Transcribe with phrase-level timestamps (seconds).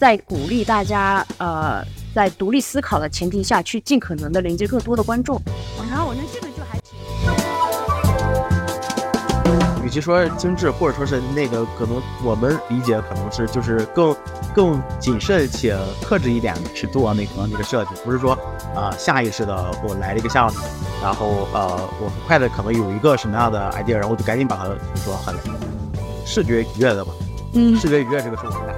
[0.00, 1.84] 在鼓励大家呃
[2.14, 5.38] 在独立思考的前提下去尽可能的连接更多的观众。
[5.90, 6.98] 然后我觉得这个就还挺。
[9.84, 14.16] 与其说精致，或者说是那个，可能我们理解可能是就是更
[14.54, 18.32] 更谨慎且克制一点去做那个那个设计，不是说
[18.74, 20.58] 啊下意识的我来了一个项目，
[21.02, 25.34] 然后呃我很快的可能有一个什么样的 idea，然后我就赶紧把它比如说很
[26.24, 27.12] 视觉愉悦的吧，
[27.52, 28.74] 嗯视觉愉悦这个是我们俩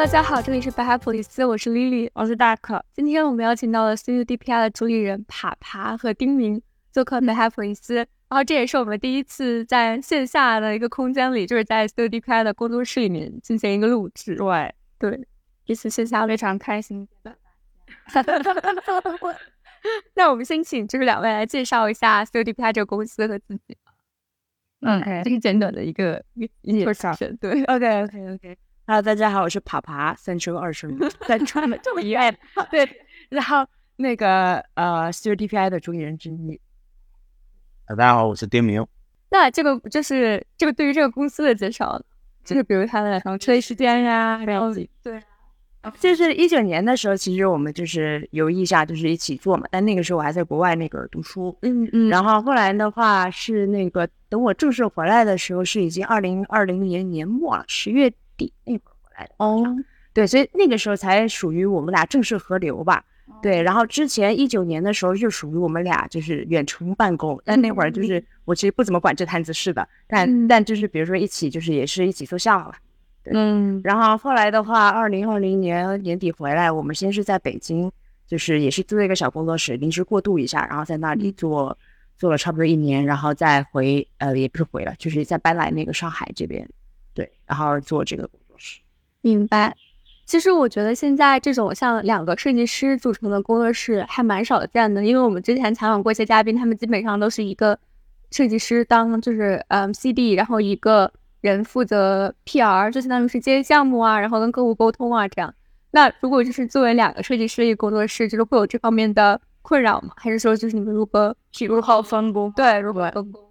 [0.00, 2.82] 大家好，这里是白海普利斯，我是 Lily，我是大可。
[2.94, 14.36] 今天我们邀请到了 CUDPI 的主理人爬爬和丁明做客白海普利斯，然后这也是我们第一次在线下的一个空间里，就是在 CUDPI 的工作室里面进行一个录制。
[14.36, 15.20] 对对，
[15.66, 17.06] 这次线下非常开心。
[20.14, 23.76] 那我们先请就是两位来介绍一下 CUDPI 这个公司和自己。
[24.80, 27.14] 嗯 这是简短的一个一个介绍。
[27.38, 28.56] 对，OK OK OK。
[28.90, 32.28] Hello，大家好，我是爬爬，三生二生三川的这么一爱
[32.72, 32.84] 对，
[33.30, 36.60] 然后那个呃 s t u d DPI 的主理人之一。
[37.86, 38.84] 大家好，我是丁明。
[39.30, 42.02] 那这个就是这个对于这个公司的介绍，
[42.44, 44.74] 就是比如它的然后车时间呀，然后
[45.04, 45.22] 对，
[46.00, 59.34] 就是一九年的时候，其实我们就是有意下就是一起做嘛，但那个时候我还在国外那个读书，嗯嗯然后后来的话是那个等我正式回来的时候是已经二零二零年年末了，十月底那会儿回来的。
[59.36, 59.64] 哦，
[60.12, 63.04] 对，所以那个时候才属于我们俩正式合流吧。
[63.42, 72.74] 对，然后之前一九年的时候就属于我们俩就是远程办公，但那会儿就是我其实不怎么管这摊子事的，但、嗯但就是比如说一起就是也是一起做项目了。
[73.32, 77.90] 嗯然后后来的话，二零二零年年底回来，我们先是在北京，
[78.26, 81.76] 就是也是租了一个小工作室，临时过渡一下，然后在那里做
[82.18, 86.68] 做了差不多一年，然后再回呃也不是回了，就是再搬来那个上海这边，
[87.14, 88.80] 对，然后做这个工作室。
[89.20, 89.76] 明白。
[90.26, 97.76] 其实我觉得现在这种像两个设计师组成的工作室还蛮少见的，因为我们之前采访过一些嘉宾，他们基本上都是一个
[98.30, 105.52] 设计师当就是嗯 CD，然后一个人负责 PR，就相当于是接项目啊，然后跟客户沟通啊这样。
[105.90, 110.12] 那如果就是作为两个设计师一个工作室，就是会有这方面的困扰吗？
[110.16, 111.34] 还是说就是你们如何
[111.66, 112.52] 如何分工？
[112.52, 113.42] 对，如何分工？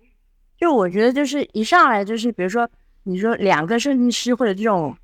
[0.57, 2.69] 就我觉得就是一上来就是比如说
[3.09, 4.95] 你说两个设计师或者这种，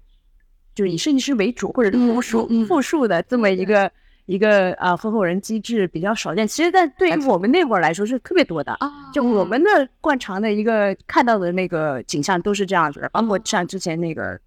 [0.73, 2.65] 就以设计师为主或者是复数、嗯嗯。
[2.67, 3.91] 复数的这么一个
[4.25, 6.47] 一个呃合伙人机制比较少见。
[6.47, 8.71] 其实，在对于我们那会儿来说是特别多的。
[8.73, 9.11] 啊。
[9.13, 14.39] 就我们的惯常的一个看到的那个景象都是这样子的，包括像之前那个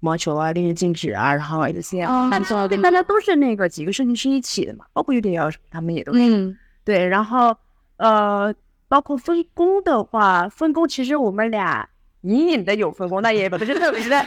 [0.00, 6.20] 毛球啊、烈日静止啊，然后 H C 啊，大家大家都是那个几个设计师一起的嘛，包括 U D L 他们也都是。
[6.20, 6.56] 嗯。
[6.84, 7.56] 对，然后
[7.96, 8.54] 呃，
[8.86, 11.88] 包括分工的话，分工其实我们俩
[12.22, 14.26] 隐隐的有分工，但也不是特别的，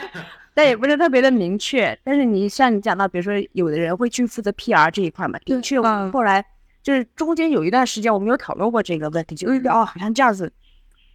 [0.54, 1.98] 但也不是特别的明确。
[2.04, 6.44] 但是你像你讲到，比如说有的人会去负责 PR 这一块嘛，的确，我们嗯后来
[6.82, 10.52] 就是中间有一段时间我们有讨论过这个问题，就是哦，好像这样子。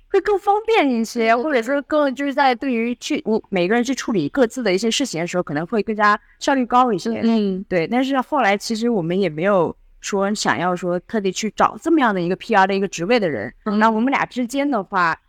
[0.09, 7.21] 会更方便一些，或者说更就是在对于去我每个人去处理各自的一些事情的时候，可能会更加效率高一些。
[7.25, 13.53] 嗯对，但是后来其实我们也没有说想要说特地去找这么样的一个 PR 的一个职位的人。
[13.65, 15.21] 那我们俩之间的话，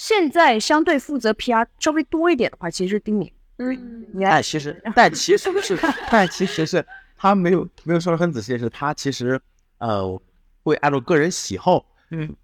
[0.00, 3.30] 现在相对负责 PR 稍微多一点的话，其实是丁敏。
[3.58, 4.06] 嗯。
[4.14, 4.30] 你来。
[4.30, 5.78] 但其实，但其实是，
[6.10, 6.82] 但其实是
[7.18, 9.38] 他没有没有说的很仔细，是他其实
[9.76, 10.18] 呃
[10.62, 12.34] 会按照个人喜好嗯。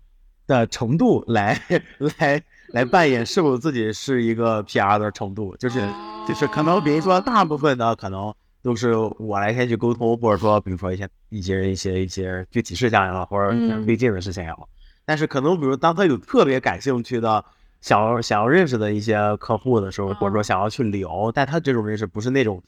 [0.47, 1.59] 的程度来
[2.21, 5.81] 来来扮演是否自己是一个 PR 的程度，就是
[6.28, 13.84] 就是可能比如说大部分的可能都是我来先去沟通，或者说比如说一些一些一些一些具体事项也好，或者嗯。
[13.87, 14.69] 推进的事情也好，
[15.06, 17.43] 但是可能比如当他有特别感兴趣的。
[17.83, 22.61] 想要想要认识的一些客户的时候，或者说想要去聊，但他这种认识不是那种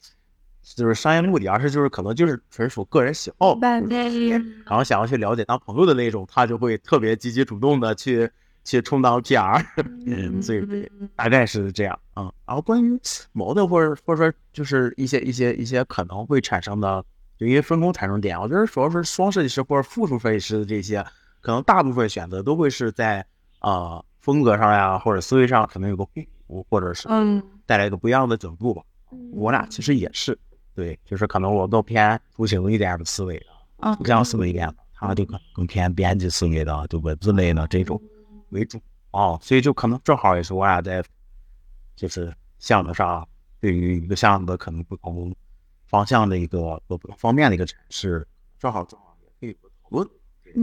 [0.63, 8.29] 就是商业目的，而是就是可能就是纯属个人喜好，然后想要去了解当朋友的那种，他就会特别积极主动的去
[8.63, 9.61] 去充当 PR，
[10.05, 12.33] 嗯，所以大概是这样啊、嗯。
[12.45, 12.97] 然后关于
[13.33, 17.03] 矛盾或者或者说就是一些一些一些可能会产生的，
[17.37, 21.03] 就因为分工产生点，我觉得主要是双设计师或者复数设计师的这些，
[21.41, 23.25] 可能大部分选择都会是在
[23.61, 26.11] 呃风格上呀或者思维上可能有个互
[26.47, 28.81] 补，或者是嗯带来一个不一样的角度吧。
[29.31, 30.37] 我俩其实也是，
[30.75, 33.45] 对，就是可能我更偏图形一点的思维的。
[33.77, 38.01] 嗯图像思维一点的，他就可能更偏编辑思维的，就文字类的这种
[38.49, 38.77] 为主
[39.11, 41.01] 哦，所以就可能正好也是我俩在
[41.95, 43.25] 就是项目上
[43.61, 45.33] 对于一个项目的可能不同
[45.87, 48.27] 方向的一个不同方面的一个阐释，
[48.59, 50.07] 正好正好也可以讨论。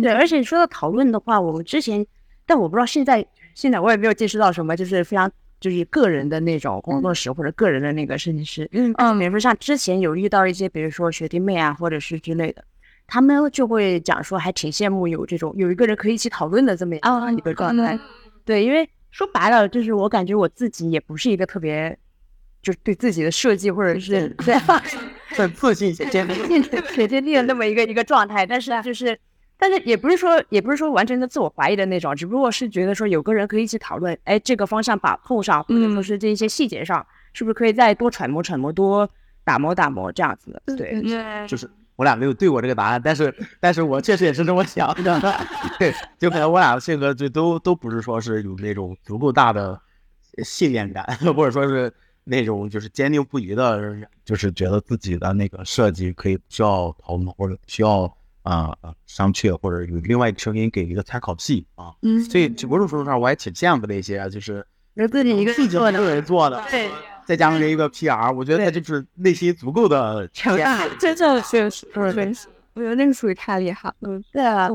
[0.02, 2.06] 对，而且说到讨论的话，我们之前
[2.44, 8.68] 但我不知道现在现在我也没有接触到什么就是非常就是个人的那种工作室或者个人的那个设计师。
[8.72, 12.62] 嗯嗯，比如说像之前有遇到一些，比如说学弟妹啊，或者是之类的，
[13.06, 17.98] 他们就会讲说，还挺羡慕有这种有一个人可以一起讨论的这么啊一个状态。
[18.44, 21.98] 对，因为说白了，就是我感觉我自己也不是一个特别，
[22.62, 24.54] 就是对自己的设计或者是对
[25.34, 26.62] 很 自信且坚定。
[26.94, 29.18] 铁坚定的那么一个一个状态，但是就是。
[29.58, 39.08] 但是也不是说，也不是说完全的自我怀疑的那种，只不过是觉得说有个人可以一起讨论，哎，这个方向把控上，或者说是这一些细节上，是不是可以再多揣摩揣摩，多
[39.44, 40.76] 打磨打磨这样子的？
[40.76, 45.20] 对，对，就是我俩没有对过这个答案，但是但是我确实也是这么想的。
[45.78, 49.80] 对，就可能我俩的性格就都都不是说是有那种足够大的
[50.44, 51.02] 信念感，
[51.34, 51.90] 或者说是
[52.24, 58.15] 那种就是坚定不移的，就是觉得自己的那个设计可以需要讨论或者需要。
[58.46, 64.64] 啊啊，商榷或者有另外一个声音给一个参考系啊，嗯，所以某种程度上我也挺羡慕那些就是
[64.94, 66.88] 有自己一个自己一个人做的，对，
[67.26, 74.70] 再加上一个 PR，我觉得他就是内心足够的强大，真正确实确实，我觉得那个属于太厉害了，对啊，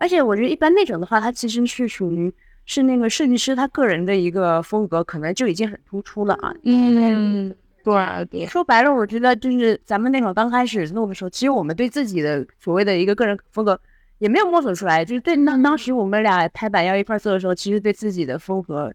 [0.00, 2.34] 而且我觉得一般那种的话，他其实是属于
[2.66, 7.54] 是那个设计师他个人的一个风格，可能就已经很突出了啊，嗯。
[7.84, 13.78] 对，说白了，我觉得就是咱们那种刚开始弄的时候，其实我们对自己的所谓的一个个人风格
[14.18, 15.04] 也没有摸索出来。
[15.04, 18.90] 就是对当当时我们俩拍板要一块做的时候，其实对自己的风格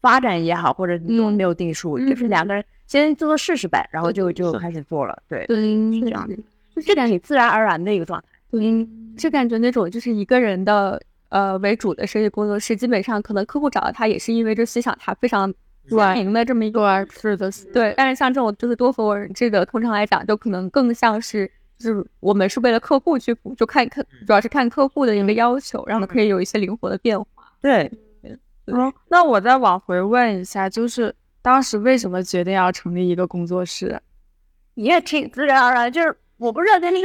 [0.00, 5.22] 发展也好，或者都没有定数，就是两个人先做做试试呗，然后就就开始做了。
[5.28, 5.56] 对，对，
[5.92, 6.34] 是这样的，
[6.74, 8.26] 就这点挺自然而然的一个状态。
[8.50, 10.98] 对，就感觉那种就是一个人的
[11.28, 15.52] 呃为主的设计工作室，基本上可能客户找到他也是因为这欣赏他非常。
[15.88, 17.94] 专营的这么一个是的，对。
[17.96, 27.26] 但是像这种就是多合伙人制的，通常来讲就可能更像是，就是我们是为了客户去服务，就看客，主要是看客户的一个要求，让他可以有一些灵活的变化。
[27.60, 27.90] 对，
[28.66, 28.92] 嗯。
[29.08, 34.00] 那我再往回问一下，就是当时为什么决定要成立一个工作室？
[34.74, 36.98] 你也挺自然而然，就是我不知道，但是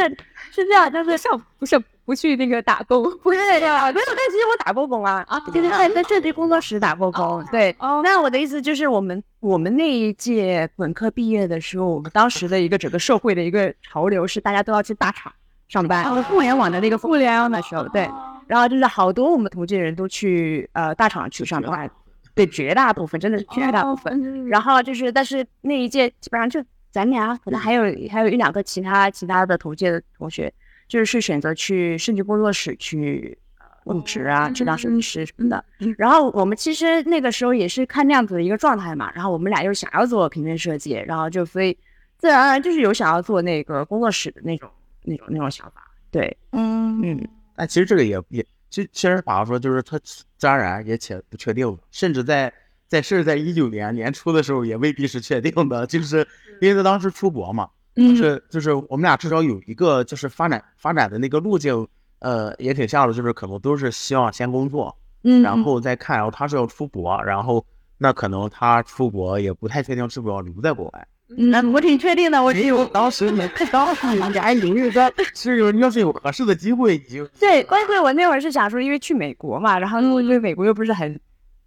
[0.52, 1.82] 是这样，就是上不是。
[2.12, 4.06] 不去那个打工， 不是这样，没有。
[4.06, 7.42] 但其实我打过工啊，啊，就是在在设计工作室打过工。
[7.50, 15.32] 对，哦，那我的意思就是，我们我们那一届本科毕业的时候，我们当时的一个整个社会的一个潮流是，大家都要去大厂
[15.70, 18.10] 上班，互联网的那个互联网的时候，对。
[18.46, 21.90] 然后就是好多我们同届人都去呃大厂去上班，
[22.36, 24.46] 对，绝大部分真的是绝大部分。
[24.50, 26.62] 然后就是，但是那一届基本上就
[26.92, 30.54] 咱俩，可能还有还有一两个其他其他的同届的同学。
[30.92, 33.38] 就是选择去设计工作室去
[33.86, 35.64] 入职啊，去当设计师什么的。
[35.98, 39.10] 然后我们其实那个时候也是看那样子的一个状态嘛。
[39.16, 41.72] 然后我们俩又想要做平面设计，然后就所以
[42.18, 44.70] 自然而然就是有想要做那个工作室的那种、
[45.04, 45.90] 那种、那种想法。
[46.12, 47.28] 对，嗯嗯。
[47.56, 52.52] 但其实这个也也，其其实把说就是它自然而然也且不确定，甚至在
[52.90, 56.28] 在甚至在一九年年初的时候也未必是确定的，就是
[56.60, 57.70] 因为他当时出国嘛。
[57.96, 61.88] 是，就是我们俩至少有一个就是发展发展的那个路径，
[62.20, 66.16] 呃，也挺像的，就是可能都是希望先工作，嗯，然后再看。
[66.16, 67.66] 然后他是要出国，然后
[67.98, 71.08] 那可能他出国也不太确定是不是要留在国外。
[71.38, 81.20] 嗯，我挺确定的，我有当时也当时你还犹豫在，是有要是有合适的机会已经对，关键我那会儿是想说，因为去美国嘛，然后因为美国又不是很。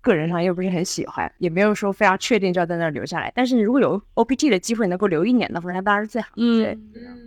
[0.05, 3.33] 个人上又不是很喜欢，也没有说非常确定就要在那儿留下来。
[3.35, 6.29] 但是如果有 OPT 的机会能够留一年的话，那当然是最好。
[6.37, 6.79] 嗯，对，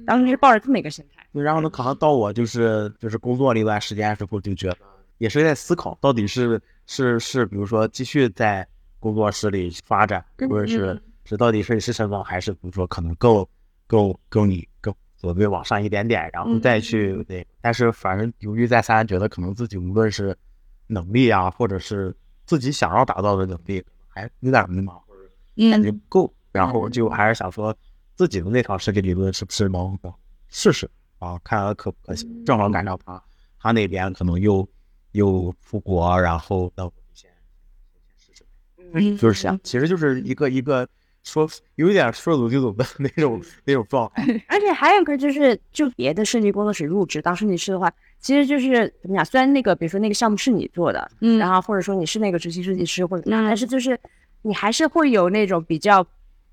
[0.05, 1.25] 当时是抱着这么一个心态。
[1.33, 4.77] 对然后呢，可能到我就是就是工作了一段时间的时候，就觉得
[5.17, 8.65] 也是在思考，到底是是是，比如说继续在
[8.99, 13.47] 工作室里发展，或者是是到底是是什么，还是比如说可能够
[13.87, 17.45] 够够你更所谓往上一点点，然后再去那。
[17.61, 20.35] 但是反正犹豫再三，觉得可能自己无论是
[20.87, 22.15] 能力啊，或者是
[22.47, 27.75] 自己想要达到的能力还有点迷茫，或者感觉不够，然后就还是想说
[28.15, 29.99] 自己的那套设计理论是不是能
[30.47, 30.89] 试试
[31.19, 32.45] 啊，看看可不可行。
[32.45, 33.23] 正好赶上他，
[33.59, 34.67] 他那边可能又
[35.11, 37.29] 又出国，然后那我先
[37.91, 38.45] 先试试。
[38.93, 40.87] 嗯，就是想，其实就是一个一个
[41.27, 44.23] 说有点说走就走的那种 那种状态。
[44.47, 47.91] 而且还有个就是，就别的设计工作室入职当设计师的话。
[48.19, 49.23] 其实就是怎么讲？
[49.23, 53.97] 虽然那个，比如说那个项目是你做的，嗯，然后或者说你是那个执行设计师或者怎么样，但是就是
[54.41, 56.05] 你还是会有那种比较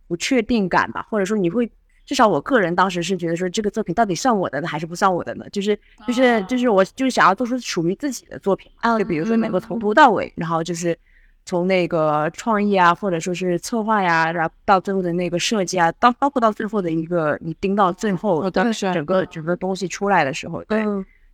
[0.07, 1.69] 不确定感吧，或者说你会
[2.05, 5.47] 至少我个人当时是觉得说这个作品到底算我的呢还是不算我的呢？
[5.51, 5.75] 就是
[6.07, 10.97] 就是就是我就是想要做出属于自己的作品啊，就比如说能够从头到尾，然后就是
[11.45, 20.85] 从那个创意啊，或者说是策划呀，然后到最后的那个设计啊，到包括到最后的一个你盯到最后整个整个东西出来的时候，对。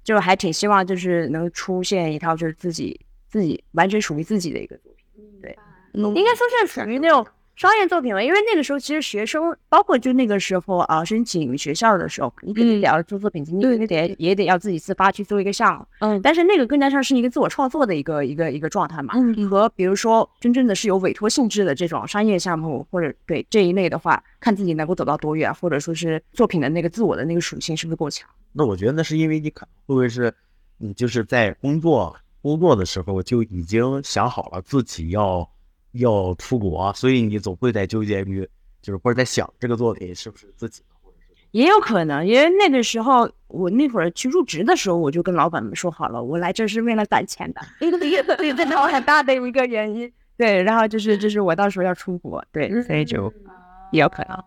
[0.02, 2.98] 就还挺希望，就是能出现一套就是自己
[3.28, 5.24] 自己完全属于自己的一个作品。
[5.42, 5.56] 对，
[5.92, 7.24] 嗯应该说是属于那种
[7.60, 15.84] 商业作品嘛，因为那个时候其实学生，包括就那个时候啊，申请学校的时候，你肯定得要做作品集，你肯定得也得要自己自发去做一个项目。
[15.98, 19.12] 嗯但是那个更加像是一个自我创作的一个一个一个状态嘛。
[19.14, 28.26] 嗯和比如说真正的是有委托性质的这种商业项目，或者对这一类的话，看自己能够走到多远，或者说是作品的那个自我的那个属性是不是够强。
[28.54, 30.32] 那我觉得那是因为你可能会不会是
[30.78, 35.46] 你就是在工作工作的时候就已经想好了自己要
[35.92, 38.48] 要出国，所以你总会在纠结于
[38.82, 50.10] 就是或者在想这个作品是不是自己的，或者是也有可能，因为那个时候我那会儿去入职的时候，我就跟老板们说好了，我来这是为了攒钱的，对对对，这是我很大的一个原因。
[50.40, 53.30] 对，然后就是就是我到时候要出国，对，所以就
[53.92, 54.42] 也有可能。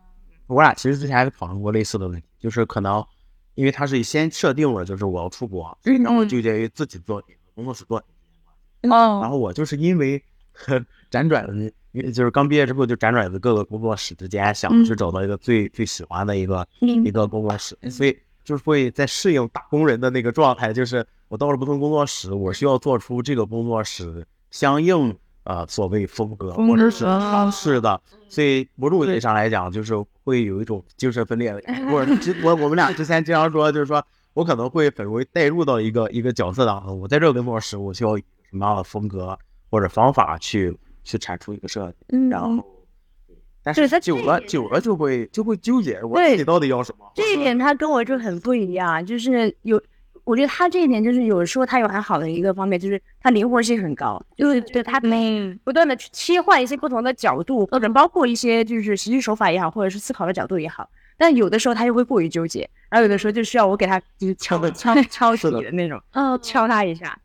[0.48, 3.06] 我俩其实之前还讨论过类似的问题，就是可能
[3.54, 9.22] 因为他是先设定了就是我要出国，然后纠结于自己作品和工作室作品之间关系。
[9.22, 10.20] 然嗯后我就是因为
[11.12, 11.54] 辗转的，
[11.92, 29.94] 因为就是刚毕业之后就辗转在各个工作室之间，想去找到一个最最喜欢的一个一个工作室，所以就是会在适应打工人的那个状态，就是我到了不同工作室，我需要做出这个工作室相应呃所谓风格或者是方式的，所以某种意义上来讲，就是
[30.24, 39.38] 会有一种精神分裂的感觉，或者 之我我们俩之前经常说，就是说我可能会很容易带入到一个一个角色当中，我在这个工作室，我需要什么样的风格
[39.74, 42.63] 或者方法去去产出一个设计，嗯然后。
[43.65, 47.10] 但对是久了久了就会就会纠结，我对自己到底要什么？
[47.15, 49.82] 这一点他跟我就很不一样，就是有，
[50.25, 60.88] 我觉得他这一点就是有时候他有很好的一个方面，就是他灵活性很高，就是对他嗯不断的去切换一些不同的角度，或者包括一些就是实际手法也好，或者是思考的角度也好。
[61.18, 67.18] 但有的时候他又会过于纠结，然后有的时候就需要我给他就是敲敲 敲是的底的那种，嗯，敲他一下。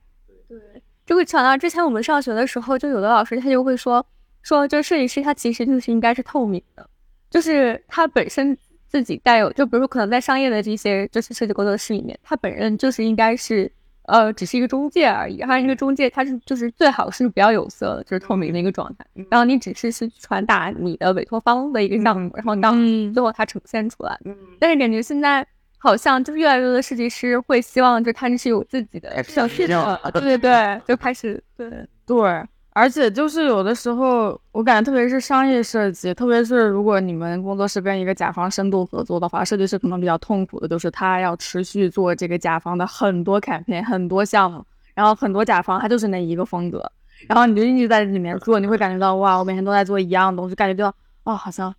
[1.09, 4.05] 这个想到之前我们上学的时候，就有的老师他就会说
[4.43, 6.87] 说，就设计师他其实就是应该是透明的，
[7.31, 8.55] 就是他本身
[8.89, 13.73] 自己带有，就比如说可能在商业的这些就是设计工作室里面，他本人就是应该是
[14.03, 24.15] 呃只是一个中介而已，然后一个中介他是就是最好是不要有色的，就是透明的一个状态，然后你只是去传达你的委托方的一个项目，然后到嗯最后它呈现出来。
[24.27, 25.47] 嗯，但是感觉现在
[25.79, 31.71] 好像就是越来越多的设计师会希望，就他是有自己的哎小系统，对对对， 就开始对，
[32.05, 46.91] 对，而且就是有的时候，我感觉特别是商业设计，特别是如果你们工作室跟一个甲方深度合作的话，设计师可能比较痛苦的就是他要持续做这个甲方的很多 campaign 很多项目，然后很多甲方他就是那一个风格，
[47.29, 50.95] 然后你就一直在这里面做，你会感觉到哇，我每天都在做一样的东西，感觉到
[51.25, 51.75] 哦好像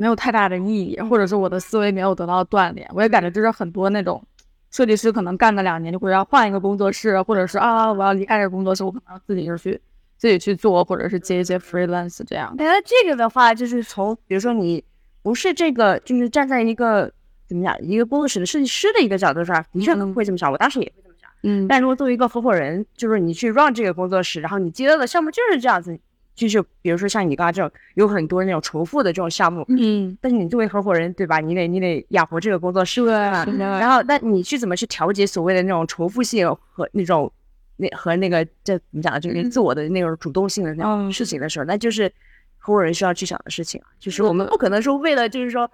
[0.00, 2.88] 没有太大的意义，或者是我的思维没有得到锻炼。
[2.94, 4.26] 我也感觉就是很多那种
[4.70, 9.78] 设计师可能干个两年就会要换一个工作室，或者是啊我要离开这个工作室，我可能要自己就去
[10.16, 12.54] 自己去做，或者是接一些 freelance 这样。
[12.56, 14.82] 那这个的话，就是从比如说你
[15.20, 17.12] 不是这个，就是站在一个
[17.46, 21.30] 怎么讲，一个工作室的设计师的一个角度上，你可能会这么想，我当时也会这么想。
[21.42, 25.98] 嗯但如果作为一个合伙人，就是你去 run 这个工作室，然后你接到的项目就是这样子，
[26.34, 31.38] 就是比如说像你刚刚这种有很多那种重复的这种项目，嗯，但是你作为合伙人，对吧？
[31.38, 37.30] 你得你得养活这个工作室，对然后那你去怎么去调节所谓的那种重复性和那种
[37.76, 41.12] 那和那个这怎么讲，就是自我的那种主动性的那种嗯。
[41.12, 42.10] 事情的时候，那就是
[42.56, 43.88] 合伙人需要去想的事情啊。
[43.98, 45.70] 就是我们不可能说为了就是说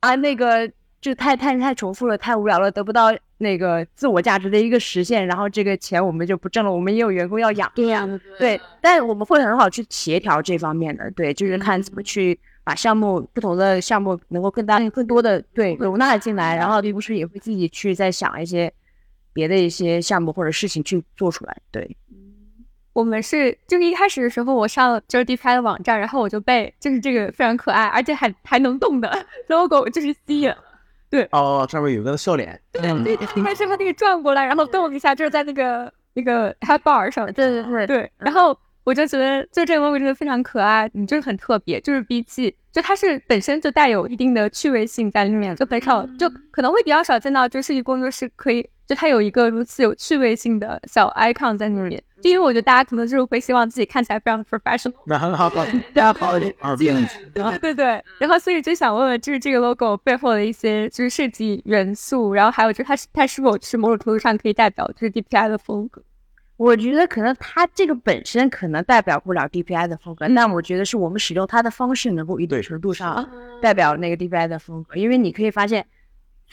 [0.00, 0.70] 啊那个
[1.04, 7.70] 就太太太重复了，太无聊了，得不到那个自我价值的一个实现，然后这个钱我们就不挣了，我们也有员工要养。
[7.74, 8.08] 对呀、
[8.38, 18.72] 对，但我们会很好去协调这方面的，对，就是看怎么去把项目不同的项目能够更大更多的对容纳进来，然后并不是也会自己去再想一些
[19.34, 21.94] 别的一些项目或者事情去做出来，对，
[22.94, 30.56] 我们是就是一开始的时候，我上就是 DPI 的网站，然后我就被就是这个非常可爱，而且还还能动的 logo 就是吸引了。
[31.30, 37.26] 哦，上面有个笑脸，对对，一开始它那个转过来，然后动一下，就是在那个那个 head bar 上。
[37.32, 37.86] 对对对。
[37.86, 54.94] 对，然后我就觉得，就这个 logo 真的非常可爱，你就是很特别，就是 BG，就它是本身就带有一定的趣味性在里面，就很少就可能会比较少见到，就设计工作室可以就它有一个如此有趣味性的小 icon 在里面，就因为我觉得大家可能就是会希望自己看起来非常 professional。
[55.04, 56.96] 那很好大家 好，二变
[57.60, 66.02] 对对，然后所以就想问问，就是这个 logo 背后的一些就是设计元素，然后还有就是它是它是否是某种程度上可以代表就是 DPI 的风格？
[66.56, 73.28] 我觉得可能它这个本身可能代表不了 DPI 的风格，但我觉得是我们使用它的方式能够一定对程度上啊
[73.60, 75.84] 代表那个 DPI 的风格，因为你可以发现，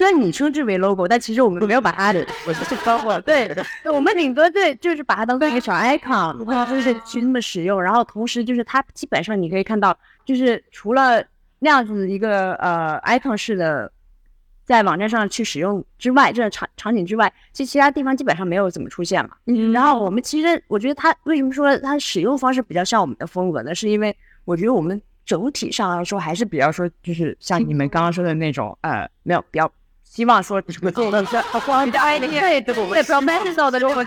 [0.01, 3.55] 虽然你称之为 logo，但其实我们没有把它 的，我是包括对，
[3.86, 7.79] 我们顶多对就是把它当做一个小 icon，就是去那么使用。
[7.79, 11.24] 然后同时就是它基本上你可以看到，就是除了
[11.60, 13.91] 那样子一个呃 icon 式的。
[14.63, 19.31] 在网站上去使用之外，这个场场景之外，其实其他地方基本上没有怎么出现嘛。
[19.48, 23.75] 嗯然后我们其实，我觉得它为什么说它使用方式比较像我们的风格呢？
[23.75, 24.15] 是因为
[24.46, 29.70] 我觉得我们整体上来说还是比较说，就是像你们刚刚说的那种，呃，没有比较
[30.13, 31.38] 希望说 这个做的是
[31.86, 34.06] 比较 ID 对对对 professional 的这种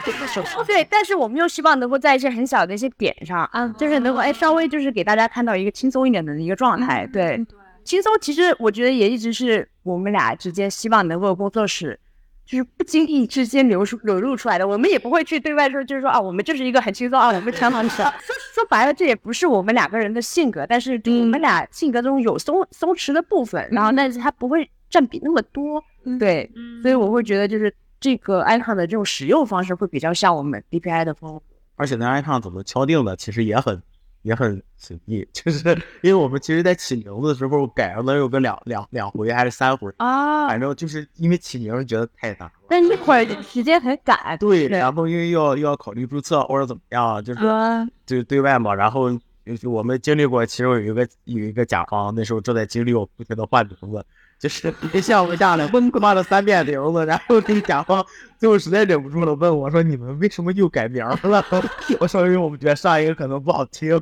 [0.66, 7.42] 对，但是我们又希望能够在一些很小的一些点上，啊，就是能够哎稍微就是给大家看到一个轻松一点的一个状态，对。
[7.84, 11.98] 轻松其实我觉得也一直是我们俩之间希望能够工作室，
[12.44, 14.68] 就是不经意之间流出流露出来的。
[14.68, 17.96] 我们也不会去对外说，就是说啊，我们就是一个很轻松啊，我们常常是。
[18.20, 25.82] 说说白了，这也不是我们两个人的性格，但是我们俩性格中有松松弛的部分，然后但是他不会占比那么多，
[26.20, 26.48] 对，
[26.80, 31.42] 所以我会觉得就是这个 icon 的这种使用方式会比较像我们 DPI 的风格。
[31.74, 33.82] 而且那 icon 怎么敲定的，其实也很
[34.22, 35.68] 也很随意， 就是
[36.02, 42.52] 因为我们其实，在起名字的时候改了能有个两两两回还是三回，啊反正就是因为起名觉得太难了。
[42.68, 49.10] 但那会儿时间很赶，对，然后因为又要又要考虑注册或者怎么样，就是啊，就是对外嘛，然后
[49.44, 54.06] 就是我们经历过，其中有一个有一个甲方，那时候正在经历我不停的换名字，
[54.44, 58.04] 就是一项目下来疯换了三遍名字，然后这个甲方
[58.36, 61.42] 最后实在忍不住了，问我说：“你们为什么又改名了？”
[61.98, 63.98] 我说：“因为我们觉得上一个可能不好听，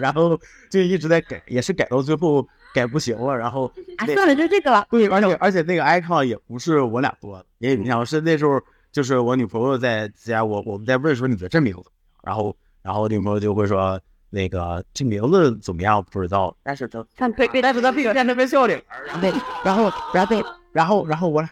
[0.00, 0.36] 然后
[0.68, 4.84] 就一直在改，也是改到最后改不行了，然后那啊算了，就这个了。
[4.90, 8.60] 对，而且而且那个 icon 也不是我俩做的，也你想是那时候
[8.90, 11.84] 就是我女朋友在家，我我们在问说你的真名字
[12.24, 14.00] 然后然后我女朋友就会说
[14.34, 18.82] 那个这名字怎么样不知道，但是他看对对但是他并在那边笑脸，
[19.20, 19.32] 对，
[19.64, 21.48] 然后然后然后然后我俩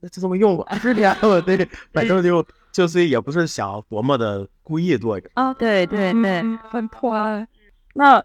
[0.00, 7.46] 就这么用吧，是这样，对，反正就就是也不是想多么的故意做一个，啊，对对对，很破案。
[7.94, 8.22] 那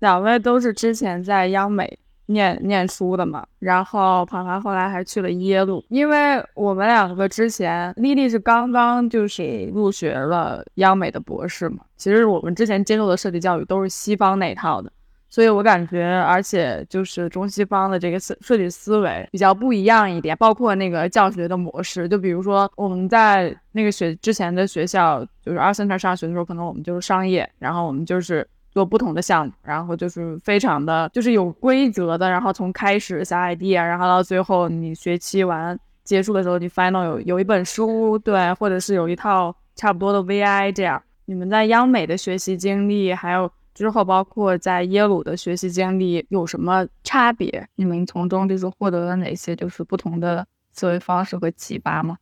[0.00, 1.98] 两位都是之前在央美
[2.32, 14.90] 念念书的嘛，然后庞庞后来还去了耶鲁，因为我们两个之前，丽丽是刚刚就是入学了央美的博士嘛，其实我们之前接受的设计教育都是西方那一套的。
[15.28, 22.06] 所以我感觉，而且就是中西方的这个设设计思维比较不一样一点，包括那个教学的模式。
[22.06, 41.00] 就比如说我们在那个学之前的学校，就是二三 r 上学的时候，可能我们就是商业，然后我们就是做不同的项目，然后就是非常的就是有规则的，然后从开始小 idea，然后到最后你学期完结束的时候，你 final 有有一本书，对，或者是有一套差不多的 VI 这样。
[41.26, 43.48] 你们在央美的学习经历，还有。
[43.74, 47.66] 之后，包括在耶鲁的学习经历有什么差别？
[47.74, 52.18] 你们从中就是获得了哪些就是不同的思维方式和启发吗？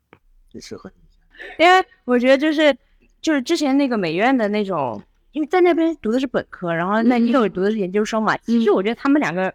[0.49, 1.65] 最适合你。
[1.65, 2.73] 因为我觉得就是
[3.21, 8.37] 就是之前那个美院的那种，因为在那边读的是本科，然后那嗯耶鲁读的是研究生嘛。
[8.38, 9.53] 其实我觉得他们两个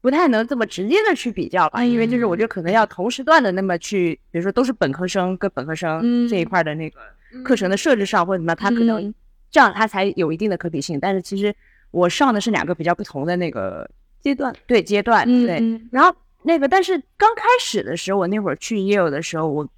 [0.00, 7.00] 不太能这么直接的去比较吧，因为就是我觉得可能要同时段的那么去，比如说都是本科生跟本科生嗯这一块的那个
[7.44, 9.14] 课程的设置上或者怎么样，他可能嗯
[9.50, 10.98] 这样他才有一定的可比性。
[11.00, 11.54] 但是其实
[11.90, 13.88] 我上的是两个比较不同的那个
[14.20, 15.80] 阶段，对阶段，对。
[15.90, 19.68] 然后那个，但是刚开始的时候，我那会儿去 Yale 的时候，我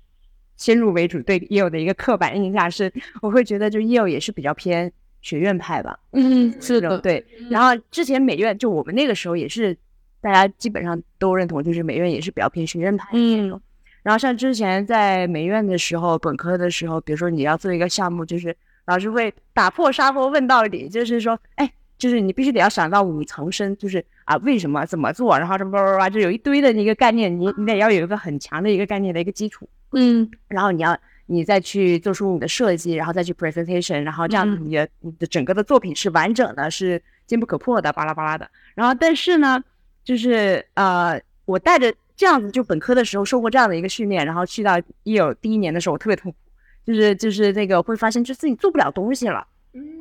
[0.56, 5.98] 先入为主对 Yale 的一个刻板印象是，我会觉得就 Yale 也是比较偏学院派吧。
[6.12, 7.24] 嗯，是的，对。
[7.48, 9.74] 然后之前美院就我们那个时候也是，
[10.20, 13.60] 大家基本上都认同，就是美院也是比较偏学院派的那种。
[14.02, 18.54] 然后像之前在美院的时候，本科的时候，比如说你要做一个项目，就是
[18.86, 30.98] 老师会打破砂锅问到底，就是说，哎，就是你必须得要想到五层深，就是啊为什么怎么做，然后什么叭叭叭，就有一堆的一个概念，你你得要有一个很强的一个概念的一个基础，嗯然后你要
[31.32, 38.48] 你再去做出你的设计，然后再去 presentation，然后这样子你的、你的整个的作品是完整的，是坚不可破的，巴拉巴拉的。
[38.74, 39.62] 然后但是呢，
[40.04, 46.36] 就是呃，我带着这样子，就本科的时候受过这样的一个训练，然后去到一有第一年的时候，我特别痛苦，
[46.84, 49.46] 就是就是那个会发现就自己做不了东西了。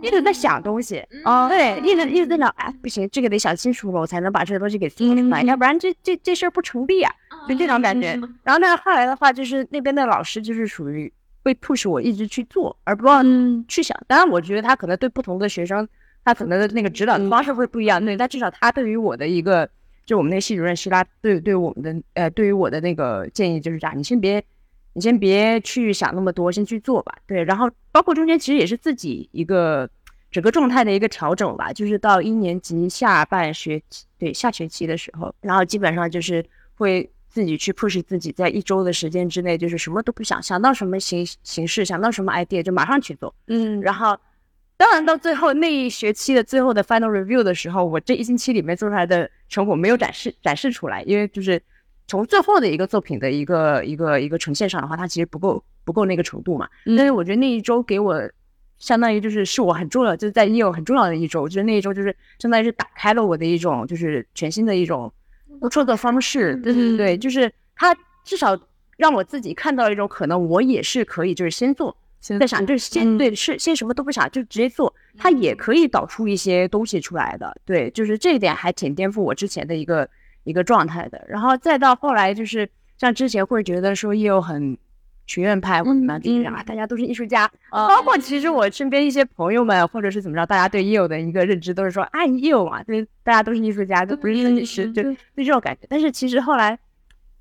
[0.01, 7.13] 一直在想东西，哦对，一直一直在想，哎，不行，这个得想清楚了，我才能把这个东西给做出来，要不然这这这事儿不成立啊，
[7.47, 8.19] 就这种感觉。
[8.43, 11.09] 然后呢后来的话，就是那边的老师就是属于
[11.43, 13.97] 会 push 我一直去做，而不要嗯去想。
[14.07, 15.87] 当然，我觉得他可能对不同的学生，
[16.23, 19.69] 他可能的那个指导方式会不一样，对，但至少他对于我的一个，
[20.05, 24.43] 就我们那个系主任希拉对对我们的呃，对于我的那个建议就是这样，你先别。
[24.93, 27.15] 你先别去想那么多，先去做吧。
[27.25, 29.89] 对，然后包括中间其实也是自己一个
[30.29, 43.33] 整个状态的一个调整吧，就是到一年级下半学期，对下学期的时候，然后基本上就是会自己去 push 自己，在一周的时间之内，就是什么都不想，想到什么形形式，想到什么 idea 就马上去做。
[43.47, 44.17] 嗯，然后，
[44.75, 51.61] 当然到最后那一学期的最后的 final review 的时候，我这一星期里面做出来的成果没有展示展示出来，因为就是
[52.07, 56.67] 从最后的一个作品的一个一个一个呈现上的话，它其实不够不够那个程度嘛。
[56.85, 58.29] 嗯但是我觉得那一周给我。
[58.81, 65.13] 相当于就是是我很重要，就是在业务很重要的一周，就是那一周就是相当于是打开了我的一种就是全新的一种
[65.69, 68.57] 创作方式，对对对，就是他至少
[68.97, 77.55] 让我自己看到一种可能，我也是可以就是先做，先在想就是先嗯对是先什么都不想就直接做，他也可以导出一些东西出来的。
[77.65, 80.07] 对，就是这一点还挺颠覆我之前的一个
[80.43, 81.23] 一个状态的。
[81.27, 84.77] 然后再到后来就是像之前会觉得说业务很
[85.31, 95.87] 学院派，或者怎么样，就是啊大家都是艺术家，包括其实我身边一些朋友们或者是怎么着，大家对业务的一个认知都是说啊业务嘛，就是大家都是艺术家，都不是设计师，就对这种感觉。
[95.87, 96.77] 但是其实后来。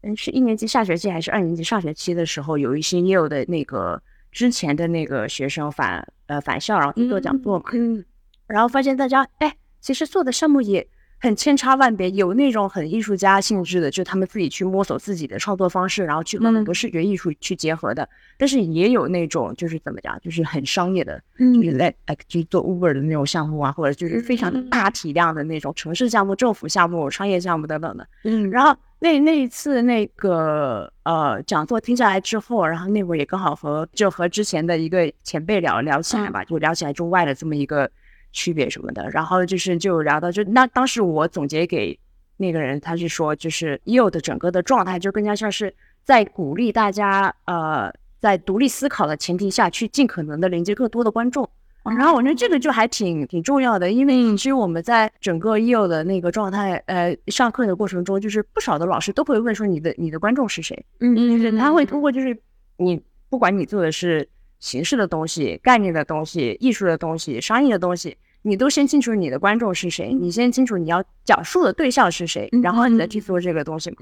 [0.02, 8.02] 嗯，是一年级下学期还是二年级上学期的时候，有一些业有的那个之前的那个学生返呃返校，然后做讲座嘛，嗯。
[8.46, 10.88] 然后发现大家哎，其实做的项目也
[11.20, 28.06] 很千差万别，有那种很艺术家性质的，就他们自己去摸索自己的创作方式，然后去和很多视觉艺术去结合的，但是也有那种就是怎么讲，就是很商业的，就是在哎去做 Uber 的那种项目啊，或者就是非常大体量的那种城市项目、政府项目、商业项目等等的。
[28.24, 28.50] 嗯。
[28.50, 37.90] 然后那那一次那个呃讲座听下来之后，然后那会儿也刚好和就和之前的一个前辈聊聊起来吧，就聊起来中外的这么一个
[38.32, 39.08] 区别什么的。
[39.10, 41.98] 然后就是就聊到就那当时我总结给
[42.36, 51.48] 那个人，他是说就是 EO 的整个的状态就更加像是在鼓励大家呃在独立思考的前提下去尽可能的连接更多的观众。
[51.82, 62.38] 然后我觉得这个就还挺挺重要的，因为其实我们在整个 EO 的那个状态，呃，上课的过程中，就是不少的老师都会问说你的你的观众是谁，嗯就是他会通过就是
[62.76, 64.28] 你不管你做的是
[64.60, 73.96] 形式的东西、概念的东西、艺术的东西、商业的东西，你都先清楚你的观众是谁，你先清楚你要讲述的对象是谁，然后你再去做这个东西嘛。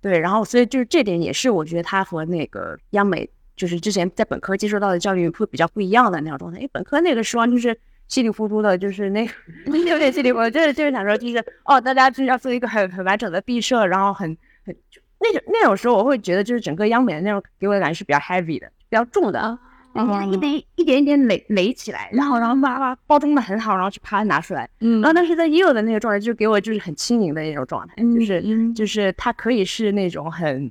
[0.00, 9.32] 对，然后所以就是这点也是我觉得他和那个央美就是之前在本科接受到的教育会比较不一样的那种状态，因为本科那个时候就是稀里糊涂的，就是那个
[9.78, 19.58] 有点稀里糊涂，就是就是想说就是哦，大家就是要做一个很很完整的毕设，然后很很就那种那种时候我会觉得就是整个央美的那种给我的感觉是比较 heavy 的，比较重的。
[19.94, 30.70] 嗯一点一点一点垒垒起来，然后然后哇哇包装的很好，然后去啪拿出来，嗯然后但是在 EO 的那个状态，就给我就是很轻盈的那种状态，就是嗯就是它可以是那种很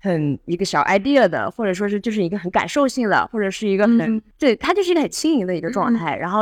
[0.00, 6.16] 很一个小 idea 的，或者说是就是一个很感受性的，或者是一个很、嗯对它就是一个很轻盈的一个状态。
[6.16, 6.40] 然后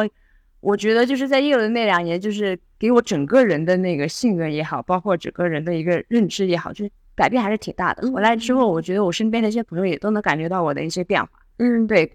[0.60, 8.10] 我觉得就是在 EO 的那两年，就是给我整个人的那个性格也好，包括整个人的一个认知也好，就是改变还是挺大的。
[8.10, 11.28] 回来之后，我觉得我身边的一些朋友也都能感觉到我的一些变化。
[11.58, 12.10] 嗯对，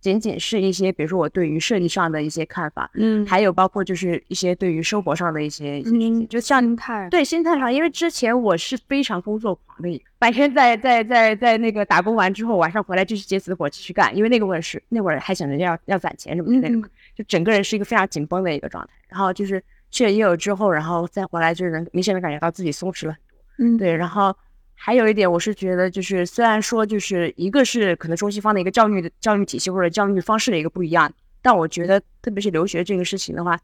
[0.00, 18.90] 仅仅是一些，比如说我对于设计上的一些看法，嗯还有包括就是一些对于生活上的一些，嗯就像心态，对心态上，因为之前我是非常工作狂的一，白天在在在在那个打工完之后，晚上回来继续接死活继续干，因为那个我也是那会儿还想着要要攒钱什么之类的嘛，就整个人是一个非常紧绷的一个状态。
[19.08, 23.76] 然后就是去了也有之后，然后再回来就是能明显的感觉到自己松弛了很多。
[23.76, 24.36] 嗯对，然后
[24.74, 31.10] 还有一点，我是觉得就是虽然说就是一个是可能中西方的一个教育的教育体系或者教育方式的一个不一样，
[31.40, 33.58] 但我觉得特别是留学这个事情的话，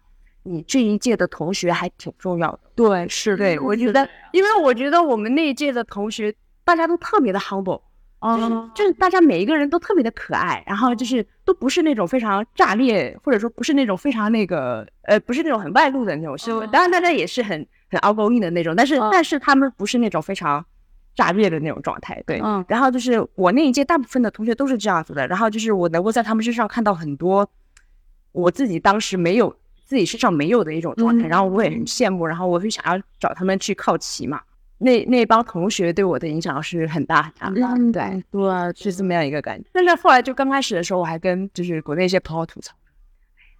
[0.44, 2.60] 你这一届的同学还挺重要的。
[2.74, 7.82] 对是对，我觉得，因为我觉得我们那一届的同学大家都特别的 humble。
[8.20, 20.62] 哦就是大家每一个人都特别的可爱，然后就是都不是那种非常炸裂，或者说不是那种非常那个呃，不是那种很外露的那种是当然大家也是很很 outgoing 的那种，但是、嗯但是他们不是那种非常
[21.20, 22.40] 炸裂的那种状态，对。
[22.42, 27.46] 嗯然后就是我那一届大部分的同学都是这样子的，然后就是我能够在他们身上看到很多
[28.33, 29.54] 我自己当时没有
[29.85, 34.40] 自己身上没有的一种状态，嗯然后我也很羡慕，然后我就想要找他们去靠齐嘛。
[34.78, 38.24] 那那帮同学对我的影响是很大很大的，嗯对。
[38.30, 38.42] 对
[38.74, 39.68] 是这么样一个感觉。
[39.74, 42.74] 但是后来就刚开始的时候，我还跟就是国内一些朋友吐槽，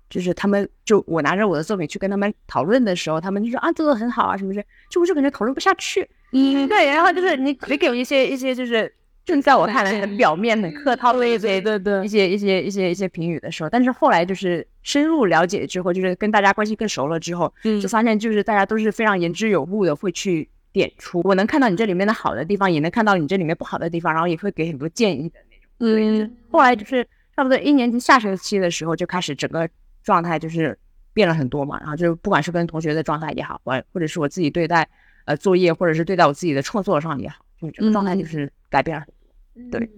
[0.09, 6.09] 就是他们就我拿着我的作品去跟他们讨论的时候，他们就说啊做的很好啊什么的，就我就感觉讨论不下去。
[6.33, 8.93] 嗯，对，然后就是你只给我一些一些就是。
[9.23, 25.69] 正在我看来很表面、很客套的一些对对一些一些一些一些评语的时候，但是后来就是深入了解之后，就是跟大家关系更熟了之后，嗯就发现就是大家都是非常言之有物的，会去点出我能看到你这里面的好的地方，也能看到你这里面不好的地方，然后也会给很多建议的那种。
[25.81, 29.69] 嗯后来就是差不多一年级下学期的时候，就开始整个
[30.03, 30.77] 状态就是
[31.13, 31.79] 变了很多嘛。
[31.79, 34.89] 然后就不管是跟同学的状态也好，或或者是我自己对待
[35.31, 39.07] 呃作业，或者是对待我自己的创作上也好，就整个状态就是改变了。
[39.71, 39.89] 对。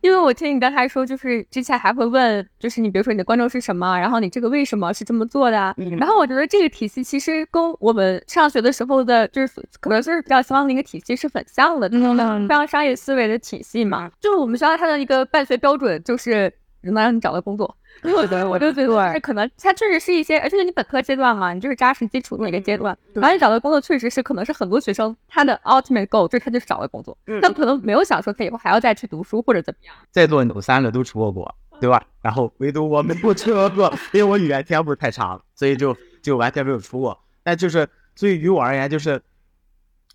[0.00, 5.74] 因为我听你刚才说，就是之前还会问，就是你比如说你的观众是什么，然后你这个为什么是这么做的？
[5.98, 14.08] 然后我觉得这个体系其实跟我们上学的时候的，就是可能就是比较相关的一个体系是很像的，这种非常商业思维的体系嘛。
[14.20, 17.74] 就我们学校它的一个办学标准就是能让你找到工作。
[18.04, 29.94] 我觉得，我就觉得，可能它确实是一些，而且你本科阶段嘛，你就是扎实基础的一个阶段，然后你找到工作确实是可能是很多学生他的 ultimate goal，就是他就是找到工作，他可能没有想说他以后还要再去读书或者怎么样。
[30.12, 32.00] 在座有三个都出过国，对吧？
[32.22, 37.18] 然后唯独我没有出过， 因为我语言天赋太差了，所以就就完全没有出过。
[37.42, 39.20] 但就是对于我而言，就是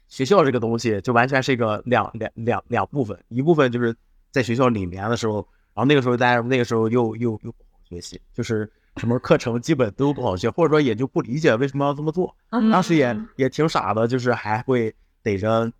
[0.07, 3.93] 学校这个东西就完全是一个两两两两部分，一部分就是
[4.31, 7.69] 在学校里面的时候，然后那个时候大家那个时候又又又不好。
[7.83, 12.35] 学习就是什么课程基本都不好学，或者说也就不理解为什么要这么做。
[12.49, 15.71] 当时也也挺傻的，就是还会逮着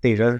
[0.00, 0.38] 逮着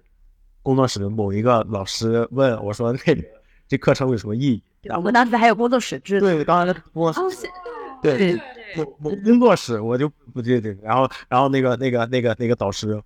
[0.63, 3.21] 工作室的某一个老师问我说：“那个
[3.67, 4.63] 这课程有什么意义？”
[4.95, 7.49] 我们当时还有工作室制对，刚才工作室
[8.01, 8.41] 对
[8.77, 13.03] 某某工作室我就不对对，然后然后那个那个那个那个导师。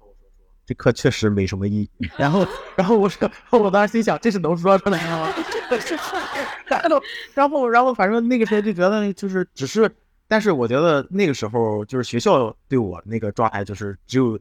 [0.66, 1.90] 这课确实没什么意义。
[2.16, 2.46] 然后，
[2.76, 5.32] 然后我说，我当时心想，这是能说出来吗？
[6.66, 7.02] 然后，
[7.34, 9.90] 然后，然后，反正那个时候就觉得，就是只是，
[10.26, 14.38] 但是我觉得那个时候就是学校对我那个状态，就是只有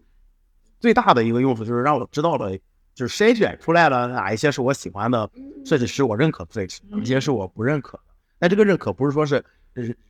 [0.80, 2.58] 最大的一个用处，就是让我知道了，
[2.94, 5.30] 就是筛选出来了哪一些是我喜欢的
[5.66, 8.04] 设计师，我认可的设计师，哪一些是我不认可的。
[8.40, 9.44] 但这个认可不是说是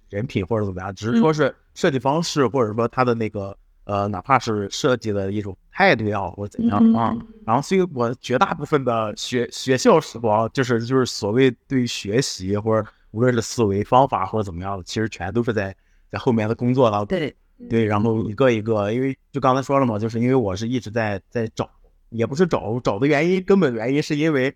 [0.09, 3.57] 人品或者怎么样，只是说是设计方式，或者说他的那个。
[3.85, 7.13] 呃，哪怕是设计的一种态度也好，或者怎样啊，
[7.45, 15.75] 然后所以我绝大部分的学学校时光，就是就是所谓对于学习或者无论是思维方法或者怎么样的，其实全都是在
[16.09, 17.05] 在后面的工作了。
[17.05, 17.35] 对
[17.69, 21.69] 对，然后一个一个，因为就刚才说了嘛，就是因为我是一直在在找，
[22.09, 24.47] 也不是找找的原因，根本原因是因为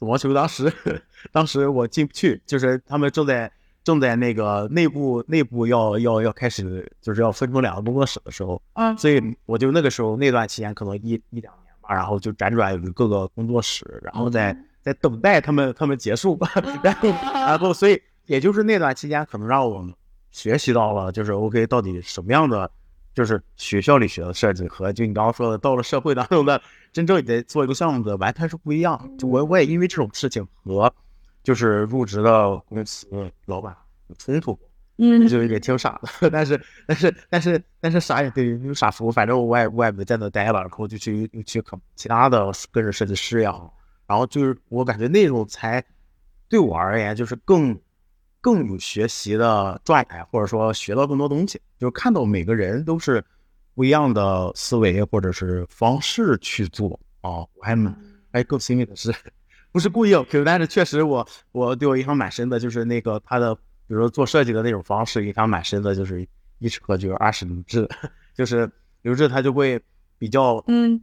[0.00, 0.72] 羽毛球当时
[1.32, 3.50] 当时我进不去，就是他们正在。
[3.82, 16.38] 正在那个内部内部要要要开始就是要分成两个工作室的时候，嗯，所以我就那个时候那段期间可能一一两年吧，然后就辗转于各个工作室，然后在在等待他们他们结束，
[16.82, 19.94] 然后然后所以也就是那段期间可能让我们
[20.30, 22.70] 学习到了就是 OK 到底什么样的
[23.14, 26.60] 就是学校里学的设计和就你刚刚说的到了社会当中的
[26.92, 29.10] 真正你在做一个项目的完全是不一样。
[29.18, 30.92] 就我我也因为这种事情和。
[31.42, 33.06] 就是入职的公司
[33.46, 33.74] 老板
[34.08, 34.58] 有冲突，
[34.98, 43.54] 嗯，就也挺傻的， 但是但是但是但是傻也得有傻福，反正我也我也没在那待了，然后就去又去考其他的跟着设计师呀，
[44.06, 45.82] 然后就是我感觉那种才
[46.48, 47.80] 对我而言就是更
[48.40, 53.24] 更有学习的状态，或者说学到更多东西，就是看到每个人都是
[53.74, 57.96] 不一样的思维或者是方式去做啊，我还蛮
[58.32, 59.14] 还更欣慰的是。
[59.72, 66.26] 不是故意 Q，但是确实我我对我印象蛮深的，就是那个他的，比如说做设计的那种方式印象蛮深的，就是
[66.58, 67.88] 一尺刻就二十刘志，
[68.34, 68.70] 就是
[69.02, 69.80] 刘志他就会
[70.18, 71.00] 比较嗯。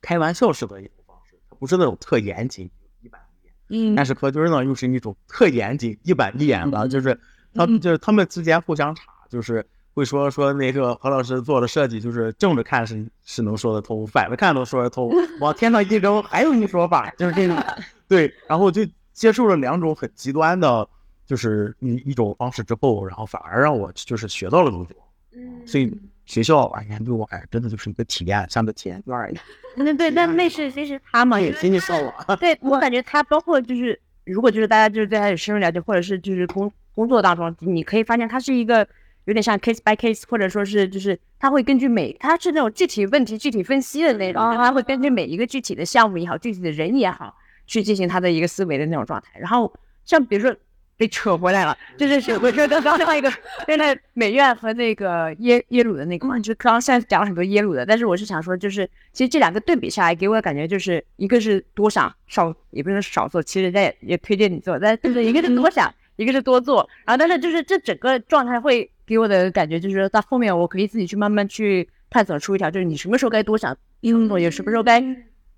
[0.00, 2.68] 开玩笑式的一种方式，他不是那种特严谨
[3.02, 7.18] 一板一眼，嗯，但是何军呢又是一种特严谨一板一眼的，就是
[7.54, 9.64] 他们就是他们之间互相查，就是。
[9.94, 17.56] 会说说那个何老师做的设计，就是正着看是是能说得通，反着看都说得通，往天上一扔还有一说法，就是这种。
[18.08, 20.88] 对，然后就接受了两种很极端的，
[21.26, 24.94] 就是一一种方式之后，然后反而让我就是学到了东西。
[25.34, 29.44] 嗯，所以学校哎呀，对我还真的就是一个体验，像个体验院一样。
[29.76, 32.36] 那对，那那是其实他嘛，也心里受了。
[32.40, 38.88] 对我感觉他包括就是，如果就是大家就是对他有深入了解，或者是就是工工作当中，你可以发现他是一个。
[39.24, 47.34] 有点像 case by case，或者说是就是他会根据每他是那种具体问题具体分析的那种，他会根据每一个具体的项目也好，具体的人也好，
[47.66, 49.38] 去进行他的一个思维的那种状态。
[49.38, 49.72] 然后
[50.04, 50.54] 像比如说
[50.96, 53.32] 被扯回来了，就是是我说刚刚另外一个，
[53.66, 68.90] 现在美院和那个耶耶鲁的那个嘛，就刚刚现在讲了很多耶鲁的，但是我是想说，就是其实这两个对比下来，给我的感觉就是一个是多想少，也不是少做，其实人家也也推荐你做，但就是一个是多想，一个是多做，然后但是就是这整个状态会。
[69.04, 75.08] 给我的感觉就是，到后面我可以自己去慢慢去探索出一条，就是你什么时候该多想工作，也什么时候该怎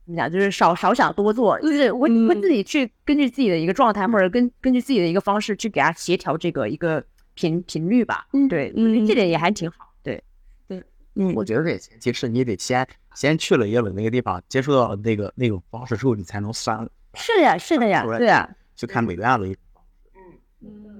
[0.07, 8.27] 么讲，就是少少想多做，就是我会自己去根据自己的一个状态，或者根根据自己的一个方式去给他协调这个一个频频率吧。
[8.33, 9.93] 嗯，对，嗯，这点也还挺好。
[10.03, 10.21] 对，
[10.67, 10.83] 对，
[11.15, 16.79] 嗯，我觉得这前提是你得先先去了耶鲁那个地方，接触到那个那种方式之后，你才能算。
[17.13, 18.49] 是的呀，是的呀，对呀。
[18.75, 19.59] 去看美院的一种方式。
[19.59, 19.64] 嗯嗯。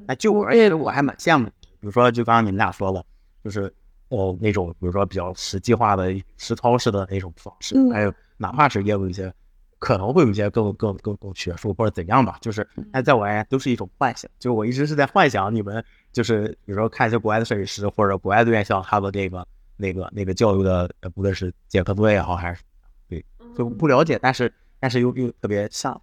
[0.07, 1.47] 哎，就而且我还蛮羡慕。
[1.81, 3.05] 比如说，就刚刚你们俩说的，
[3.43, 3.73] 就是
[4.09, 7.91] 哦那种，比如说比较实际化的实操式的那种方式，嗯。
[7.91, 9.33] 还有哪怕是也有一些
[9.79, 19.47] 可能会有一些更更更更学术或者怎样吧，就是哎，在我而言都是一种幻想，就我一直是在幻想你们就是比如说看一些国外的设计师或者国外的院校，他的那个
[19.77, 22.63] 那个那个教育的，呃不论是结课作业也好还是
[23.09, 23.25] 对，
[23.57, 26.01] 就不了解，但是但是又又特别像，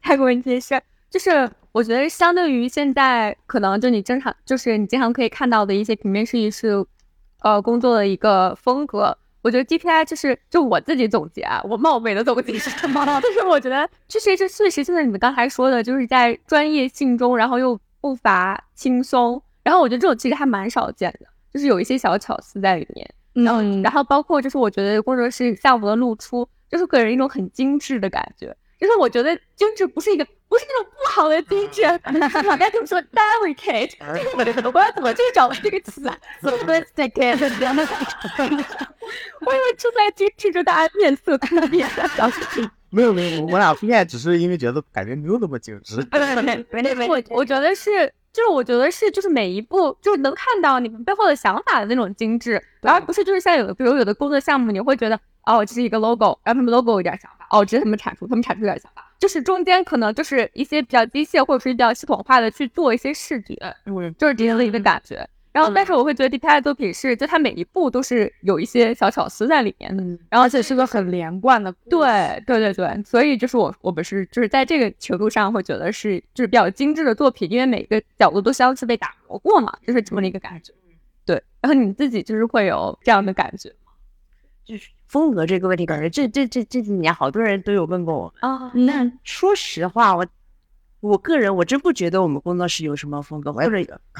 [0.00, 0.80] 泰国人这事，
[1.14, 6.84] 就是我觉得相对于现在可能就你正常就是你经常可以看到的一些平面设计师，
[7.40, 9.16] 呃工作的一个风格。
[9.40, 13.06] 我觉得 DPI 就是就我自己总结啊，我冒昧的总结是什么？
[13.22, 19.40] 就是我觉得就是这确实就是你们刚才说的，就是在专业性中，然后又不乏轻松。
[19.62, 23.08] 然后我觉得这种其实还蛮少见的，就是有一些小巧思在里面。
[23.34, 28.56] 然后，然后包括就是我觉得工作室项目的露出，就是给人一种很精致的感觉。
[28.80, 33.92] 就是我觉得精致不是一个不是那种不好的精致， 大家就说 delicate，
[34.72, 36.02] 我要怎么去找这个词？
[36.42, 37.50] sophisticated，
[39.40, 45.96] 我以为出来精致就大家面色看变，表示没有没有，我俩不爱只是因为觉得感觉没有那么精致。
[47.08, 47.90] 我我觉得是，
[48.32, 63.54] 就是我觉得是，就是每一步就是能看到你们背后的想法的那种精致，而不是就是像有的，比如有的工作项目，你会觉得哦，这是一个 logo，然后他们 logo 有点想法，哦，这是他们产出，他们产出有点想法，就是中间可能就是一些比较机械或者是比较系统化的去做一些视觉，
[64.18, 65.28] 就是这样的一个感觉。
[65.52, 80.72] 然后，但是我会觉得 DPI 作品是，就它每一步都是有一些小巧思在里面的，然后而且是个很连贯的，对对对对，所以就是我我们是就是在这个程度上会觉得是就是比较精致的作品，因为每个角度都相似被打磨过嘛，就是这么的一个感觉。
[81.24, 83.72] 对，然后你自己就是会有这样的感觉
[84.64, 88.50] 就是风格这个问题，感觉这这这这几年好多人都有问过我们。
[88.50, 90.26] 啊那说实话，我
[91.00, 93.70] 我个人我真不觉得我们工作室有什么风格，或者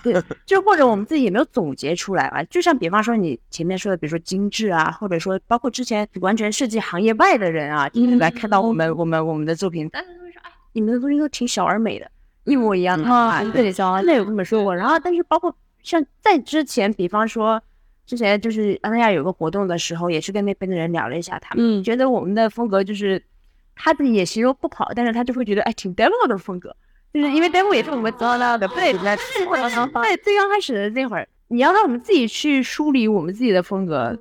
[0.02, 2.44] 对， 就或者我们自己也没有总结出来吧。
[2.44, 12.10] 就像比方说你前面说的，比如说精致啊，或者说包括之前完全设计行业外的人啊，嗯来看到我们我们我们的作品，大家都会说，哎，你们的东西都挺小而美的，
[12.44, 14.76] 一模一样的啊，对，小真的有这么说过。
[14.76, 17.62] 然后，但是包括像在之前，比方说。
[18.06, 21.82] 之前就是安那亚有个活动的时候，也是跟那边的人聊了一下，他们嗯。
[21.82, 23.22] 觉得我们的风格就是
[23.74, 26.76] 他自己也形容不好，但是他就会觉得哎挺 demo 的风格，
[27.12, 34.18] 就是因为 demo 也是我们做到的，对，在在最刚开始的那会儿，你要让我们自己去梳理我们自己的风格，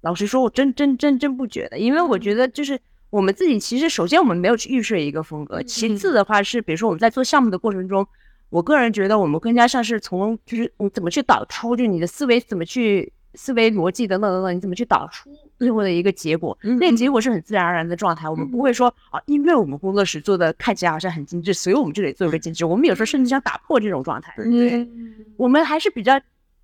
[0.00, 2.78] 老实说，我真真真真不觉得，因为我觉得就是
[3.10, 8.04] 我们自己其实首先我们没有去预设一个风格，其次的话是比如说我们在做项目的过程中。
[8.50, 18.28] 我个人觉得，我们更加像是从就是你怎么去导出，就你的思维怎么去思维逻辑等等等等，你怎么去导出最后的一个结果，那个结果是很自然而然的状态。
[18.28, 22.64] 我们不会说啊，因为我们工作室做的看起来好像很精致，所以我们就得做一个精致。
[22.64, 24.34] 我们有时候甚至想打破这种状态。
[24.36, 24.88] 对，
[25.36, 26.20] 我们还是比较，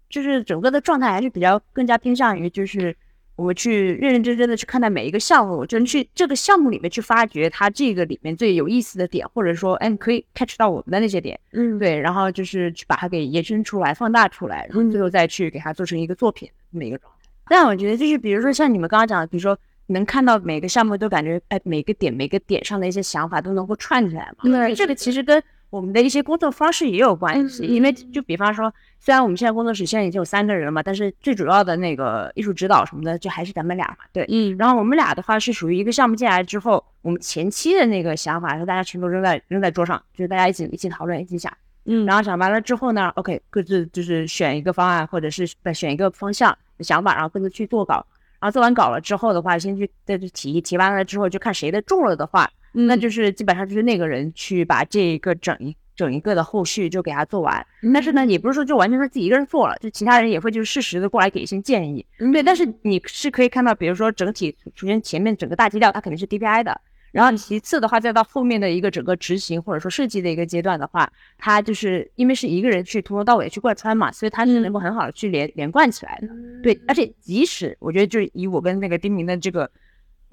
[0.09, 2.97] 就是整个的状态还是比较更加偏向于就是。
[3.37, 17.29] 我们去认认真真的去看待每一个项目，就是去这个项目里面去发掘它这个里面最有意思的点，或者说，哎，可以 catch 到我们的那些点，嗯，对，然后就是去把它给延伸出来、放大出来，然后最后再去给它做成一个作品这么一个状态。
[17.49, 19.57] 但我觉得就是，比如说像你们刚刚讲的，比如说
[19.89, 24.45] 能看到每个项目都感觉，哎，每个点每个点上的一些想法都能够串起来嘛。
[24.45, 25.41] 对这个其实跟
[25.77, 33.99] 我们的一些工作方式也有关系，因为就比方说，虽然我们现在工作室现在已经有三个人了嘛，但是最主要的那个艺术指导什么的，就还是咱们俩嘛。
[34.11, 41.53] 对，嗯，然后我们俩的话是属于一个项目进来之后，我们前期的那个想法是大家全都扔在扔在桌上，就是大家一起一起讨论，一起想。
[41.85, 48.05] 嗯，然后想完了之后呢，OK，各自就是选一个方案，或者是选一个方向的想法，然后各自去做稿。
[48.39, 57.67] 然后做完稿了之后的话，先去再去提，提完了之后就看谁的中了的话，嗯那就是基本上就是那个人去把这一个整一整一个的后续就给他做完。
[57.93, 62.05] 但是呢，也不是说就完全是自己一个人做了，就其他人也会就是适时的过来给一些建议。
[62.33, 66.81] 对，但是你是可以看到，比如说整体首先前面整个大基调它肯定是 DPI 的。
[67.13, 76.29] 然后其次的话，再到后面的一个整个执行或者说设计的一个阶段的话，它就是因为是一个人去从头到尾去贯穿嘛，所以它是能够很好的去连连贯起来的。
[76.63, 79.71] 对，而且即使我觉得就是以我跟那个丁明的这个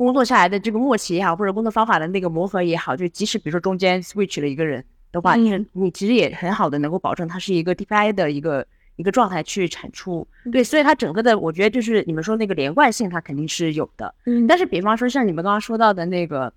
[0.03, 10.27] 工作下来的这个默契也好，或者工作方法的那个磨合也好，就即使比如说中间 switch 了一个人的话，就是你其实也很好的能够保证它是一个 DPI 的一个一个状态去产出。
[10.51, 14.13] 对，所以它整个的我觉得就是你们说那个连贯性，它肯定是有的。
[14.25, 16.51] 嗯但是比方说像你们刚刚说到的那个，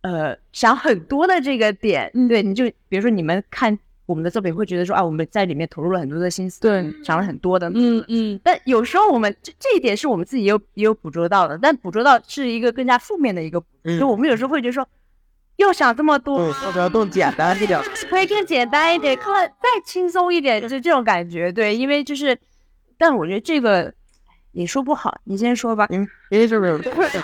[0.00, 3.78] 呃，想很多的这个点，对，你就比如说你们看
[4.08, 14.88] 我们的作品会觉得说啊，我们在里面投入了很多的心思，对，想了很多的，嗯嗯但有时候我们这这一点是我们自己也有也有捕捉到的，但捕捉到是一个更加负面的一个，嗯就我们有时候会觉得说，
[15.56, 17.78] 又想这么多，嗯，要不要更简单一点？
[18.08, 21.52] 可以更简单一点，看再轻松一点，就是这种感觉。
[21.52, 22.38] 对，因为就是
[22.96, 23.92] 但我觉得这个
[24.52, 25.86] 也说不好，你先说吧。
[25.90, 27.20] 因为因为就是不是，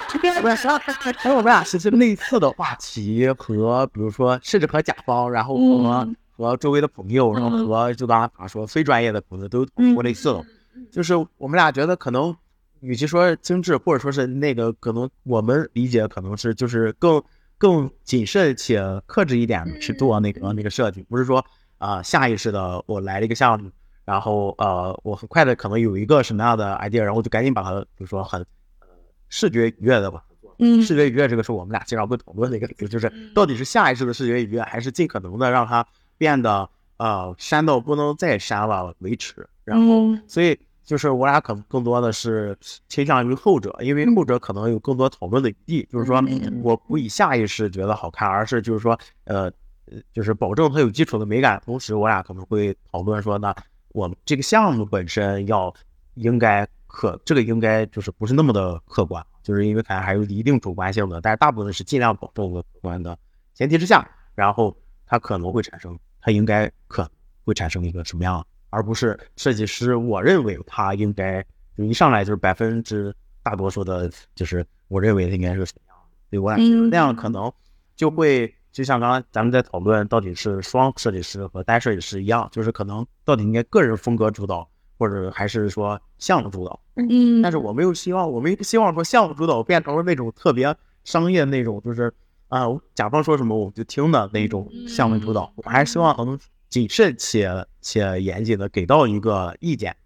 [1.17, 6.07] 还有我们俩其实类似的话题和比如说甚至和甲方，然后和、
[6.37, 10.45] 和周围的朋友，然后和就刚才他说非专业的朋友都有过类似的，
[10.91, 12.35] 就是我们俩觉得可能
[12.81, 17.23] 与其说精致，或者说是那个可能我们理解可能是就是更
[17.57, 21.45] 更谨慎且克制一点去做那个那个设计，不是说
[21.79, 23.71] 啊、下意识的我来了一个项目。
[24.05, 28.39] 然后呃，我很快的可能有一个什么样的 idea，然后就赶紧把它，比如说很
[28.81, 28.89] 呃
[29.31, 30.23] 视觉愉悦的吧。
[30.59, 30.83] 嗯。
[30.83, 35.87] 视觉愉悦这个是我们俩经常会讨论的一个点，就是到底是下意识的视觉愉悦，还是尽可能的让它
[36.19, 39.49] 变得呃删到不能再删了为止。
[39.65, 42.57] 然后，嗯所以就是我俩可能更多的是
[42.89, 45.89] 倾向于后者，因为后者可能有更多讨论的余地。
[45.91, 46.23] 就是说
[46.63, 49.45] 我不以下意识觉得好看，而是就是说呃
[49.87, 53.55] 呃就是保证它有基础的美感，同时我俩可能会讨论说那。
[53.95, 55.73] 我们这个项目本身要
[56.15, 63.17] 应该客，这个应该就是不是那么的客观，就是因为可能还有一定主观性的，但是大部分是尽量保证个客观的
[63.55, 64.05] 前提之下，
[64.35, 67.09] 然后它可能会产生，它应该可
[67.45, 71.45] 会产生一个什么样，而不是设计师我认为他应该
[71.77, 77.53] 就一上来就是百分之大多数的，就是我认为它应该是什么样的，对我感觉那样可能
[77.95, 78.53] 就会。
[78.73, 84.69] 就像刚刚咱们在讨论到底是双设计师和单设计师一样，就是可能到底应该个人风格主导，
[84.99, 86.81] 或者还是说项目主导。
[86.97, 92.13] 嗯，但是我没有希望，我没希望说项目主导变成了那种特别商业那种，就是
[92.49, 95.53] 啊，甲方说什么我们就听的那种项目主导。
[95.57, 96.39] 我们还是希望能
[96.69, 99.97] 谨慎且且严谨的给到一个意见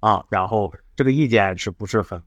[0.00, 2.22] 啊，然后这个意见是不是很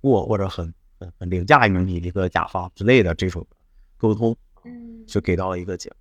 [0.00, 3.46] 过或者很很很凌驾于你一个甲方之类的这种
[3.96, 4.36] 沟通，
[5.06, 5.98] 就给到了一个结果。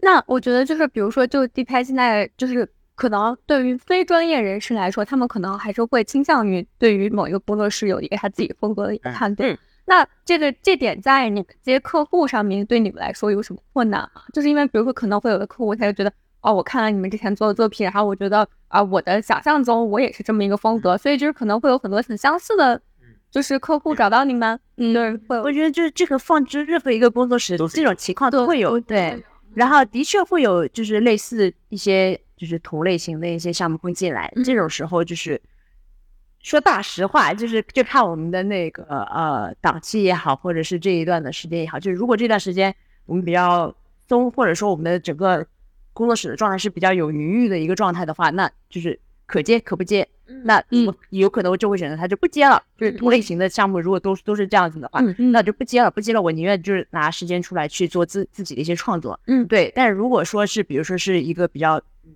[0.00, 9.50] 那我觉得就是，比如说，就 D 拍现在就是可能对于非专业人士来说，他们可能还是会倾向于对于某一个工作室有一个他自己风格的判断。
[9.50, 9.58] 嗯
[9.88, 14.22] 那这个这点在你们接客户上面对你们来说有什么困难吗？
[14.34, 16.12] 就是因为比如说可能会有的客户他就觉得，
[16.42, 22.78] 哦，我看了你们之前做的作品，然后我觉得啊、我的想象中我也是这么一个风格，所以就是可能会有很多很相似的，
[23.30, 29.24] 就是客户找到你们，嗯，对，会我觉得就是这个放置任何一个工作室这种情况都会有，对。
[29.54, 35.40] 然后的确会有就是类似一些就是同类型的一些项目会进来，这种时候就是
[36.48, 42.74] 说大实话，就是就看我们的那个呃档期也好，或者是这一段的时间也好，就是如果这段时间
[43.04, 43.74] 我们比较
[44.08, 45.46] 松，或者说我们的整个
[45.92, 50.08] 工作室的状态是比较有余裕的一个状态的话，那就是可接可不接。
[50.44, 55.00] 那我有可能就会选择他就不接了，就是同类型的项目，如果都都是这样子的话，
[55.32, 59.70] 那就不接了，不接了，我宁愿就是拿时间出来去做自自己的一些创作，嗯对。
[59.76, 61.76] 但是如果说是比如说是一个比较
[62.06, 62.12] 嗯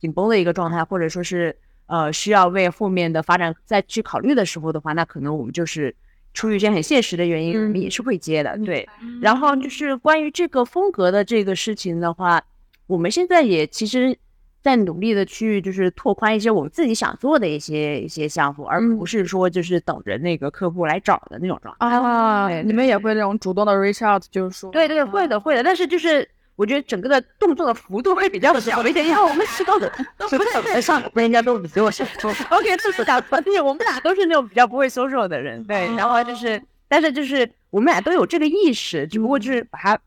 [0.00, 1.54] 紧绷的一个状态，或者说是
[1.86, 5.94] 呃需要为后面的发展再去考虑的时候的话，那可能我们就是
[6.34, 8.88] 出于一些很现实的原因，我们也是会接的，对。
[9.20, 12.42] 然后就是关于这个风格的这个事情的话，
[12.86, 14.16] 我们现在也其实。
[14.62, 21.86] 在努力的去就是拓宽一些我们自己想做的一些一些项目，而不是说就是等着那个客户来找的那种状态。
[21.86, 32.30] 啊，对你们也会那种主动的 reach out，就是说，对对，会的会的，但是就是我觉得整个的动作的幅度会比较小一点，因为我们 是都都不太上，不人家都比我先说。
[32.50, 39.98] OK，这是俩，对，我们俩都是那种比较不会 social 的人，对，然后就是，但是就是我们俩都有这个意识，只不过就是把它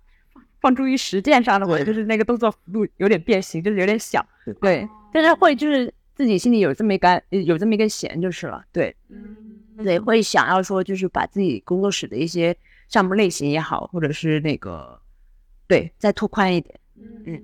[0.60, 4.26] 放诸于实践上的话，就是那个动作幅度有点变形，就是有点小，
[4.60, 8.96] 对，但是会就是自己心里有这么一杆有这么一根弦就是了，对，
[9.84, 12.58] 对，会想要说就是把自己工作室的一些
[12.90, 14.99] 项目类型也好，或者是那个
[15.70, 16.78] 对再拓宽一点。
[17.26, 17.42] 嗯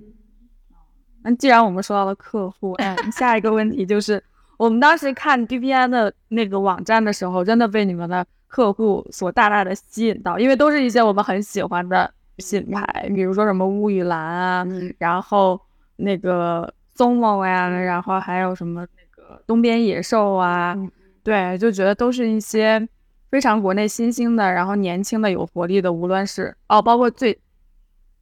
[1.23, 4.21] 那既然我们说到了客户，哎，下一个问题就是，
[4.57, 14.67] 我们当时看 DPI 的那个网站的时候，真的被你们的客户所大大的吸引到，因为都是一些我们很喜欢的品牌，比如说什么乌雨兰啊，
[14.99, 15.59] 然后
[15.95, 20.75] 那个松某呀，然后还有什么那个东边野兽啊，
[21.23, 22.87] 对，就觉得都是一些
[23.31, 27.35] 非常国内新兴的，然后年轻的、有活力的，无论是哦，包括最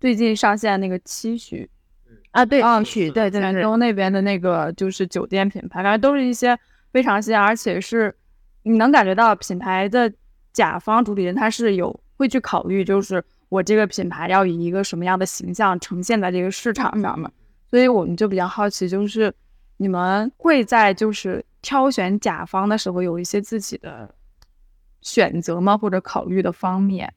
[0.03, 1.69] 最近上线那个期许。
[2.31, 6.59] 啊，对，啊许对对对，泉州那边的那个就是酒店品牌，感觉都是一些
[6.91, 8.13] 非常新，而且是
[8.63, 10.11] 你能感觉到品牌的
[10.51, 17.31] 甲方主理人他是有会去考虑，就是我这个品牌要以一个什么样的形象呈现在这个市场上嘛。
[17.69, 19.33] 所以我们就比较好奇，就是
[19.77, 24.13] 你们会在就是挑选甲方的时候有一些自己的
[24.99, 25.77] 选择吗？
[25.77, 27.13] 或者考虑的方面？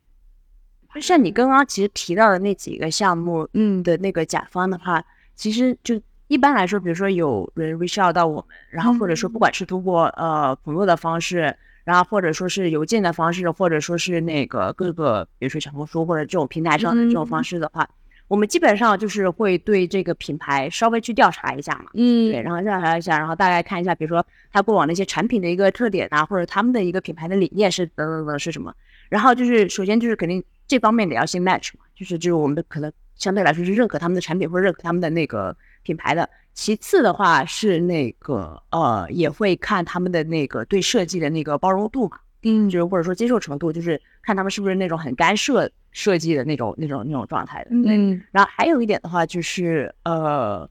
[0.97, 17.89] 就像你刚刚其实提到的那几个项目，嗯的那个甲方的话，其实就一般来说，比如说有人 reach out 到我们，然后或者说不管是通过呃朋友的方式，然后或者说是邮件的方式，或者说是那个各个比如说小红书或者这种平台上的这种方式的话，
[18.27, 22.33] 我们基本上就是会对这个品牌稍微去调查一下嘛，嗯。
[22.33, 28.75] 对，然后调查一下，然后大概看一下，比如说它过往的一些产品的一个特点啊，或者他们的一个品牌的理念是等等等是什么。
[29.09, 36.29] 然后就是首先就是肯定这方面得要先 match 嘛，就是就是我们可能相对来说是认可他们的产品或者认可他们的那个品牌的。
[36.53, 47.71] 其次的话是那个呃，也会看他们的那个对设计的那个包容度嘛，嗯就是或者说接受程度，就是看他们是不是那种很干涉设计的那种那种那种状态的。
[47.73, 50.67] 嗯然后还有一点的话就是呃，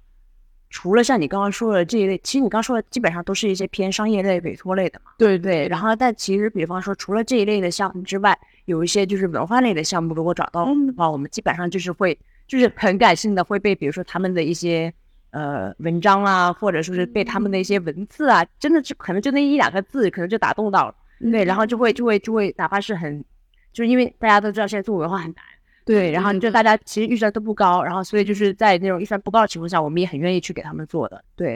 [0.76, 5.12] 除了像你刚刚说的这一类，其实你刚说的基本上都是一些偏商业类、委托类的嘛。
[5.18, 14.94] 对对，然后但其实比方说，除了这一类的项目之外，有一些就是文化类的项目，如果找到的话，我们基本上就是会就是很感性的会被，比如说他们的一些
[15.32, 20.96] 呃文章啊，或者说是被他们的一些文字啊，真的是可能就那一两个字，可能就打动到了。
[21.32, 23.24] 对，然后就会就会就会，哪怕是很，
[23.72, 25.46] 就是因为大家都知道现在做文化很难。
[25.86, 31.24] 对，然后就大家其实预算都不高，然后所以就是在那种预算不高的情况下，我们也很愿意去给他们做的。
[31.36, 31.56] 对，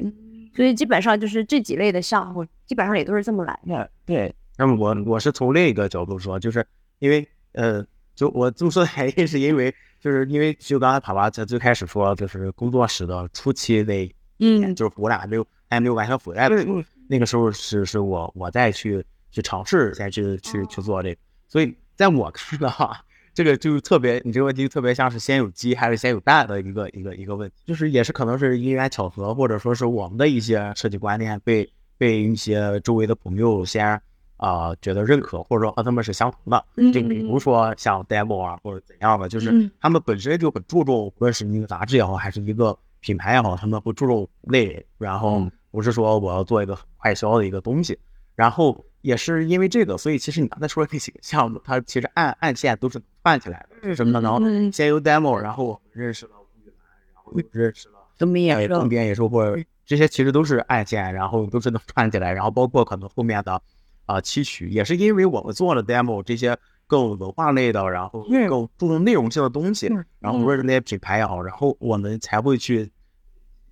[0.55, 3.89] 所以基本上就是这几类的项目，基本上也都是这么来的。
[4.05, 6.63] 对，那么我我是从另一个角度说，就是
[6.99, 23.03] 因为呃，就我这么说的原因是因为，就是因为就刚才帕帕在最开始说，就是工作室的初期那一年，嗯就是我俩还没有还没有完全回来的时候，那个时候是是我我再去去尝试再去去去做这个，所以在我看的话。
[23.39, 34.01] 这个就特别，你这个问题特别像是先有鸡还是先有蛋的一个一个一个问题，就是也是可能是因缘巧合，或者说是我们的一些设计观念被被一些周围的朋友先
[34.35, 36.91] 啊、觉得认可，或者说和他们是相同的。
[36.91, 39.71] 就比如说像 demo 啊或者怎样的，就是嗯。
[39.79, 47.97] 他们本身就很注重，无论是一个杂志也好，还是一个品牌也好，他们会注重内容，然后不是说我要做一个快销的一个东西，
[48.35, 54.21] 然后也是因为这个，所以其实你刚才说的那几个项目，它其实暗暗线都是能串起来的，是什么呢？
[54.21, 57.95] 然后嗯先由 demo，然后认识了吴雨兰，然后又认识了。
[58.17, 63.61] 东明哎，也是东边也是或者这些其实都是暗线，然后都是能串起来，然后包括可能后面的
[64.07, 66.57] 啊期许，也是因为我们做了 demo 这些
[66.87, 72.91] 更文化类的，然后嗯更注重内容性的东西嗯，然后认识那些品牌也好，然后我们才会去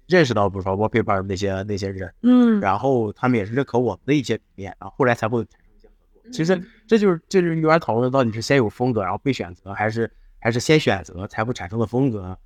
[0.08, 6.32] 认识到，比如说 wallpaper 那些那些人，嗯然后他们也是认可我们的一些理念，然后后来才会产生一些合作。
[6.32, 6.55] 其实
[6.88, 10.10] 这就是这就是有点讨论到底是先有风格，然后被选择，还是
[10.40, 12.38] 还是先选择才会产生的风格。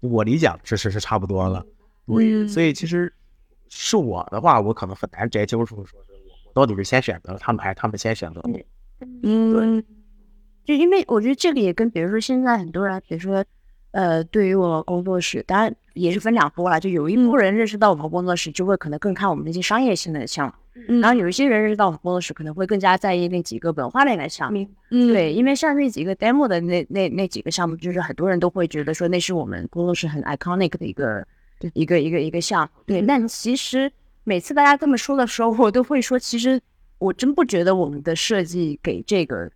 [0.00, 1.64] 我理解其实是差不多了。
[2.06, 3.12] 对，嗯所以其实
[3.68, 6.02] 是我的话，我可能很难摘清楚说是我
[6.46, 8.60] 我到底是先选择了他们，还是他们先选择了我。
[9.22, 9.84] 嗯对
[10.64, 13.44] 就因为我觉得这个也跟比如说现在很多人，比如说
[13.92, 20.52] 呃，对于我们工作室，当然也是分两波了，就有一波人认识到我们工作室，就会可能更看我们那些商业性的项目，
[20.88, 24.66] 嗯然后有一些人认识到我们工作室，可能会更加在意那几个文化类的项目。
[24.90, 31.26] 嗯对，因为像那几个 demo 的那那那几个项目，就是很多人都会觉得说那是我们工作室很 iconic 的一个
[31.74, 32.82] 一个一个一个项目。
[32.86, 33.90] 对，但其实
[34.24, 36.60] 每次大家这么说的时候，我都会说，其实
[36.98, 39.50] 我真不觉得我们的设计给这个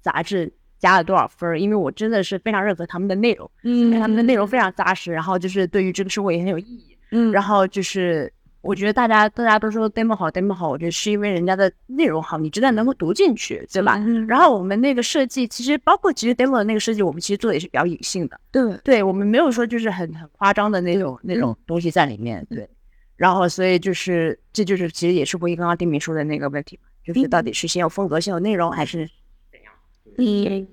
[0.00, 6.96] 杂志加了多少分儿，因为我真的是非常认可他们的内容，因为他们的内容非常扎实，然后就是对于这个社会也很有意义。
[7.14, 8.32] 嗯然后就是
[8.62, 13.96] 我觉得大家大家都说 demo 好 demo 好，我觉得是因为人家的内容好，你真的能够读进去，对吧？
[13.98, 14.26] 嗯。
[14.26, 18.76] 然后我们那个设计，其实包括其实 demo 的那个设计，我们其实做的也是比较隐性的，对。
[18.84, 22.68] 对我们没有说就是很很夸张的那种那种东西在里面，对。
[23.16, 29.08] 然后所以就是这就是其实也是回应刚刚丁明说的那个问题嘛，就是到底是先有风格先有内容，还是
[29.50, 29.72] 怎样
[30.18, 30.66] 嗯，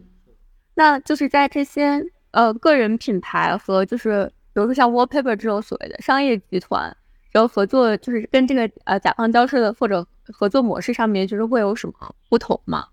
[0.75, 6.95] 那就是在这些呃个人品牌和就是比如说像 Wallpaper 这种所谓的商业集团，
[7.31, 12.87] 然后合作就是跟这个呃甲方交涉的或者合作模式上面，就是会有什么不同吗？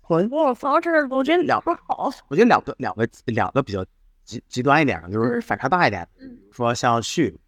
[0.00, 1.06] 合作方式？
[1.10, 3.84] 我觉得两个好，我觉得两个两个两个比较
[4.24, 7.38] 极极端一点的，就是反差大一点嗯，比如说像旭，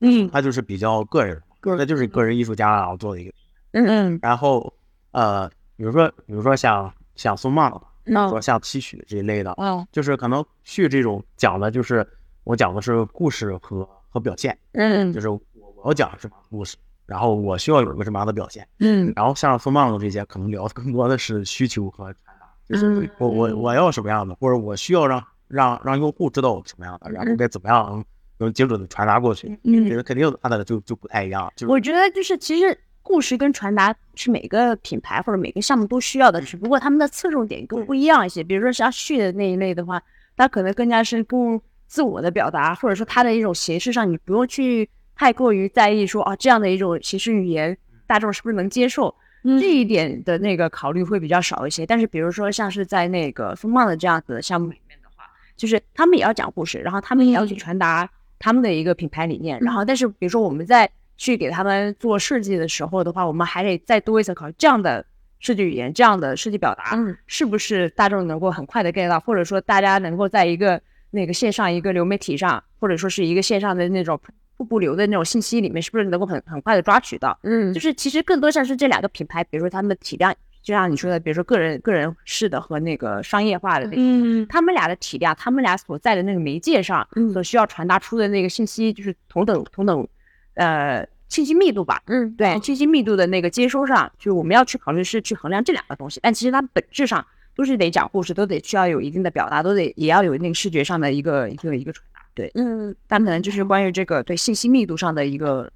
[0.00, 3.32] 嗯他就是比较个人，他就是个人艺术家，然后做的一个。
[3.70, 4.72] 嗯嗯然后
[5.12, 7.70] 呃，比如说比如说像像松茂，
[8.02, 12.04] 比如说嗯像期许这一类的，嗯就是可能旭这种讲的就是
[12.42, 15.40] 我讲的是故事和和表现，嗯就是我
[15.82, 18.66] 我要讲什么故事，然后我需要有一个什么样的表现。
[18.80, 28.04] 嗯然后像松茂的这些，可能聊的更多的是需求和传达，就是嗯我我我要什么样的，或者我需要让让让用户知道我什么样的，然后该怎么样能
[28.38, 29.48] 能精准的传达过去。
[29.48, 38.44] 其嗯实肯定他的就就不太一样，就是我觉得就是其实故事跟传达是每个品牌或者每个项目都需要的，只不过他们的侧重点更不一样一些。
[38.44, 40.02] 比如说像旭的那一类的话，
[40.36, 47.76] 它可能更加是更自我的表达，或者说它的一种形式上，你不用去太过于在意说啊这样的一种形式语言，
[48.06, 49.12] 大众是不是能接受。
[49.42, 55.24] 这一点的那个考虑会比较少一些，但是比如说像是在那个风貌的这样子的项目里面的话，
[55.56, 58.06] 就是他们也要讲故事，然后他们也要去传达
[58.38, 65.06] 他们的一个品牌理念，然后但是比如说我们在去给他们做设计的时候的话，我们还得再多一层考虑，这样的
[65.38, 67.16] 设计语言、这样的设计表达，嗯。
[67.26, 74.20] 是不是大众能够很快的 get 到，或者说大家能够在一个那个线上一个流媒体上，或者说是一个线上的那种
[74.56, 77.38] 瀑布流的那种信息里面，是不是能够很很快的抓取到？
[77.42, 90.06] 嗯就是其实更多像是这两个品牌，比如说他们的体量，就像你说的，比如说个人个人式的和那个商业化的那个，嗯他们俩的体量，他们俩所在的那个媒介上嗯所需要传达出的那个信息，就是同等同等
[90.54, 92.02] 呃信息密度吧。
[92.06, 97.24] 嗯，对信息密度的那个接收上，就是我们要去考虑是去衡量这两个东西，但其实它本质上
[97.58, 102.20] 都是得讲故事，都得需要有一定的表达，都得也要有一定视觉上的一个一个一个传达。
[102.32, 105.68] 对，嗯但可能就是关于这个对信息密度上的一个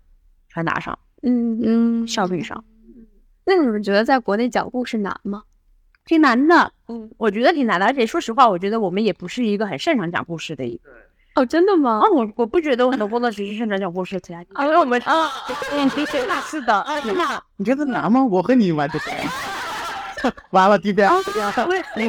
[0.49, 2.65] 传达上，嗯嗯，效率上。
[3.45, 5.43] 那你们觉得在国内讲故事难吗？
[6.05, 10.89] 挺难的，嗯，我觉得挺难的，而且说实话，我觉得我们也不是一个很擅长讲故事的一个。
[11.35, 12.07] 哦，真的吗啊，？
[12.15, 15.29] 我我不觉得我很多工作只是擅长讲故事，其他 啊，因为我们啊，
[15.73, 16.85] 嗯，的确是的，
[17.17, 18.25] 那你觉得难吗？
[18.25, 19.01] 我和你完全
[20.51, 21.09] 完了，地边。
[21.11, 21.17] 我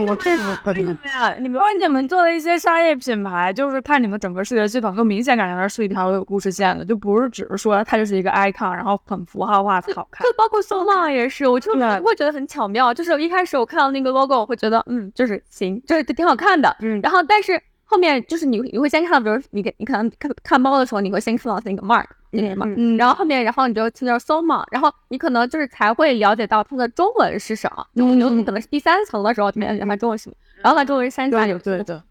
[0.07, 10.33] 我这对啊，你们为你们做的一些商业品牌，就是看你们整个视觉系统，更明显感觉它是一条有故事线的，就不是只是说它就是一个 icon，然后很符号化好看就。
[10.37, 12.93] 包括 so long 也是，我就对会觉得很巧妙。
[12.93, 16.75] 就是一开始我看到那个 logo，我会觉得嗯，就是行，就是 挺好看的。
[16.79, 27.85] 嗯然后但是后面就是你你会先看到，比如你给你可能看看包的时候，你会先看到那个 mark 那个 mark，、嗯然后后面然后你就听到 so long，然后你可能就是才会了解到它的中文是什么。
[27.95, 31.59] 就有可能是第三层的时候，才了解它中文是什么，然后它中文是三层。
[31.59, 32.01] 对对，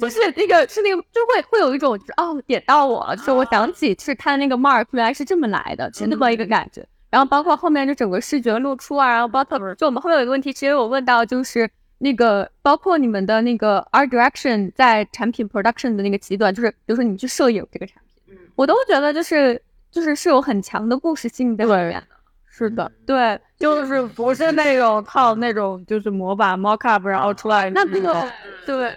[0.00, 6.86] 不是那个是那个，就会会有一种就是哦点到我了，就是我想起就是它的那个 mark 原来是这么来的，是那么一个感觉。
[7.08, 18.05] 然后包括后面就整个视觉露出啊，然后包括就我们后面有一个问题，其实我问到就是那个包括你们的那个 art direction 在产品 production 的那个极端，就是比如说你去摄影这个产品，
[18.56, 22.16] 我都觉得就是就是是有很强的故事性在里面的。
[22.48, 28.26] 是的，对，就是不是那种靠那种就是模板 mock up 然后出来那那个
[28.64, 28.96] 对，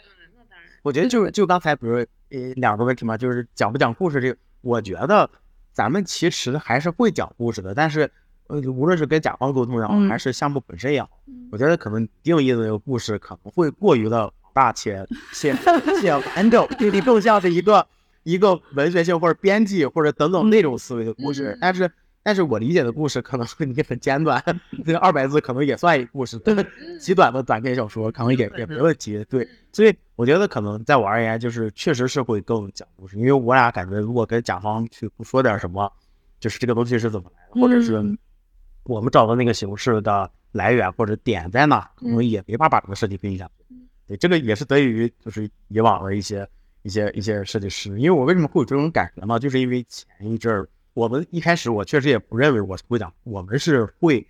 [0.81, 5.29] 我觉得就是就刚才比如呃两个问题嘛，就是讲不讲故事这个，我觉得
[5.73, 8.09] 咱们其实还是会讲故事的，但是
[8.47, 11.09] 呃无论是跟甲方沟通也好，嗯还是项目本身也好，
[11.51, 15.53] 我觉得可能定义的那个故事可能会过于的大且且
[15.99, 17.85] 且完整，你 更像是一个
[18.23, 21.89] 一个文学性或者编辑或者等等那种思维的故事，但是。
[22.21, 24.43] 但是我理解的故事可能你很简短，
[24.85, 26.53] 这个二百字可能也算一故事，对
[26.99, 29.25] 极短的短篇小说可能也也没问题。
[29.29, 35.91] 对，所以我觉得可能在我而言，就是确实是会更讲故事，因为我俩感觉如果跟甲方去不说点什么，
[36.41, 38.03] 就是这个东西是怎么来的，或者是
[38.83, 43.75] 我们找到那个形式的来源或者点在哪，可能也没法把这个设计推下去。
[44.05, 46.47] 对，这个也是得益于就是以往的一些
[46.81, 49.39] 一些一些设计师，因为我为什么会有这种感觉呢？
[49.39, 54.25] 就是因为前一阵儿我们一开始我确实也不认为我是会讲，我们是会，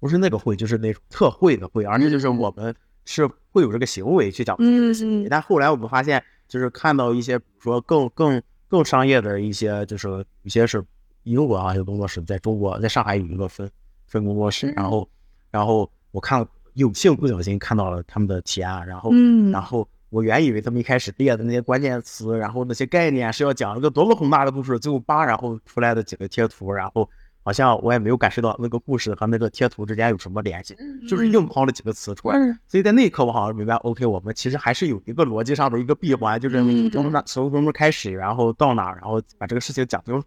[0.00, 2.74] 不是那个会，就是那种特会的会，而且就是我们
[3.04, 10.84] 是会有这个行为去讲嗯嗯但后来我们发现，就是看到一些，比如说更更更商业的一些，就是有些是
[11.24, 13.70] 英国啊，有工作室在中国，在上海有一个分
[14.06, 15.08] 分工作室，然后
[15.50, 19.50] 然后我看有幸不小心看到了他们的提案，然后嗯。
[19.50, 27.08] 然后我原以为他们一开始列的那些关键词，然后那些概念是要讲一个多么宏大的故事，最后叭，然后出来的几个贴图，然后
[27.42, 30.76] 好像我也没有感受到那个故事和那个贴图之间有什么联系，
[31.08, 32.38] 就是硬抛了几个词出来。
[32.38, 36.58] 嗯所以在那一刻，我好像明白，OK，我们其实还是有一个逻辑上的一个闭环，就是
[36.90, 40.26] 从哪从什么开始，然后到哪，然后把这个事情讲清楚。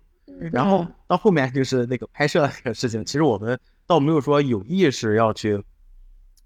[0.52, 5.64] 然后到后面就是那个拍摄那个事情，其实我们倒没有说有意识要去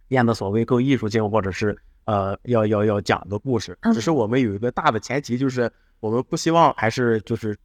[0.10, 1.78] 变得所谓更艺术性，或者是
[2.10, 7.56] 呃要要要讲一个故事，只是我们有一个大的前提，就是我们不希望还是就是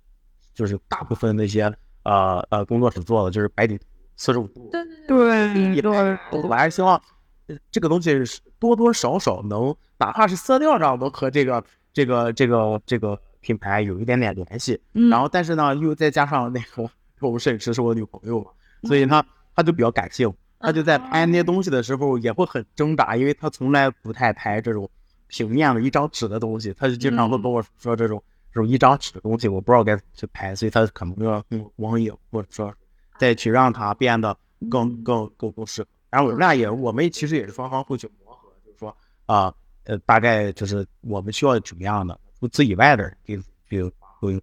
[0.53, 1.62] 就是大部分那些
[2.03, 3.80] 呃呃工作室做的就是白底
[4.16, 4.70] 四十五度，
[5.09, 7.01] 对对我还是希望
[7.47, 11.64] 呃这个东西是多多少少能，哪怕是色调上能和这个
[11.95, 14.78] 这个这个这个品牌有一点点联系。
[14.92, 16.86] 嗯然后，但是呢，又再加上那个
[17.26, 18.51] 我们摄影师是我女朋友嘛，
[18.82, 19.24] 所以她
[19.57, 20.30] 她就比较感性，
[20.65, 24.91] 她就在拍那些东西的时候也会很挣扎，因为他从来不太拍这种
[25.27, 32.73] 平面的一张纸的东西，他就经常会跟我说这种这种一张纸的东西，我不知道该去拍，所以他可能要用网影或者说
[33.19, 34.37] 再去让它变得
[34.71, 35.89] 更更更更适合。
[36.11, 38.97] 然后我们俩也，我们其实也是双方会去磨合，就是说
[39.27, 39.53] 啊
[39.85, 43.43] 呃大概就是我们需要什么样的，除此以外的给给
[43.83, 44.35] 去发挥。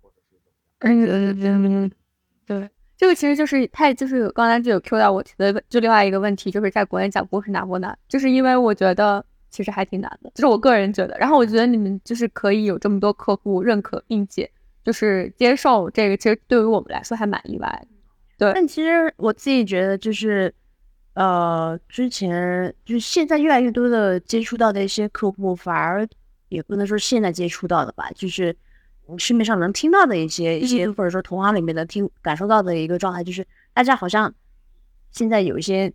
[0.79, 1.91] 嗯嗯嗯，
[2.45, 2.69] 对，
[3.01, 7.97] 这个其实就是太就是刚才就有 Q 到我提的就另外一个问题，就是在国内讲故事难不难？
[8.07, 11.17] 就是因为我觉得其实还挺难的，就是我个人觉得。
[11.17, 14.47] 然后我觉得你们就是可以有这么多客户认可并且
[14.83, 17.87] 就是接受这个，其实对于我们来说还蛮意外。
[18.37, 20.53] 对，但其实我自己觉得就是。
[21.13, 26.07] 呃，之前就是现在越来越多的接触到的一些客户，反而
[26.47, 28.55] 也不能说现在接触到的吧，就是
[29.17, 34.33] 市面上能听到的一些一些，或者说同行里面能听感受到的一个状态，就是大家好像
[35.11, 35.91] 现在有一些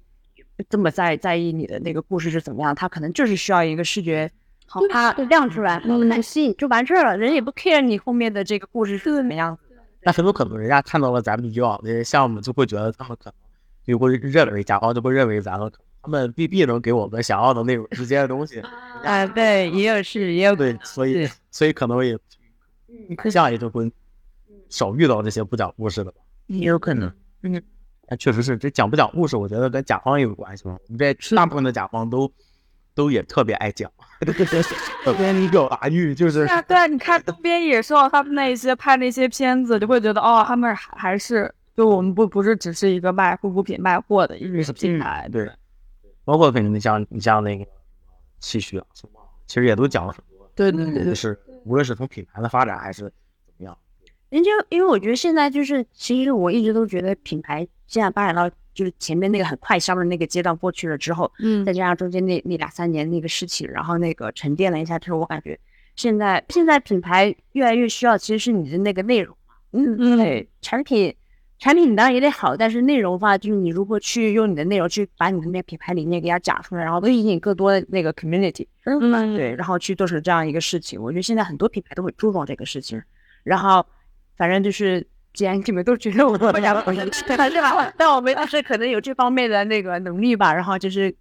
[0.69, 4.31] 这么在在意你的那个故事是怎么样，他可能就是需要一个视觉
[4.67, 9.59] 好，它亮出来，能吸引就完事儿了，人也不 care 你后面的这个故事是怎么样。
[10.03, 13.33] 那很有可能人家看到了咱们以往的项目，就会觉得他们可能。
[13.87, 15.71] 就会认为甲方就会认为咱们
[16.03, 18.61] 他们未必能给我们想要的那种直接的东西。
[19.05, 22.19] 啊，对，也有是，也有对，所以所以可能也
[23.23, 23.91] 这样也就会
[24.69, 26.19] 少遇到这些不讲故事的吧。
[26.47, 27.13] 也有可能，
[27.43, 27.63] 嗯，
[28.09, 30.79] 那确实是这讲不讲故事，我觉得跟甲方也有关系嘛。
[30.89, 32.33] 我们这大部分的甲方都
[32.95, 33.91] 都也特别爱讲，
[35.05, 41.53] 特别你表达欲就是对啊，你看东边野兽他们那些拍那些片子，就会觉得哦，他们还还是。
[41.77, 45.47] 就我们不不是只是一个卖护肤品卖货的一个品牌，对，
[46.25, 47.67] 包括可能你像你像那个
[48.41, 48.87] 气虚啊，
[49.47, 53.77] 其实也都讲了很多，对对对，就是无论是从品牌的发展还是怎么样，
[54.31, 65.59] 人家因为我觉得现在就是其实我一直都觉得品牌现在发展到就是前面那个很快销的那个阶段过去了之后，嗯，再加上中间那那两三年那个事情，然后那个沉淀了一下之后，我感觉
[65.97, 71.15] 现在现在品牌越来越需要其实是你的那个内容嘛，嗯，对，产品。
[71.59, 81.01] 产品你当然也得好，但是内容的话，就是你如何去用你的内容去把你的那品牌理念给它讲出来，然后吸引更多的那个 community，嗯，对，然后去做成这样一个事情。
[81.01, 83.03] 我觉得现在很多品牌都会注重这个事情。
[83.43, 83.85] 然后，
[84.37, 87.93] 反正就是，既然你们都觉得我们家不行，对吧？
[87.97, 91.15] 但我们当时可能有这方面的那个能力吧，然后就是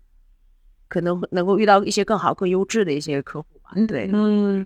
[0.90, 3.72] 可能能够遇到一些更好、更优质的一些客户吧。
[3.88, 4.66] 对，嗯。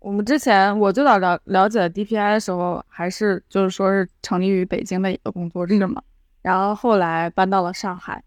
[0.00, 6.02] 我们之前我最早了了解 DPI 的时候，还是就是说是成立于北京的一个工作室嘛，
[6.40, 8.22] 然后后来搬到了上海，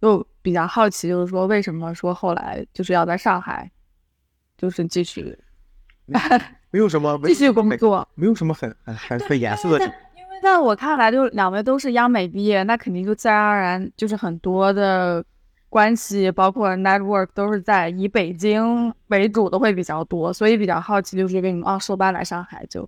[0.00, 3.68] 就比较好奇，就是说为什么说后来就是要在上海，
[4.56, 5.36] 就是继续，
[6.70, 15.24] 没有什么 继续工作，没有什么很很很很严肃的，因为在我看来，就两位都是央美毕业，那肯定就自然而然就是很多的。
[15.70, 22.86] 关系包括 network 都是在以北京为主的会比较多，所以比较好奇就是为什么啊说搬来上海就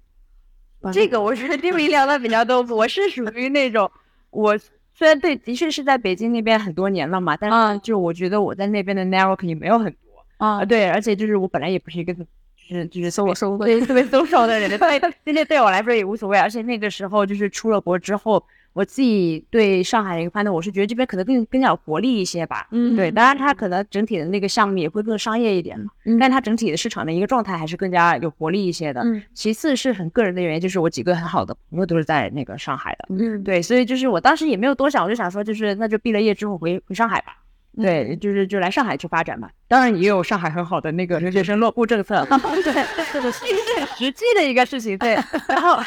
[0.92, 3.88] 这个我是听你聊的比较多，我是属于那种
[4.30, 4.58] 我
[4.92, 12.24] 虽然对的确是在北京那边很多年了嘛，但是就我觉得我在那边的 network 也没有很多啊，对，而且就是我本来也不是一个就
[12.68, 18.44] 是就是搜我搜对特别 搜手的人，对，那那对我来说也无所谓，而且那个时候就是出了国之后。
[18.74, 22.66] 我自己对上海的一个判断，我是觉得这边可能更更加有活力一些吧。
[22.70, 25.90] 嗯，对，当然它可能整体的那个项目也会更商业一点嘛。
[26.06, 29.02] 嗯，但它整体的市场的一个状态还是更加有活力一些的。
[29.02, 33.14] 嗯，其次是很个人的原因，就是我几个很好的朋友都是在那个上海的。
[33.14, 37.36] 嗯，对，所以就是我当时也没有多想，我就想说，就是那就毕了业之后回回上海吧。
[37.76, 39.48] 对，就是就来上海去发展嘛。
[39.68, 42.24] 当然也有上海很好的那个留学生落户政策。
[42.64, 43.44] 对，这个是
[43.80, 44.96] 很 实际的一个事情。
[44.96, 45.18] 对，
[45.48, 45.78] 然后。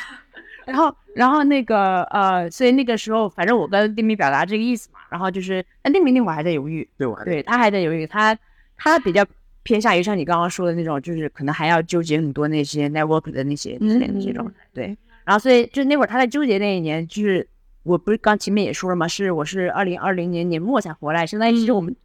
[0.66, 5.00] 然后，然后那个呃，所以那个时候，反正我跟丁明表达这个意思嘛。
[5.10, 8.38] 然后就是，那丁明那会儿还在犹豫，对我对他还在犹豫，他
[8.76, 9.26] 他比较
[9.64, 14.52] 偏向于像你刚刚说的那种，就是可能还要纠结很多那些 network 的那些之类的这种。
[14.74, 17.48] 对，然后所以就那会儿他在纠结那一年，就是
[17.84, 21.96] 我不是刚前面也说了嘛，是我是二零二零年年末才回来，相当于其实我们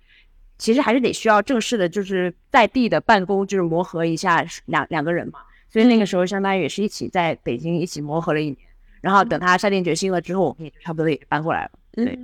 [0.58, 5.40] 其实还是得需要正式的，就是在地的办公，就是磨合一下两两个人嘛。
[5.70, 8.56] 所以那个时候相当于也是一起在北京一起磨合了一年，
[9.00, 11.70] 然后等他下定决心了之后，我们也差不多也搬过来了。
[11.92, 12.18] 对，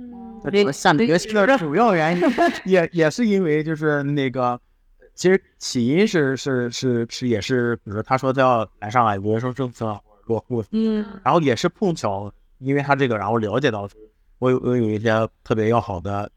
[0.71, 2.23] 下定决心的主要原因
[2.65, 4.59] 也也是因为就是那个，
[5.15, 13.89] 其实起因是是是是也是，比如说他说他要来上海留学生政策落户，嗯，然后也是碰巧因为他这个，然后了解到
[14.39, 16.29] 我有我有一些特别要好的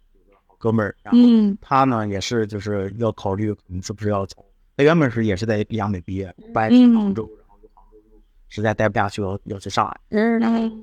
[0.58, 1.20] 哥们儿，然后
[1.60, 4.44] 他呢也是就是要考虑你是不是要从。
[4.80, 8.18] 他原本是也是在央美毕业，搬去杭州，然后就杭州就
[8.48, 10.00] 实在待不下去，了要去上海。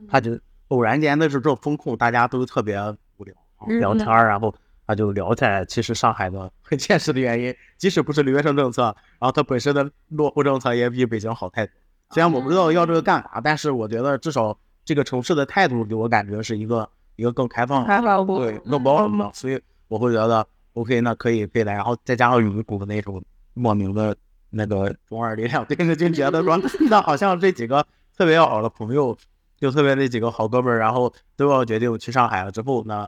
[0.07, 2.79] 他就偶然间那时候这种风控，大家都特别
[3.17, 3.33] 无聊
[3.79, 4.53] 聊天然后
[4.85, 8.83] 他就聊起来，其实上海的很现实的原因，即使不是留学生政策，
[9.17, 11.73] 然后它本身的落户政策也比北京好太多。
[12.11, 23.19] 虽然我不知道要这个干啥，但是我觉得至少这个城市的态度给我感觉是一个一个更开放、开放对更包容的，所以我会觉得 OK，那可以可以来，然后再加上有一股那种。
[23.57, 24.15] 莫名的
[24.49, 26.57] 那个中二力量 对着就觉得说，
[26.89, 27.85] 那好像这几个
[28.15, 29.17] 特别要好的朋友，
[29.57, 33.07] 就特别那几个好哥们儿，然后都要决定去上海了之后呢，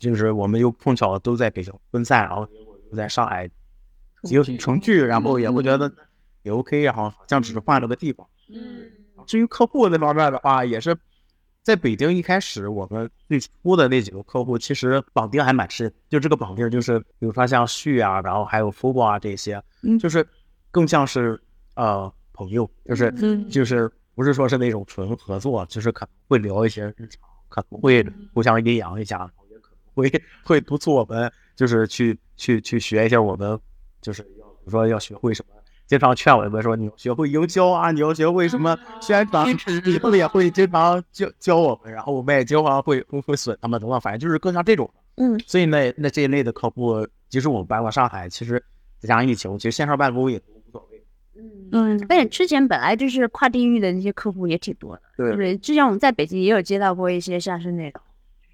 [0.00, 3.48] 就是我们又碰巧都在北京分散，然后结果又在上海
[4.22, 5.90] 结重聚，然后也会觉得
[6.42, 8.26] 也 OK，然后好像只是换了个地方。
[8.48, 8.90] 嗯
[9.26, 10.96] 至于客户那方面的话，也是
[11.66, 15.92] 在北京一开始我们最初的那几个客户，其实绑定还蛮深。
[16.08, 20.24] 就这个绑定，就是比如说像旭啊，然后还有 f o 啊这些，嗯就是
[20.70, 21.42] 更像是
[21.74, 33.58] 呃朋友，就是嗯就是不是说是那种纯合作，就是可能会聊一些日常，可能会互相阴阳一下，然后也可能会会督促我们，就是去去去学一下我们，
[34.00, 35.55] 就是要比如说要学会什么。
[35.86, 39.46] 经常劝我们说，你要学会营销啊，你要学会什么宣传，
[39.84, 44.90] 你们也会经常教教我们，然后我们也经常会会会损他们等等，反正就是更像这种。
[45.16, 48.62] 嗯，所以那那这一类的客户，即使我们搬到上海，其实
[48.98, 51.02] 再加上疫情，其实线上办公也都无所谓。
[51.70, 58.02] 嗯而且之前本来就是跨地域的那些客户也挺多的，对就是之前我们在北京也有接到过一些像是那种，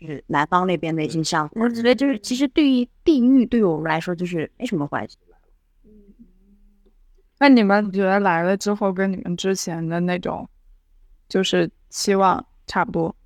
[0.00, 5.16] 就是南方那边的一些项目，我觉得就是其实对于地域对于我们来说就是没什么关系。
[7.42, 10.48] 那你们觉得来了之后跟你们之前的那种
[11.28, 13.16] 就是期望差不多？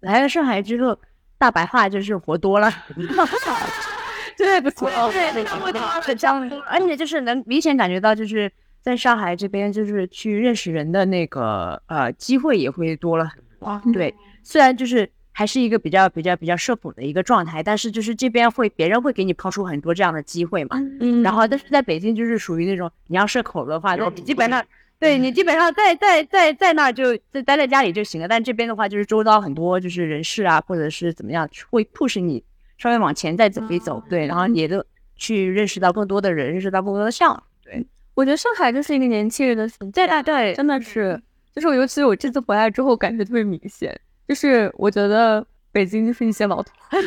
[0.00, 0.98] 来了上海之后，
[1.38, 2.70] 大白话就是活多了，
[4.36, 8.52] 对不错，对，活多了这样，而且就是能明显感觉到就是。
[8.82, 13.92] 在上海这边，就是去认识人的那个呃机会也会多了很多。
[13.92, 14.12] 对，
[14.42, 20.76] 虽然就是还是一个比较比较比较社恐的一个状态，但是就是这边会别人会给你抛出很多这样的机会嘛。
[21.00, 24.62] 嗯然后，但是在北京就是属于那种你要社恐的话，那你基本上
[24.98, 28.28] 对你基本上在在在在那儿就就待在家里就行了。
[28.28, 32.44] 但这边的话，就是周遭很多就是人事啊，或者是怎么样，会 push 你
[32.78, 34.02] 稍微往前再走一走。
[34.08, 34.84] 对，然后也都
[35.16, 37.42] 去认识到更多的人，认识到更多的项目。
[37.64, 41.20] 对，我觉得上海就是一个年轻人的世界，对对真的是，
[41.54, 43.98] 就是我尤其是我这次回来之后，感觉特别明显，
[44.28, 46.72] 就是我觉得北京就是一些老头，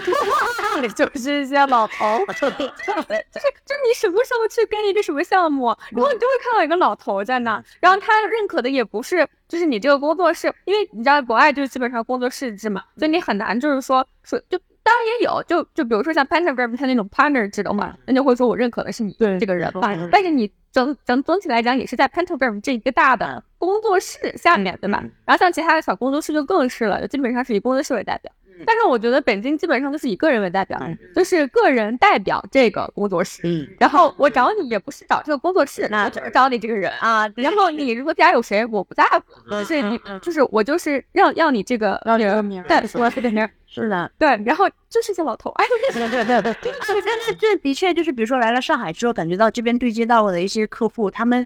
[0.96, 14.60] 就是一些老头，就是就你什么时候去跟一个什么项目，然后你就会看到一个老头在那，然后他认可的也不是就是你这个工作室，因为你知道国外就是基本上工作室制嘛，所以你很难就是说说就。
[14.86, 19.98] 当然也有，就就比如说像 Pentagram 它那种 partner 制的话，那就会说我认可的是你这个人吧。
[20.12, 25.04] 但是你整整总体来讲，也是在 Pentagram 这一个大的工作室下面，对吧？
[25.26, 28.32] 然后像其他的小工作室就更是了，就基本上是以工作室为代表。
[28.66, 30.80] 但是我觉得北京基本上都是以个人为代表，
[31.16, 33.42] 就是个人代表这个工作室。
[33.44, 33.68] 嗯。
[33.80, 36.92] 然后我找你也不是找这个工作室，那我只是找你这个人。
[37.00, 46.74] 啊，然后你如果家有谁，我不在乎，就是你，就是我就是要要你这个要你个名儿对，我这个名儿，是的，对，然后就是一些老头，哎，对对对 对，
[47.06, 51.46] 但是这的确就是，比如说来了上海之后，感觉到这边对接到的一些客户，他们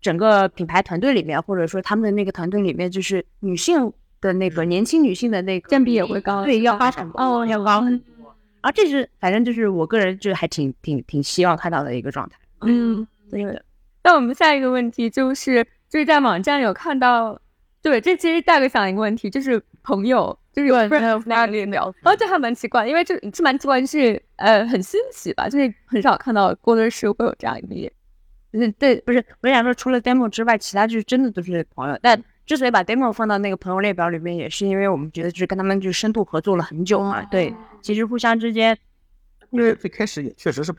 [0.00, 8.36] 整个品牌团队里面，或者说他们的那个团队里面，就是女性的那个年轻女性的那个占比也会高对，要发展哦要高很多。
[8.60, 12.38] 啊，这是反正就是我个人就还挺挺挺希望看到的一个状态。
[12.60, 13.64] 嗯，对的。
[14.02, 17.40] 那我们下一个问题就是，就是在网站有看到，
[17.82, 27.90] 对，这其实大概想一个问题，就是朋友，就是有 friend 那里聊，然后这还蛮奇怪，因为这这蛮奇怪，就是呃很新奇吧，就是很少看到工作室会有这样一面。
[28.52, 31.98] 嗯，对，不是我想说，除了 demo 之外，其他就是真的都是朋友。
[32.02, 37.22] 但之所以把 demo 放到那个朋友列表里面，也是因为我们觉得就是跟他们就深度合作了很久嘛。
[37.26, 38.76] 对，其实互相之间，
[39.50, 40.74] 因为最开始也确实是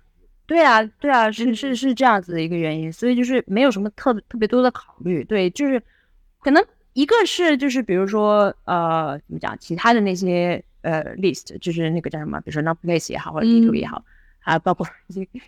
[0.46, 5.24] 对啊，对啊，是是是这样子的一个原因，所以就是没有什么特特别多的考虑。
[5.24, 5.82] 对，就是
[6.42, 6.62] 可能
[6.92, 14.04] 一个是就是比如说呃怎么讲，其他的那些呃 list，就是那个叫什么，比如说 Not Place 也好，或者 P 图也好。
[14.42, 14.86] 啊，包括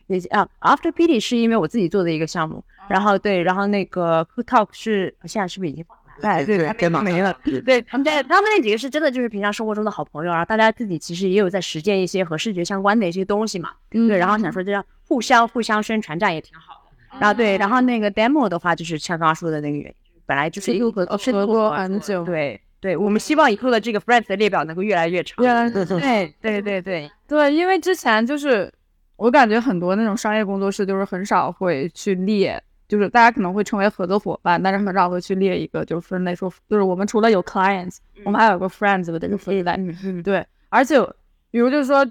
[0.08, 5.84] 那些啊，After Pity 是因为我自己做的一个项目，然后对，然后那个 Cook Talk 是现在是不是已经？
[6.22, 7.36] 哎，对，对没没了。
[7.66, 13.72] 对，他们家他们那几个是真的就是平常生活中的好朋友，然后大家自己其实也有在实践一些和视觉相关的一些东西嘛。
[13.90, 17.20] 对，然后想说这样互相互相宣传，这样也挺好的。
[17.20, 19.94] 然后对，然后那个 demo 的话，就是像刚刚说的那个原因，
[20.26, 25.44] 本来就是一个合合作很久对对，我们希望以后的这个 Friends 的列表能够越来越长。
[25.44, 27.12] 越来对对对对对。
[27.28, 28.70] 对，因为之前就是
[29.16, 32.62] 我感觉很多那种商业工作室就是很少会去列，
[32.94, 39.72] 就是大家可能会成为合作伙伴，但是很少会去列一个就是分类说，就是我们除了有 clients，我们还有个 friends 的这个分类。
[40.04, 41.04] 嗯，对，而且
[41.50, 42.06] 比如就是说，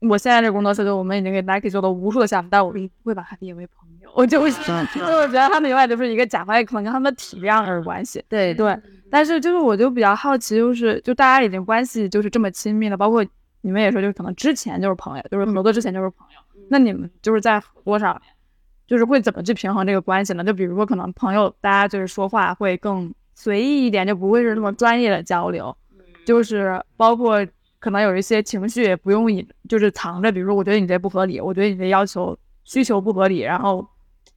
[0.00, 8.24] 我现在这个工作室，就我们已经给 Nike 做了无数的项目，但我们不会把它列为朋友，我就会 就是觉得他们永远就是一个甲方，也可能跟他们体量有关系。
[8.28, 8.76] 对对，
[9.08, 13.24] 但是就是我就比较好奇，就是就大家已经关系就是这么亲密了，包括
[13.60, 16.40] 你们也说，就是可能之前就是朋友，就是合作之前就是朋友。
[16.68, 18.31] 那你们就是在合作上面，
[18.86, 20.44] 就是会怎么去平衡这个关系呢？
[20.44, 25.74] 就比如说，可能朋友大家就是说话会更随意一点，就不会是那么专业的交流，
[26.24, 27.46] 就是包括
[27.78, 30.30] 可能有一些情绪也不用隐，就是藏着。
[30.30, 33.86] 比如说，我觉得你这不合理，我觉得你这要求需求不合理，然后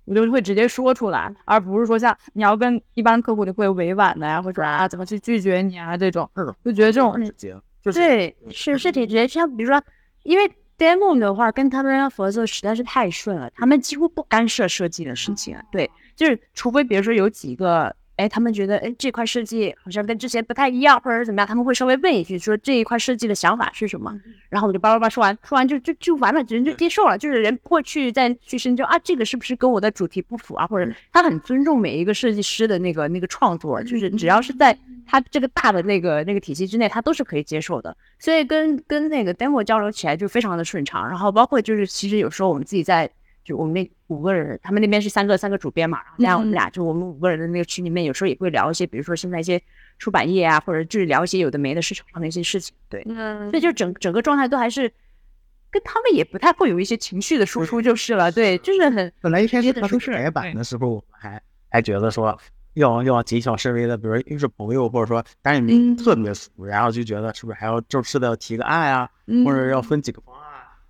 [0.05, 6.29] 我就会直接说出来，而不是说像你要跟一般客户就会委婉的呀，或者啊怎么去拒绝你啊这种，
[6.63, 7.13] 就觉得这种
[7.83, 9.27] 对，是是挺直接。
[9.27, 9.79] 像比如说，
[10.23, 15.57] 因为 demo 的话，跟他们合作实在是太顺了，他们几乎不干涉设计的事情。
[15.71, 24.17] 对，就是除非比如说有几个，哎，他们觉得哎这块设计好像跟之前不太一样，或者是怎么样，他们会稍微问一句，说这一块设计的想法是什么，
[24.49, 37.95] 然后我就叭叭叭说完，说完就就就完了，人就接受了，就是人不会去再去深究啊，这个是不是跟我的主题不符啊，或者他很尊重每一个设计师的那个那个创作，就是只要是在他这个大的那个那个体系之内，他都是可以接受的。
[38.17, 41.07] 所以跟跟那个 demo 交流起来就非常的顺畅。
[41.07, 43.09] 然后包括就是其实有时候我们自己在
[43.45, 49.61] 就我们那五个人，他们那边是三个三个主编嘛，然后加上我们俩就我们五个人的那个群里面，有时候也会聊一些，比如说现在一些
[49.99, 52.75] 出版业啊，或者就是聊一些有的没的市场上的一些事情。
[52.89, 54.91] 对，嗯所以就整整个状态都还是
[55.69, 58.31] 跟他们也不太会有一些情绪的输出就是了。
[58.31, 62.35] 对，就是很本来一开始他直接的舒适改版的时候，我们还还觉得说
[62.73, 69.09] 要要谨小慎微的，比如说又是朋友，或者说但是你特别熟，然后就觉得是不是还要正式的提个案啊、
[69.45, 70.41] 或者要分几个方案，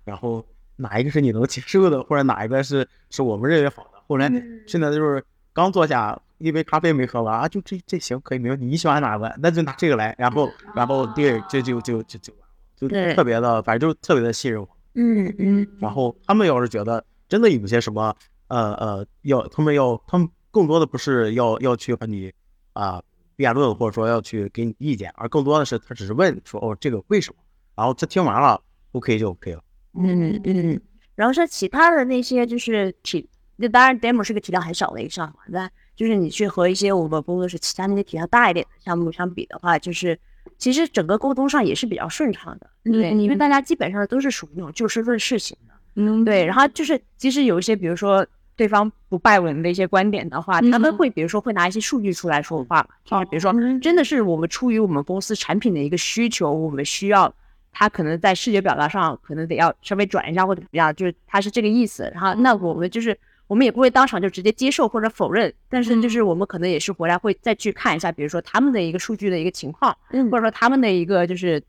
[0.04, 0.44] 然后
[0.76, 4.02] 哪一个是你能接受的，或者哪一个是是我们认为好的。
[4.06, 4.30] 后来
[4.66, 12.32] 现在就是刚坐下一杯咖啡没喝完啊，就这这行可以没问题，你喜欢哪个那就拿这个来，然后然后对，这就就就就
[12.76, 14.68] 就特别的，反正就特别的信任我。
[14.94, 18.14] 嗯嗯然后他们要是觉得真的有些什么，
[18.48, 22.32] 呃呃，要他们要他们更多的不是要要去和你
[22.74, 23.02] 啊、
[23.34, 27.42] 辩论，或者说要去给你意见，而更多的是他只是问说哦这个为什么，
[27.74, 28.60] 然后他听完了
[28.92, 29.62] OK 就 OK 了。
[29.98, 30.80] 嗯嗯。
[31.14, 40.18] 然后说其他的那些就是体，那当然 demo 是个体量很小的一个项目，但就是你去和一些我们工作室其他那些体量大一点的项目相比的话，就是
[40.58, 42.70] 其实整个沟通上也是比较顺畅的。
[42.84, 45.74] 对，因为大家基本上都是属于那种就事论事型的。
[45.94, 57.34] 嗯对，然后就是即使有一些，比如说对方不拜文的一些观点的话，他们会比如说会拿一些数据出来说话嘛，就是比如说真的是我们出于我们公司产品的一个需求，我们需要
[57.78, 63.16] 他可能在视觉表达上可能得要稍微转一下或者怎么样，就是他是这个意思，然后那我们就是。
[63.48, 70.28] 我们也不会当场就直接接受或者否认，但是就是我们可能也是回来会再去看一下，比如说他们的一个数据的一个情况，嗯。
[70.28, 71.60] 或者说他们的一个就是，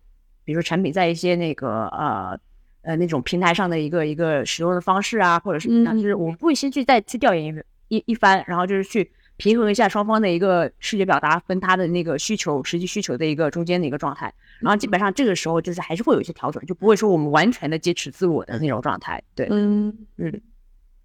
[0.44, 2.36] 比如说产品在一些那个呃
[2.82, 19.96] 呃那种平台上的一个一个使用的方式啊，或者是怎么样，就是我们会先去再去调研一一一番，然后就是去平衡一下双方的一个视觉表达跟他的那个需求实际需求的一个中间的一个状态，然后基本上这个时候就是还是会有一些调整，就不会说我们完全的坚持自我的那种状态，对，嗯。
[20.18, 20.42] 嗯，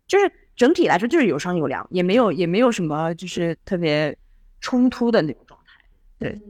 [0.06, 4.16] 就是整体来说就是有商有量，也没有也没有什么就是特别
[4.60, 5.84] 冲突的那种状态。
[6.18, 6.40] 对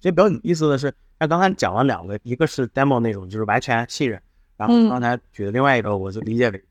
[0.00, 4.20] 其实比较有意思的是，他刚才讲了两个，一个是 demo 那种，就是完全信任，
[4.56, 4.88] 然后嗯。
[4.88, 6.64] 刚才举的另外一个，我就理解为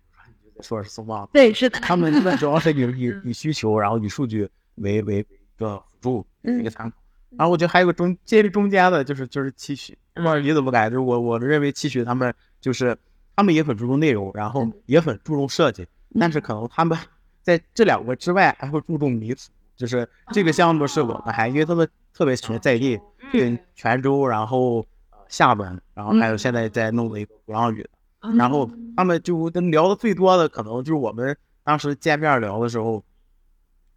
[0.62, 6.96] 说是松茂，对，是的，他们主要是以 以以需求，然后以数据为为为一个辅助，一个参考。
[7.38, 10.90] 然后我觉得还有个中介于中间的，就是就是期许，不知道你怎么感觉？
[10.90, 12.98] 就是我我认为期许他们就是
[13.36, 15.88] 他们也很注重内容，然后也很注重设计，
[16.20, 16.98] 但是可能他们
[17.42, 23.00] 在这两个之外还会注重民俗，就是这个项目是我们还因为他们特别喜欢在地，
[23.32, 27.90] 对泉州，然后呃厦门，然后还有现在在弄的一个鼓浪屿的。
[28.38, 33.04] 然后他们就跟聊的最多的，可能就是我们当时见面聊的时候，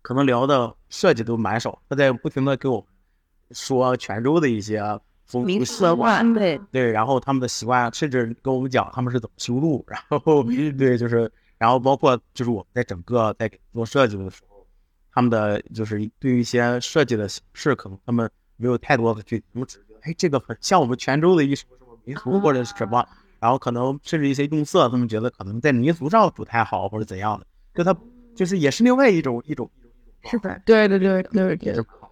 [0.03, 2.87] 可能聊的设计都蛮少，他在不停的给我
[3.51, 4.83] 说泉州的一些
[5.25, 14.67] 风俗习惯，对，对，然后他们的习惯，甚至跟我们讲他们是怎么修路，然后对，就是，然后包括就是我们在整个在做设计的时候，
[15.13, 23.07] 他们的就是对于一些设计的形式，可能他们没有太多的去，他们只觉得，哎，这个很像我们泉州的一什么什么民俗或者是什么，
[23.45, 27.95] 然后可能甚至一些用色，他们觉得可能在民俗上不太好或者怎样的，就他
[28.35, 29.71] 就是也是另外一种一种
[30.25, 32.11] 是的，对对对对对也是，蛮好。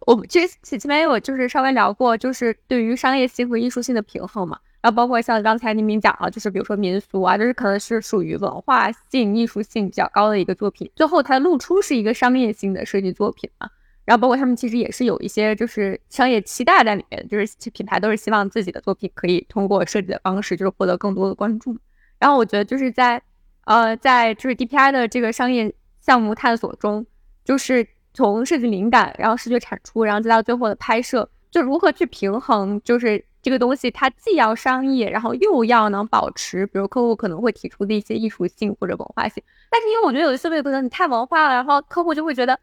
[0.00, 13.70] 我们之前前面有就是稍微聊过，就是对于商业性和艺术性的平衡嘛，然后包括像刚才您明讲了，就是比如说民俗啊，就是可能是属于文化性、艺术性比较高的一个作品，最后它露出是一个商业性的设计作品嘛。
[14.06, 21.76] 然后包括他们其实也是有一些就是商业期待在里面，就是品牌都是希望自己的作品可以通过设计的方式，就是获得更多的关注。
[22.18, 23.20] 然后我觉得就是在
[23.64, 27.04] 呃在就是 DPI 的这个商业项目探索中，
[27.44, 39.42] 就是从设计灵感，然后视觉产出，然后再到最后的拍摄，就如何去平衡，就是这个东西它既要商业，然后又要能保持，比如客户可能会提出的一些艺术性或者文化性。
[39.68, 42.58] 但是因为我觉得有的消费可能你太文化了，然后客户就会觉得，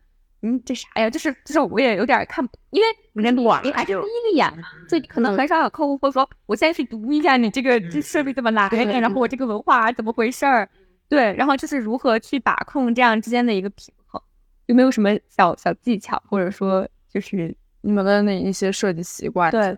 [0.45, 1.09] 嗯，这啥呀？
[1.09, 10.69] 就是就是我也有点看不，因为有点短你还是就第一个眼嘛，所以可能很少有客户会说，我先去读一下你这个这设备怎么来的，然后我这个文化怎么回事儿，
[11.07, 14.21] 对，然后就是如何去把控这样之间的一个平衡，
[14.65, 19.77] 有没有什么小小技巧，或者说就是你们的那一些设计习惯，对，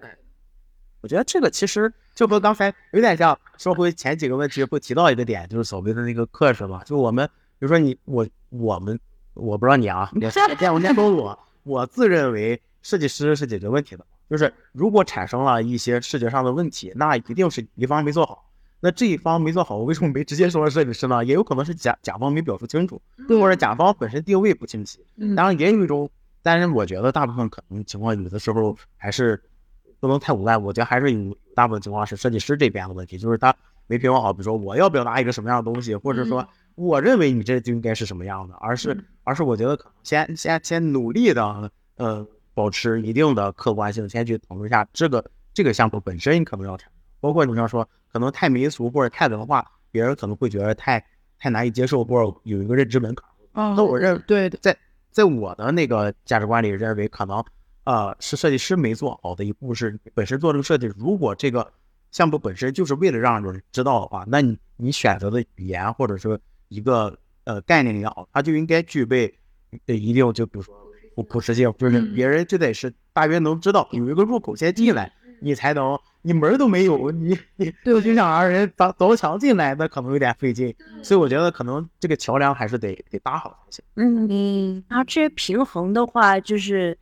[1.01, 6.83] 我觉得这个其实就和刚才有点像，说回前几个问题会提到一个点，就是所谓的那个课程嘛。
[6.83, 7.27] 就我们
[7.59, 8.99] 比如说你我我们，
[9.35, 10.21] 我不知道你啊， 你
[10.57, 18.43] 见过见过我， 我自认为设计师是解决问题的，就是如果产生了一些视觉上的问题，那一定是一方没做好。
[18.81, 21.23] 那这一方没做好，我为什么没直接说设计师呢？
[21.25, 25.03] 也有可能是甲甲方没表述清楚，或者甲方本身定位不清晰。
[25.17, 26.07] 嗯当然也有一种，
[26.43, 29.41] 但是我觉得大部分可能情况有的时候还是
[29.99, 30.55] 不能太无赖。
[30.55, 33.55] 我觉得还是有大部分情况是设计师这边的问题，就是他
[33.87, 45.23] 没平衡好，比如说我要表达一个什么样的东西，或者说我认为你这就应该是什么样的，而是而是我觉得可能先先先努力的呃保持一定的客观性，先去讨论一下这个
[45.53, 51.03] 这个项目本身可能要产，包括你要说可能太民俗或者太文化，别人可能会觉得太
[51.39, 53.29] 太难以接受，或者有一个认知门槛。
[53.53, 54.77] 嗯，那我认对的，在
[55.11, 57.43] 在我的那个价值观里，认为可能
[57.85, 61.71] 呃是设计师没做好的一步是本身做这个设计，如果这个
[62.11, 66.37] 项目本身就是为了让人知道的话，那你你选择的语言或者说
[66.75, 69.33] 一个呃概念也好，它就应该具备
[69.87, 70.75] 呃一定就比如说
[71.15, 72.13] 普普适性，就是嗯。
[72.13, 78.01] 别人就得是大约能知道有一个入口先进来，你才能你门儿都没有，你你对。
[78.01, 83.85] 就想让人凿凿墙进来，那可能有点费劲，所以我觉得可能这个桥梁还是得得搭好才行。
[83.95, 86.97] 嗯嗯，然后这些平衡的话，就是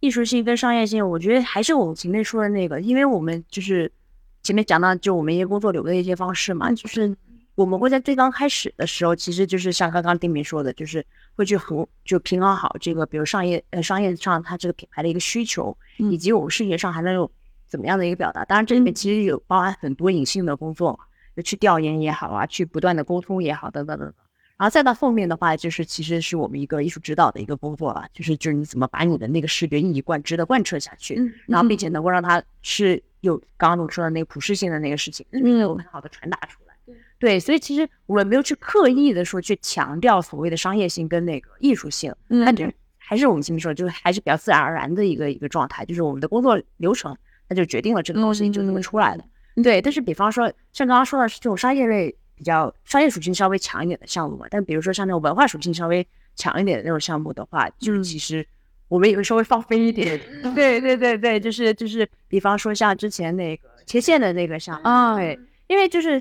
[0.00, 3.92] 艺术性跟商业性，我觉得还是我们前面说的那个，因为我们就是
[4.42, 7.14] 前面讲到，就我们一些工作流的一些方式嘛，就是
[7.54, 11.04] 我们会在最刚开始的时候，其实就是像刚刚丁明说的，就是
[11.36, 17.30] 会去衡就平衡好这个，比如商业呃商业上它这个品牌的一个需求，以及我们视觉上还能有
[17.68, 18.44] 怎么样的一个表达。
[18.44, 20.98] 当然，这里面其实有包含很多隐性的工作，
[21.36, 24.14] 就去调研也好啊，去不断的沟通也好，等等等等。
[24.56, 36.71] 然后再到后面的话，就是其实是我们一个艺术指导的一个工作了，就是就是你怎么把你的那个视觉一以贯之的贯彻下去，嗯然后并且能够让它是有刚刚我说的那个普适性的那个事情，嗯有很好的传达出来。
[37.22, 42.66] 对，所以其实我们没有去刻意的说去强调所谓的商业性跟那个艺术性，嗯那就
[42.98, 47.16] 还是我们前面说的，就是还是比较自然而然的一个一个状态，就是我们的工作流程，
[47.48, 49.24] 那就决定了这个东西就这么出来的。
[49.62, 56.04] 对，但是比方说像刚刚说的是这种商业类比较商业属性稍微强一点的项目嘛，但比如说像那种文化属性稍微
[56.34, 58.44] 强一点的那种项目的话，就是其实
[58.88, 60.18] 我们也会稍微放飞一点。
[60.56, 66.20] 对对对对，就是就是，比方说像之前那个切线的那个项目，啊对，因为就是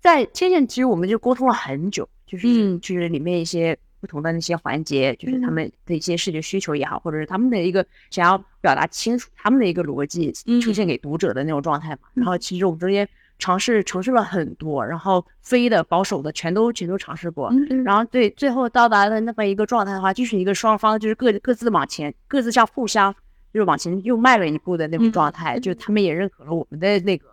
[0.00, 2.80] 在切线，其实我们就沟通了很久，就是、嗯。
[2.80, 5.52] 就是里面一些不同的那些环节，就是他嗯。
[5.52, 11.98] 们的一些视觉需求也好，或者是他们的一个想要表达清楚他们的一个逻辑出现给读者的那种状态嘛。
[12.14, 13.06] 然后其实我们中间
[13.38, 17.48] 尝试尝试了很多，然后非的、保守的全都全都尝试过。
[17.50, 23.14] 嗯然后对，最后到达的那么一个状态的话，就是一个双方就是各各自往前，各自像互相
[23.52, 27.26] 就是往前又迈了一步的那种状态，就他们也认可了我们的那个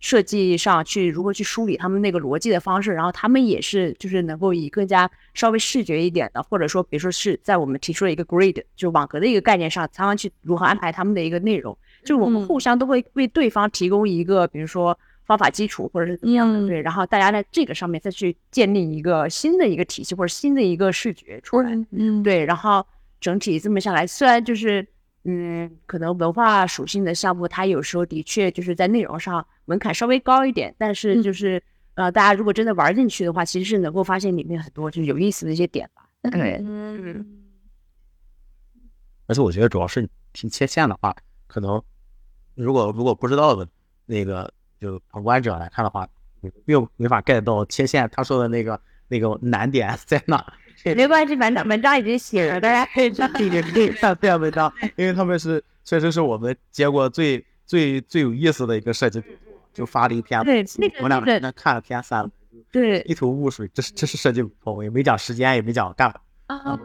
[0.00, 12.46] 设计上去如何去梳理他们那个逻辑的方式，然后他们也是就是能够以更加稍微视觉一点的，或者说比如说是在我们提出了一个 grid 就网格的一个概念上，他们去如何安排他们的一个内容，就我们嗯。
[12.46, 14.98] 互相都会为对方提供一个比如说。
[15.26, 16.68] 方法基础或者是怎么样的，嗯。
[16.68, 22.86] 对，然后大家在这个上面再去建立一个新的一个体系或者新的一个视觉出来，嗯，对，然后
[23.20, 24.86] 整体这么下来，虽然就是
[25.24, 31.62] 嗯，可能文化属性的项目，它有时候的确就是在内容上门槛稍微高一点，但是嗯就是、
[31.94, 36.08] 呃，大家如果真的玩进去的话，其实是能够发现里面很多就是有意思的一些点吧。
[36.30, 37.24] 对，嗯
[39.26, 41.14] 而且我觉得主要是听切线的话，
[41.46, 41.82] 可能
[42.54, 43.68] 如果如果不知道的
[44.06, 46.08] 那个就旁观者来看的话，
[46.40, 50.52] 你并没法 get 到切线他说的那个那个难点在哪。
[50.94, 59.26] 没关系，文章文章已经写了， 大家可以这这个可以看这篇文章，因为他们是确实是我们接过最最最有意思的一个设计组，
[59.76, 62.30] 就发了一篇，对那个我俩在那看了篇三了，
[62.72, 66.80] 对一头雾水，这是这是设计组风，也没讲时间，也没讲干嘛，啊，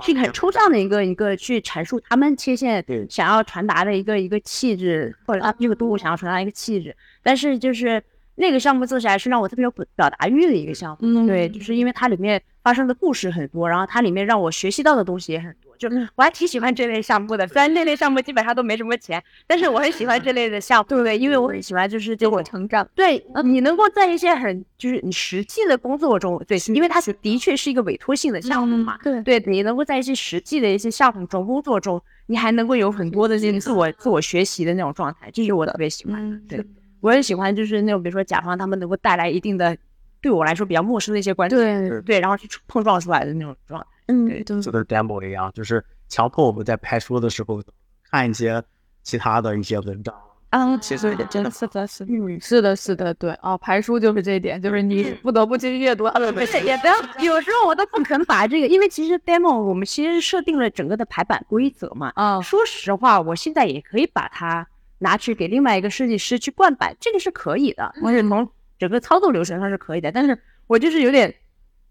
[0.00, 6.96] 是一个很抽象的一个一个去阐述他们切线对想要传达的一个一个气质，或者他们这个动物想要传达一个气质。
[7.22, 8.02] 但是就是
[8.34, 10.98] 那个项目做起来是让我特别有表表达欲的一个项目。
[11.02, 15.65] 嗯对，就是因为它里面发生的故事很多，然后它里面让我学习到的东西也很多。
[15.78, 21.16] 就我还挺喜欢这类项目的，虽然那类项目基本上都没什么钱，但是我很喜欢这类的项目，对不对？
[21.16, 22.88] 因为我很喜欢就是这自我种成长。
[22.94, 36.38] 对，你能够在一些很就是你实际的工作中，对，因为它的确是一个委托性的项目嘛，对对你能够在一些实际的一些项目中、工作中，你还能够有很多的这种自我自我学习的那种状态，这是我特别喜欢的。
[36.48, 36.66] 对，
[37.00, 39.76] 我很喜欢就是那种比如说甲方他们能够带来一定的
[40.20, 43.86] 对我来说比较陌生的一些关系，对对，然后去碰撞出来的那种状态。
[44.06, 47.62] 嗯，就跟 demo 一样，就是强迫我们在拍书的时候
[48.10, 48.62] 看一些
[49.02, 50.14] 其他的一些文章。
[50.50, 62.12] 啊，其实对真是的，是的，嗯，是的，是的，对哦，排书就是这一点，就是你不得不去阅读他的不是，也不要，有时候我都不肯把这个，因为其实 demo 我们其实设定了整个的排版规则嘛。
[62.14, 64.66] 啊，说实话，我现在也可以把它
[64.98, 70.12] 拿去给另外一个设计师去灌版，这个是可以的，我是从整个操作流程上是可以的。
[70.12, 71.34] 但是我就是有点，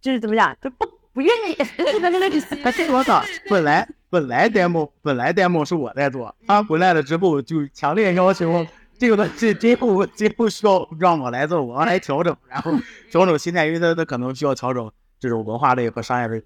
[0.01, 1.55] 就是怎么讲，就不不愿意。
[2.75, 8.65] 这 我操，本来本来 demo 本来 demo 是我在做，他回来了之后就强烈要求
[8.97, 12.71] 这个东西今后今后需要让我来做，我来调整，然后
[13.09, 16.43] 调整心态，因为他他可能需要调整这种文化类和商业类。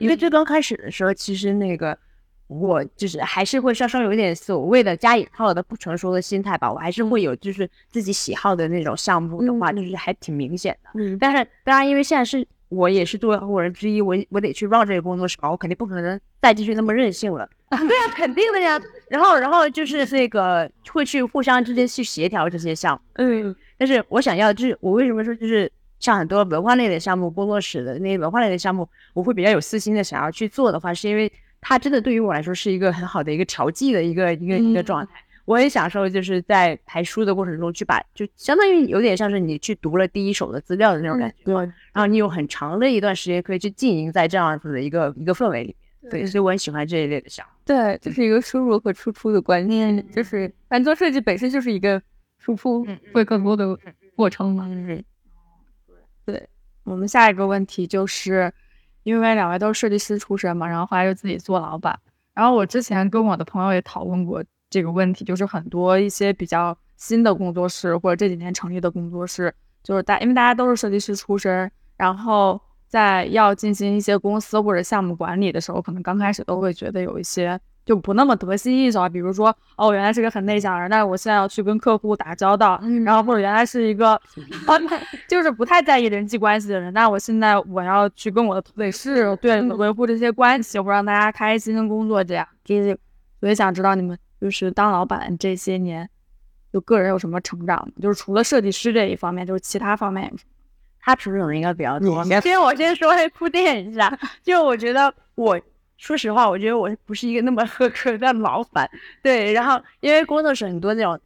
[0.00, 1.96] 因为最刚开始的时候，其实那个
[2.46, 10.90] 我就是还是会稍稍有一点所谓的加引号的不成熟的心态吧，我还是会有就是自己喜好的那种项目的话，就是还挺明显的。
[10.94, 17.48] 嗯但是当然，因为现在是我也是作为合伙人之一，我我得去 run 这个工作室嘛，我肯定不可能再继续那么任性了。
[17.70, 18.80] 对啊，肯定的呀。
[19.08, 23.00] 然后然后就是这个会去互相之间去协调这些项目。
[23.14, 31.30] 嗯但是我想要就是我为什么说就是像很多文化类的项目，工作室的那些文化类的项目，我会比较有私心的想要去做的话，是因为
[31.60, 35.12] 它真的对于我来说是一个很好的一个调剂的一个一个一个状态。
[35.48, 46.10] 我很享受就是在排书的过程中去把，就相当于有点像是你去读了第一手的资料的那种感觉，对，然后你有很长的一段时间可以去浸淫在这样子的一个一个氛围里面。
[46.10, 47.52] 对，所以我很喜欢这一类的项目。
[47.64, 52.02] 对，这是一个输入和输出的观念，就是反正做设计本身就是一个
[52.38, 53.74] 输出会更多的
[54.14, 54.66] 过程嘛。
[54.68, 55.02] 嗯，
[56.84, 58.52] 我们下一个问题就是，
[59.02, 61.98] 因为两位都是设计师出身嘛，然后后来又自己做老板。
[62.34, 79.08] 然后我之前跟我的朋友也讨论过这个问题，就是很多一些比较新的工作室或者这几年成立的工作室，就是大因为大家都是设计师出身，然后在要进行一些公司或者项目管理的时候，可能刚开始都会觉得有一些就不那么得心应手啊。
[79.08, 84.12] 比如说，哦，原来是个很内向的人，但是我现在要去跟客户打交道，然后或者原来是一个
[84.66, 84.76] 啊，
[85.28, 92.98] 就是不太在意人际关系的人，那我现在我要去跟我的同事对维护这些关系，或让大家开心工作，这样就是
[93.40, 96.08] 我也想知道你们就是当老板这些年，
[96.72, 97.92] 就个人有什么成长吗？
[98.00, 100.50] 就是除了设计师这一方面，就是其他方面有什么？
[101.00, 102.22] 他成长的应该比较多。
[102.24, 105.58] 你先先 我先说铺垫一下，就我觉得我
[105.96, 108.88] 说实话，我觉得我不是一个那么合格的老板。
[109.22, 111.18] 对，然后因为工作室很多那种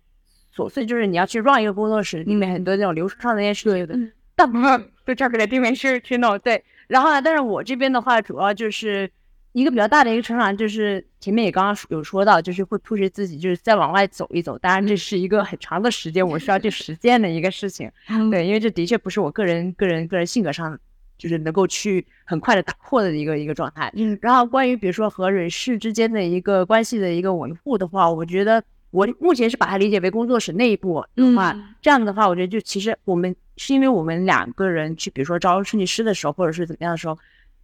[0.55, 6.39] 琐碎，就是你要去 run 一个工作室，里面很多那种流程上的那些事情， 大部分都交给了地面师去弄。
[6.39, 9.11] 对，然后呢，但是我这边的话，主要就是
[9.53, 14.59] 一个比较大的一个成长，就是前面也刚刚有说到，就是会 push 自己，就是再往外走一走。
[14.59, 17.91] 当然，这是一个很长的时间，我需要去实践的一个事情。
[18.31, 20.79] 对，因为这的确不是我个人、个人、个人性格上
[21.19, 23.93] 就是能够去很快的打破的一个一个状态。
[23.95, 37.19] 嗯，然后关于比如说和人事之间的一个关系的一个维护的话，我觉得我目前是把它理解为工作室内部的话，这样的话，我觉得就其实我们是因为我们两个人去，比如说招设计师的时候，或者是怎么样的时候，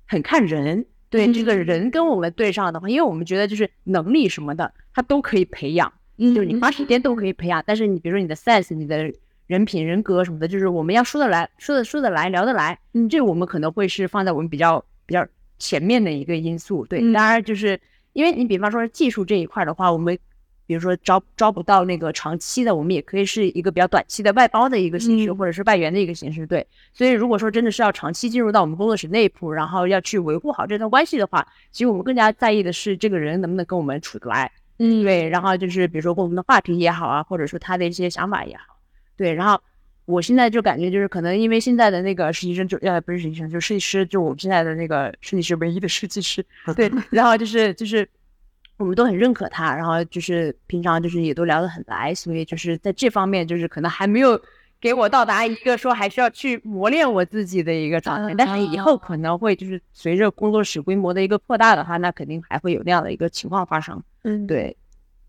[0.07, 0.85] 很看人。
[1.11, 5.93] 对这个人跟我们对上的话，因为我们觉得就是能力什么的，他都可以培养。
[6.19, 9.13] 就是你花时间都可以培养，但是你比如说你的 sense、你的
[9.47, 15.25] 人品、人格什么的，就是我们要说得来、说得说得来、聊得来，嗯，这我们可能会是放在我们比较比较
[15.61, 16.85] 前面的一个因素。
[16.87, 17.81] 对，当然就是
[18.15, 20.19] 因为你比方说技术这一块的话，我们
[20.69, 26.47] 比如说招招不到那个长期的，我们也可以是一个比较短期的外包的一个形式，或者是外援的一个形式。
[26.47, 34.53] 对，所以如果说真的是要长期进入到我们工作室内部，然后要去维护好这段关系的话，其实我们更加在意的是这个人能不能跟我们处得来。
[34.79, 38.77] 嗯，对，然后就是比如说跟我们的话题也好啊，或者说他的一些想法也好，
[39.17, 39.59] 对，然后
[40.05, 46.45] 我现在就感觉就是可能因为现在的那个实习生就呃不是实习生，就设计师，就我们现在的那个设计师唯一的设计师，
[46.77, 48.09] 对，然后就是就是
[48.79, 54.41] 我们都很认可他，然后就是平常就是也都聊得很来，所以就是在这方面就是可能还没有
[54.81, 64.01] 给我到达一个说还是要去磨练我自己的一个状态，但是以后可能会就是随着工作室规模的一个扩大的话，那肯定还会有那样的一个情况发生。
[64.23, 64.77] 嗯，对，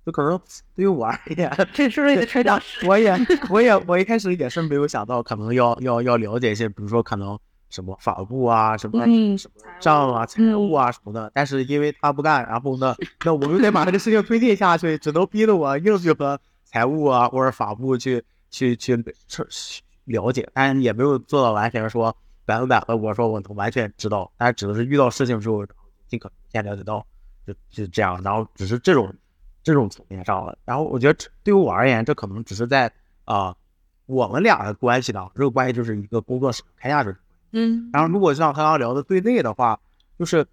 [0.06, 0.40] 就可能
[0.76, 3.18] 对于我而言， 这是不是你的成长我也
[3.50, 7.38] 我也我一开始也是没有想到，可能要要要了解一些，比如说可能
[7.70, 11.32] 什么法务啊，什么嗯什么账啊、财务啊什么的。
[11.34, 18.96] 但是因为他不干，然后呢， 那我就得把这个事情推进下去，只能逼得我硬去和财务啊或者法务去去去
[19.28, 19.44] 去
[20.06, 22.16] 了解，但是也没有做到完全说
[22.46, 25.66] 百分百的我说我能完全知道，但是只是遇到事情之后
[26.08, 27.06] 尽可能先了解到，
[27.46, 29.14] 就就这样，然后只是这种。
[29.62, 32.92] 这种层面上了，然后我觉得对于我而言，这可能只是在
[33.26, 33.54] 啊、
[34.06, 37.14] 我们俩的关系呢，这个关系就是一个工作室开下去。
[37.52, 37.90] 嗯。
[37.94, 39.80] 然后如果像刚刚聊的对内的话，
[40.18, 40.46] 就是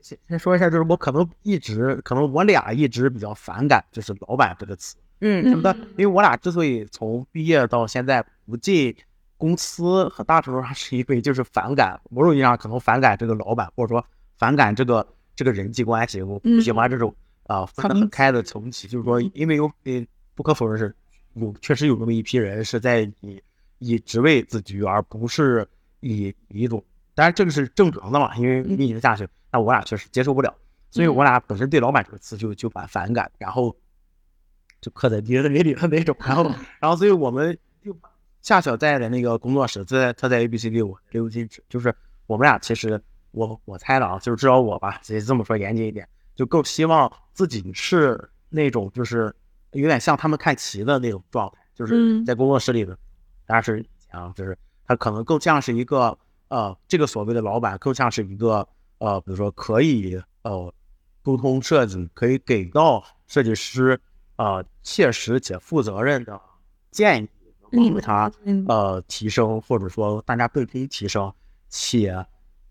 [0.00, 4.96] 先先说一下，就是我可能一直，可能我俩一直比较反感，就是“老板”这个词。
[5.20, 5.48] 嗯。
[5.48, 8.94] 什么的，因为我俩之所以从毕业到现在不进
[9.36, 14.04] 公司，很大程度上是因为就是反感，某种意义上可能反感这个老板，或者说
[14.36, 17.14] 反感这个这个人际关系，我不喜欢这种
[17.46, 18.86] 啊、分得很开的层级。
[18.86, 20.94] 就是说，因为有呃不可否认是
[21.34, 23.42] 有确实有那么一批人是在以
[23.78, 25.66] 以职位自居，而不是
[26.00, 30.54] 以以一种，当然这个是正常的嘛，因为你已经下去，那我俩确实接受不了，
[30.90, 33.76] 所以我俩本身对“老板”这个词就就蛮反感，然后。
[34.82, 36.42] 就刻在 DNA 里的那种，然后，
[36.80, 37.54] 然后，所以我们
[37.84, 37.94] 就
[38.40, 41.94] 恰巧在的那个工作室，在他在 A B C D，，我六进制，就是
[42.26, 42.98] 我们俩其实
[43.32, 49.30] 我我猜的啊，就是至少我吧，也这么说严谨一点，就更希望自己是那种就是
[49.72, 52.24] 有点像他们看齐的那种状态，就是嗯。
[52.24, 52.98] 在工作室里的，
[53.44, 54.56] 当然是啊，就是
[54.90, 56.18] 他可能更像是一个
[56.48, 58.66] 呃，这个所谓的老板更像是一个
[58.98, 60.74] 呃，比如说可以呃
[61.22, 64.00] 沟通设计，可以给到设计师。
[64.34, 66.40] 呃，切实且负责任的
[66.90, 67.28] 建议，
[67.70, 71.30] 帮助他嗯呃提升，或者说大家更可以提升，
[71.68, 72.26] 且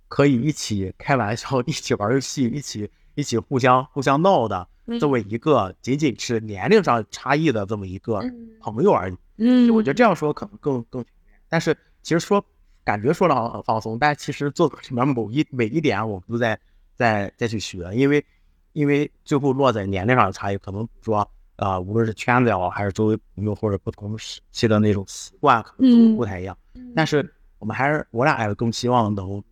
[0.07, 4.67] 可以一起开玩笑，一起玩游戏，一起一起互相互相闹的
[4.99, 8.19] 这么一个仅仅是年龄上差异的这么一个
[8.59, 9.15] 朋友而已。
[9.37, 12.43] 嗯，我觉得这样说可能更更全面，但是其实说
[12.83, 16.59] 感觉说的好很放松，但其实做里面某一每一点我们都在
[16.95, 18.25] 在再去学，因为
[18.73, 21.29] 因为最后落在年龄上的差异，可能说。
[21.61, 26.57] 啊、呃，无论是圈子也好，还是周围朋友或者不同时期的那种习惯，可能都不太一样。
[26.73, 29.43] 嗯、但是我们还是我俩还是更希望能，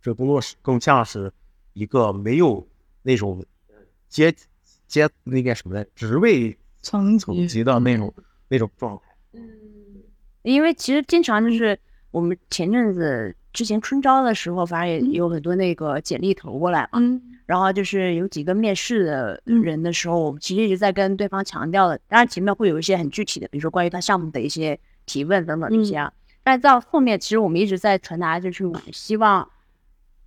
[0.00, 1.32] 这工作室更像是
[1.72, 2.66] 一个没有
[3.02, 3.46] 那种
[4.08, 4.34] 阶
[4.88, 9.02] 阶那个什么的职位层层级的那种、嗯、那种状态。
[9.34, 10.02] 嗯，
[10.42, 11.78] 因为其实经常就是
[12.12, 17.00] 我们前阵子之前春招的时候，反正也有很多那个简历投过来嘛。
[17.00, 26.10] 嗯然后就是有几个面试的人的时候，我们其实一直在跟对方强调的，当然前面会有一些很具体的，比如说关于他项目的一些提问等等这些啊。
[26.44, 29.46] 但到后面，其实我们一直在传达，就是我们希望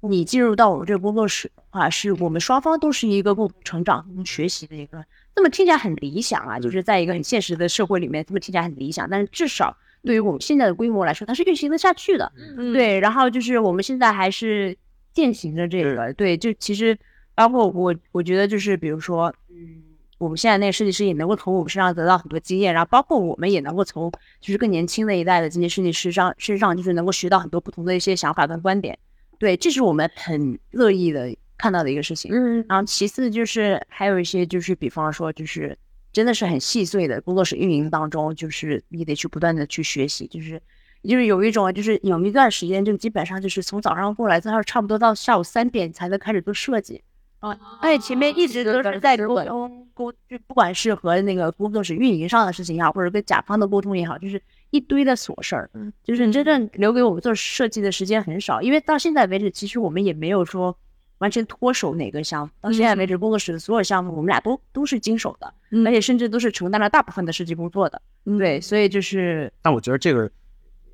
[0.02, 5.04] 你进入到我们这个工作室的话，是我们双方都是一个共同成长、共同学习的一个。
[5.36, 9.76] 那么听起来很理想啊，就是在一个很现实的社会里面，这么听起来很理想，但是至少
[10.06, 12.32] 对于我们现在的规模来说，它是运行得下去的。
[12.58, 14.78] 嗯、对，然后就是我们现在还是
[15.14, 16.98] 践行着这个，对，就其实。
[17.38, 19.84] 包括我，我觉得就是比如说，嗯，
[20.18, 24.10] 我们现在那个设计师也能够从我们身上得到很多经验，然后包括我们也能够从
[24.40, 28.98] 就是更年轻的一代的这些设计师上身上，就是能够学到很多不同的一些想法跟观点。
[29.38, 32.32] 对，这是我们很乐意的看到的一个事情。
[32.34, 35.78] 嗯，然后其次就是还有一些就是比方说就是
[36.16, 40.60] 真的是很细碎的工作室运营当中，就是你得去不断的去学习，就是。
[41.08, 47.00] 就是有一种，就是有一段时间，就基本上就是从早上过来，到差不多到下午三点才能开始做设计。
[47.42, 55.70] 啊，哎，前面一直都是在沟通沟，就不管是和那个工作室运营上的事情也好，或者跟甲方的沟通也好，就是一堆的琐事儿。
[55.76, 60.76] 嗯，就是真正留给我们做设计的时间很少，因为到现在为止，其实我们也没有说
[61.20, 62.52] 完全脱手哪个项目。
[62.62, 68.02] 到现在为止，工作室的所有项目，我们俩都都是经手的，嗯、而且甚至都是承担了大部分的设计工作的。
[68.26, 70.30] 嗯、对，所以就是，但我觉得这个，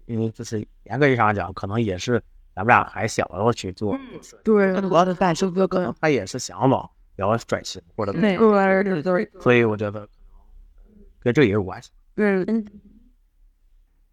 [0.06, 2.22] 因为就是严格意义上讲，可能也是
[2.56, 3.96] 咱们俩还想要去做。
[3.96, 6.90] 嗯、对，我要的感受可能他也是想往。
[7.18, 8.36] 要转型或者对
[8.84, 10.08] 对对，所以我觉得可能
[11.20, 11.92] 跟这也有关系。
[12.16, 12.66] 嗯，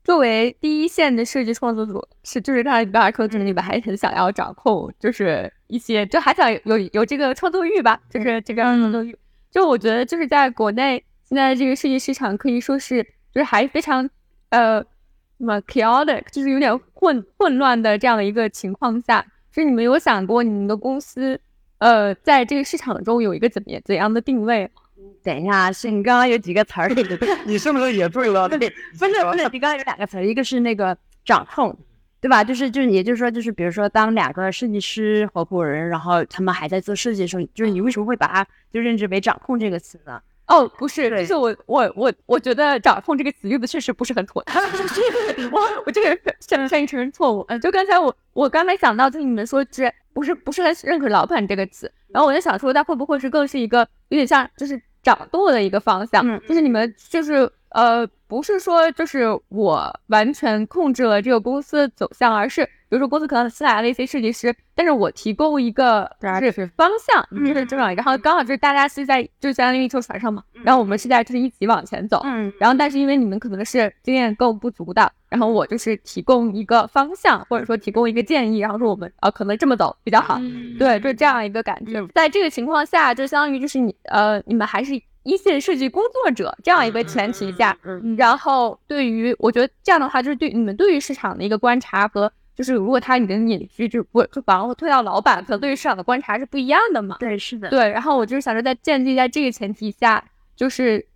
[0.09, 9.15] 作为第一线的设计创作组，是就是他刚才说，就是你们还很想要掌控，就是一些，就还想有有这个创作欲吧，就是这个创作欲。
[9.51, 13.03] 就我觉得，就是在国内现在这个设计市场可以说是，
[13.35, 14.09] 就是还非常
[14.49, 19.21] 呃什么 chaotic，就是有点混混乱的这样的一个情况下，
[19.53, 21.39] 就是你们有想过你们的公司？
[21.81, 24.71] 呃，在这个市场中有一个怎么怎样的定位？
[25.23, 26.89] 等一下，是你刚刚有几个词儿，
[27.45, 28.49] 你是不是也对了？
[28.49, 28.59] 对，
[28.99, 31.77] 不是不是，你刚刚有两个词儿，一个是那个掌控，
[32.21, 32.43] 对吧？
[32.43, 40.21] 就是就是，也就是说，就是比如说，当两个设计师合伙人，然后他们还在做设计的时候，就是你为什么会把它就认知为掌控这个词呢？
[40.47, 44.57] 哦，不是，就是我我我我觉得“掌控”这个词用的确实不是很妥当，
[45.53, 47.45] 我我这个向善意承认错误。
[47.49, 80.41] 嗯，就刚才我我刚才想到，就是你们说这不是不是很认可“老板”这个词，然后我就想说，它会不会是更是一个有点像就是掌舵的一个方向，嗯就是你们就是呃不是说就是我完全控制了这个公司的走向，而是比如说公司可能新来了一些设计师，但是我提供一个就是大家是方向，就是这样一个，然后刚好就是大家是在就相当于一艘船上嘛，然后我们是在就是一起往前走，嗯然后但是因为你们可能是经验更不足的，然后我就是提供一个方向，或者说提供一个建议，然后说我们呃可能这么走比较好，
[80.79, 82.07] 对，就是这样一个感觉。
[82.15, 84.95] 在这个情况下，就相当于就是你呃你们还是
[85.25, 92.33] 一线设计工作者这样一个前提下，嗯然后对于我觉得这样的话，就是对你们对于市场的一个观察和。
[92.59, 97.17] 就是如果他你的隐居就不就把我推到老板，可能对于市场的观察是不一样的嘛。
[97.21, 100.25] 对，是的，对，然后我就是想着在建立在这个前提下，
[100.57, 101.07] 就是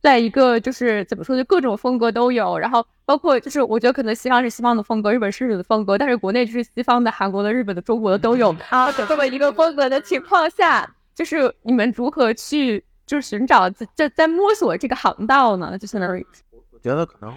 [0.00, 15.78] 在一个就是怎么说，就各种风格都有，然后包括就是我觉得可能西方是西方的风格，日本是日本的风格，但是国内就是西方的、韩国的、日本的、中国的都有啊，这么一个风格的情况下，就是你们如何去就是寻找在在在摸索这个航道呢？
[15.78, 16.26] 就相当于
[16.72, 17.32] 我觉得可能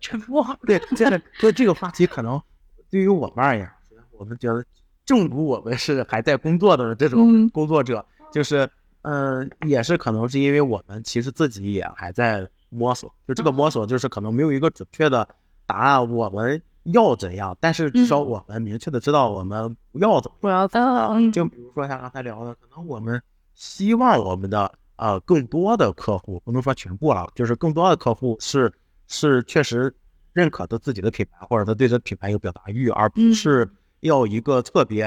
[0.00, 0.44] 沉默。
[0.66, 2.42] 对现在对这个话题，可能
[2.90, 3.68] 对于我们而言，
[4.12, 4.64] 我们觉得
[5.04, 7.50] 正如我们是还在工作的这种嗯。
[7.50, 8.68] 工作者，就是
[9.02, 15.26] 嗯、呃也是可能是因为我们其实自己也还在摸索，就这个摸索就是可能没有一个准确的
[15.66, 20.66] 答案，我们要怎样，但是至少我们明确的知道我们不要怎么不要
[21.12, 21.30] 嗯。
[21.32, 23.20] 就比如说像刚才聊的，可能我们
[23.54, 28.72] 希望我们的呃更多的客户，不能说全部了，就是更多的客户是
[29.06, 29.94] 是确实
[30.32, 33.68] 认可他自己的品牌，或者他对这品牌有表达欲，而不是
[34.00, 35.04] 要一个特别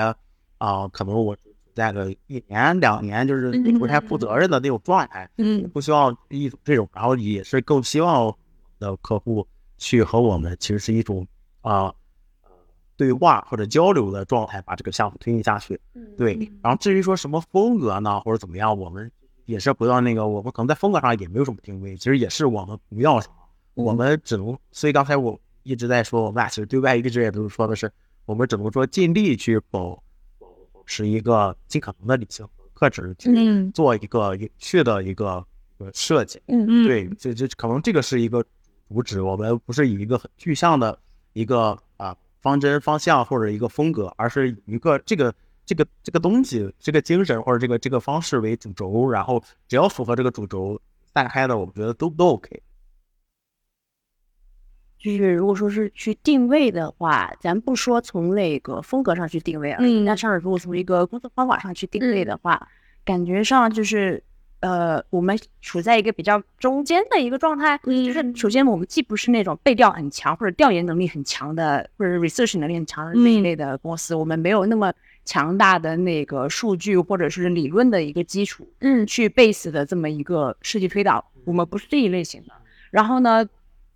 [0.57, 1.35] 啊、可能我
[1.73, 8.35] 在个一年两年就是不太负责任的那种状态，嗯不希望一种这种，然后也是更希望
[8.79, 11.27] 的客户去和我们其实是一种
[11.61, 11.85] 啊。
[11.85, 11.95] 呃
[12.97, 15.79] 对话或者交流的状态，把这个项目推进下去。
[16.15, 19.11] 对，然后至于说什么风格呢，或者怎么样，我们
[19.45, 23.33] 也是回到那个，我们可能在风格上也没有什么定位，其实也是我们不要什么，
[23.73, 27.91] 我们只能，所以刚才我一直在说，我们俩其实对外一直也都是说的是，
[28.25, 30.03] 我们只能说尽力去保
[30.85, 35.45] 持一个尽可能的理性和克制，去嗯做一个有趣的一个
[35.93, 36.41] 设计。
[36.47, 38.43] 嗯嗯对，这这可能这个是一个
[38.89, 40.99] 主旨，我们不是以一个很具象的
[41.33, 45.33] 一个啊方针方向或者一个风格，而是以一个这个
[45.65, 50.79] 这个这个东西、这个精神或者这个这个方式为主轴，然后只要符合这个主轴
[51.13, 52.61] 散开的，我们觉得都都 OK。
[55.01, 62.67] 就是如果说是去定位的话，咱不说从那个风格上去定位而已，嗯那上如果从一个工作方法上去定位的话，
[63.03, 64.23] 感觉上就是
[64.59, 67.79] 呃，我们处在一个比较中间的一个状态。
[67.79, 74.93] 就是首先我们既不是那种背调很强或者调研能力很强的，或者 research 能力很强的那一类的公司，我们没有那么
[75.25, 82.53] 强大的那个数据或者是理论的一个基础，嗯去 base 的这么一个设计推导，我们不是这一类型的。
[82.91, 83.43] 然后呢，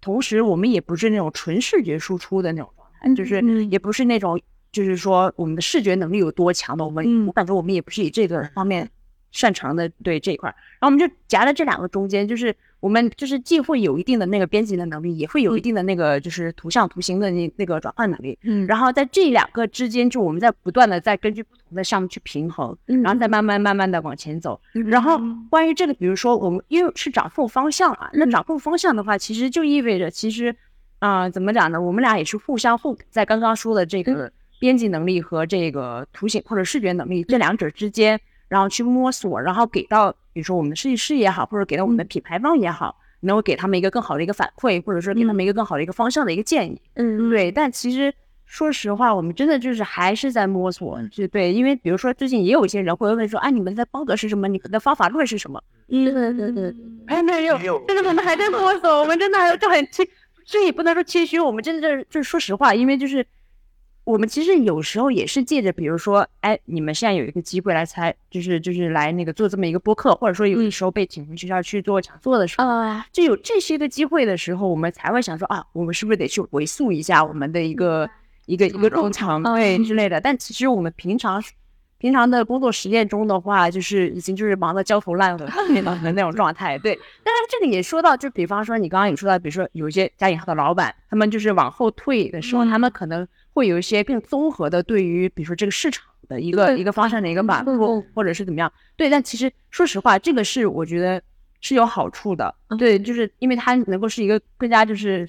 [0.05, 3.71] 同时我们也不是那种纯视觉输出的那种状态，就是嗯。
[3.71, 4.39] 也不是那种
[4.71, 7.25] 就是说我们的视觉能力有多强的，我们、嗯。
[7.25, 8.87] 我感觉我们也不是以这个方面
[9.31, 18.67] 擅长的对这一块儿，然后我们就夹在这两个中间，就是我们就是既会有一定的那个编辑的能力，也会有一定的那个就是图像图形的那那个转换能力，嗯。
[18.67, 23.01] 然后在这两个之间，就我们在不断的在根据不同的项目去平衡，嗯。
[23.01, 24.59] 然后再慢慢慢慢的往前走。
[24.71, 25.19] 然后
[25.49, 30.55] 关于这个，比如说我们因为是掌控方向啊，那掌控方向的话，其实就意味着其实
[30.99, 31.79] 啊、怎么讲呢？
[31.79, 46.81] 我们俩也是互相互在刚刚说的这个编辑能力和这个图形或者视觉能力这两者之间，然后去摸索，然后给到比如说我们的设计师也好，或者给到我们的品牌方也好，能够给他们一个更好的一个反馈，或者说给他们一个更好的一个方向的一个建议。
[46.95, 48.13] 嗯对，但其实
[48.45, 54.47] 说实话，我们真的就是还是在摸索，就对，因为比如说最近也有一些人会问说，啊，你们的风格是什么？
[54.47, 55.61] 你们的方法论是什么？
[55.87, 56.75] 嗯对对对，
[57.07, 60.07] 哎，没有没有，真的我们还在摸索，我们真的还就很谦，
[60.45, 63.25] 这也不能说谦虚，我们真的就是就是说实话，因为就是
[64.05, 78.09] 我们其实有时候也是借着，比如说，哎，你们现在有一个机会来猜，就是就是来那个做这么一个播客，或者说有的时候被请回学校去做讲座的时候，啊就有这些个机会的时候，我们才会想说啊，我们是不是得去回溯一下我们的一个。
[78.47, 79.95] 一个一个冗长对之。
[79.95, 80.21] 类的。
[80.21, 81.43] 但其实我们平常
[81.97, 86.77] 平常的工作实践中的话，就是已经就是忙得焦头烂额的那种状态。
[86.77, 98.71] 对，但是这里也说到，就比方说你刚刚有说到，比如说有一些加引号的老板，他们就是往后退的时候，他们可能会有一些更综合的对于比如说这个市场的一个一个方向的一个把嗯握，或者是怎么样。
[98.97, 101.21] 对，但其实说实话，这个是我觉得
[101.61, 102.53] 是有好处的。
[102.77, 105.25] 对，就是因为它能够是一个更加就是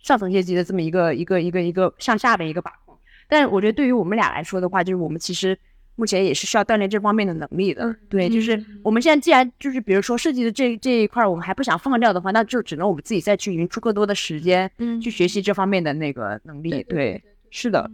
[0.00, 2.98] 上层阶级的这么一个一个一个一个向下的一个把控。
[3.28, 5.56] 但我觉得对于我们俩来说的话，就是我们其实
[5.94, 7.94] 目前也是需要锻炼这方面的能力的。
[8.08, 16.82] 对，就是我们现在既然就是比如说设计的这这一块，我们还不想放掉的话，那就只能我们自己再去匀出更多的时间，嗯去学习这方面的那个能力。
[16.88, 17.90] 对，是的，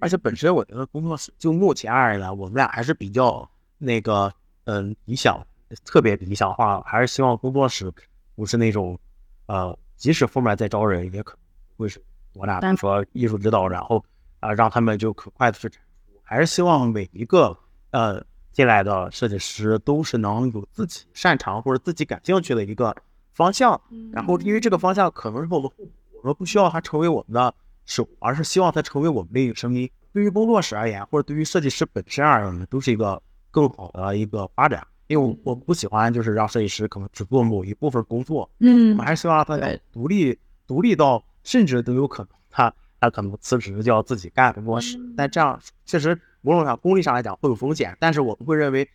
[0.00, 4.32] 而且本身我觉得工作室就目前而言，我们俩还是比较那个
[4.64, 5.44] 嗯理想，
[5.84, 7.92] 特别理想化，还是希望工作室
[8.34, 8.98] 不是那种
[9.46, 11.40] 呃，即使后面再招人，也可能
[11.76, 12.00] 会是
[12.34, 14.02] 我俩比如说艺术指导，然后
[14.38, 17.56] 啊、让他们就可快的去产出，还是希望每一个
[17.90, 22.94] 呃进来的设计师都是能有自己擅长或者自己感兴趣的一个
[23.32, 23.78] 方向，
[24.12, 25.92] 然后因为这个方向可能是我们互补，
[26.22, 27.54] 我们不需要它成为我们的
[27.86, 29.90] 手，而是希望它成为我们的一个声音。
[30.12, 34.86] 对于工作室而言，或者对于设计师本身而言，都是一个更好的一个发展。
[35.06, 40.38] 因为我我不喜欢就是让设计师可能只做某一部分工作，我嗯们还是希望让他能独立
[40.68, 48.88] 独立到甚至都有可能他他可能辞职就要自己干工作室，但这样确实某种上功利上来讲会有风险，但是我们会认为，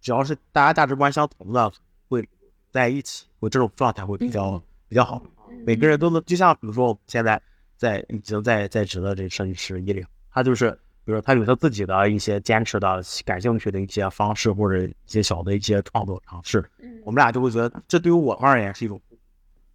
[0.00, 1.72] 只要是大家价值观相同的，
[2.08, 2.28] 会
[2.70, 5.20] 在一起，会这种状态会比较比较好。
[5.66, 7.42] 每个人都能，就像比如说我们现在
[7.82, 10.70] 在已经在在职的这设计师一零，他就是
[11.04, 16.64] 比如说他有他自己的一些坚持的、感兴趣的一些方式，或者一些小的一些创作尝试，
[17.04, 19.02] 我们俩就会觉得这对于我们而言是一种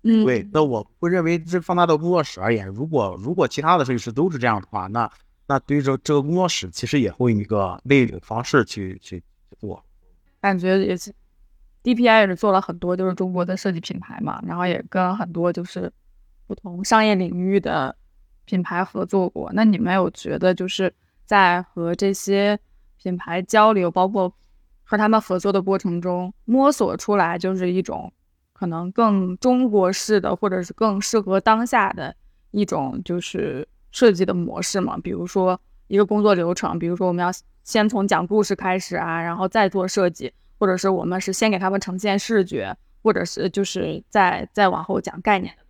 [0.04, 5.12] 嗯对，那我会认为这放大到工作室而言，如果如果其他的设计师都是这样的话，那
[5.46, 9.84] 那对于这这个工作室其实也会一个类的方式去去去做。
[10.40, 11.14] 感觉也是
[11.84, 15.92] ，DPI 也是做了很多就是中国的设计品牌嘛，然后也跟很多就是
[16.48, 17.96] 不同商业领域的
[18.46, 19.52] 品牌合作过。
[19.54, 20.94] 那你们有觉得就是
[21.26, 22.58] 在和这些
[22.96, 24.34] 品牌交流，包括
[24.84, 28.12] 和他们合作的过程中，摸索出来就是一种
[28.54, 32.16] 可能更中国式的，或者是更适合当下的
[32.52, 34.98] 一种就是设计的模式嘛？
[35.04, 37.30] 比如说一个工作流程，比如说我们要
[37.64, 45.67] 先从讲故事开始啊，然后再做设计，或者是我们是先给他们呈现视觉，或者是就是再再往后讲概念的。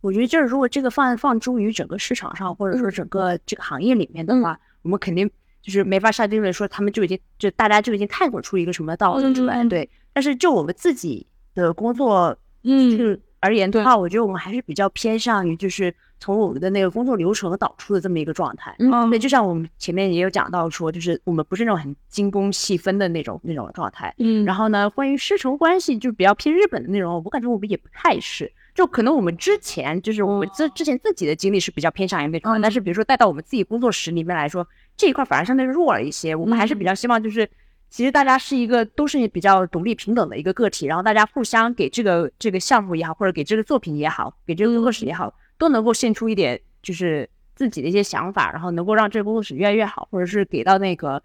[0.00, 9.62] 我觉得就是如果这个放放诸于整个市场上，或者说整个这个行业里面的话，我们肯定就是没法下定论说他们就已经就大家就已经探索出一个什么道理出来。
[9.62, 18.74] 嗯对，但是就我们自己的工作嗯是而言的话，我觉得我们还是比较偏向于就是从我们的那个工作流程导出的这么一个状态。
[18.78, 24.14] 嗯对，就像我们前面也有讲到说，就是我们不是那种很精工细分的那种那种状态。
[24.18, 28.50] 嗯然后呢，关于师承关系就比较偏日本的那种，我感觉我们也不太是。
[28.74, 34.66] 就可能我们之前就是我们之之前自己的经历是比较偏向于那种的，但是比如说带到我们自己工作室里面来说，
[34.96, 36.34] 这一块反而相对弱了一些。
[36.34, 37.48] 我们还是比较希望就是，
[37.88, 51.22] 其实大家是一个都是比较独立平等的一个个体，然后大家互相给这个这个项目也好，或者给这个作品也好，给这个工作室也好，都能够献出一点就是自己的一些想法，然后能够让这个工作室越来越好，或者是给到那个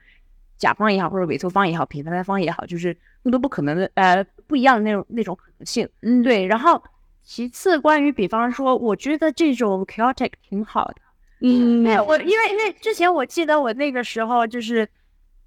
[0.58, 5.88] 甲方也好，或者委托方也好，品牌方也好，就是更多不可能的呃不一样的那种那种可能性。
[6.02, 6.82] 嗯，对，然后
[7.26, 10.96] 其次关于比方说，我觉得这种 chaotic 挺好的。
[11.42, 14.88] 嗯没有我，因为因为之前我记得我那个时候就是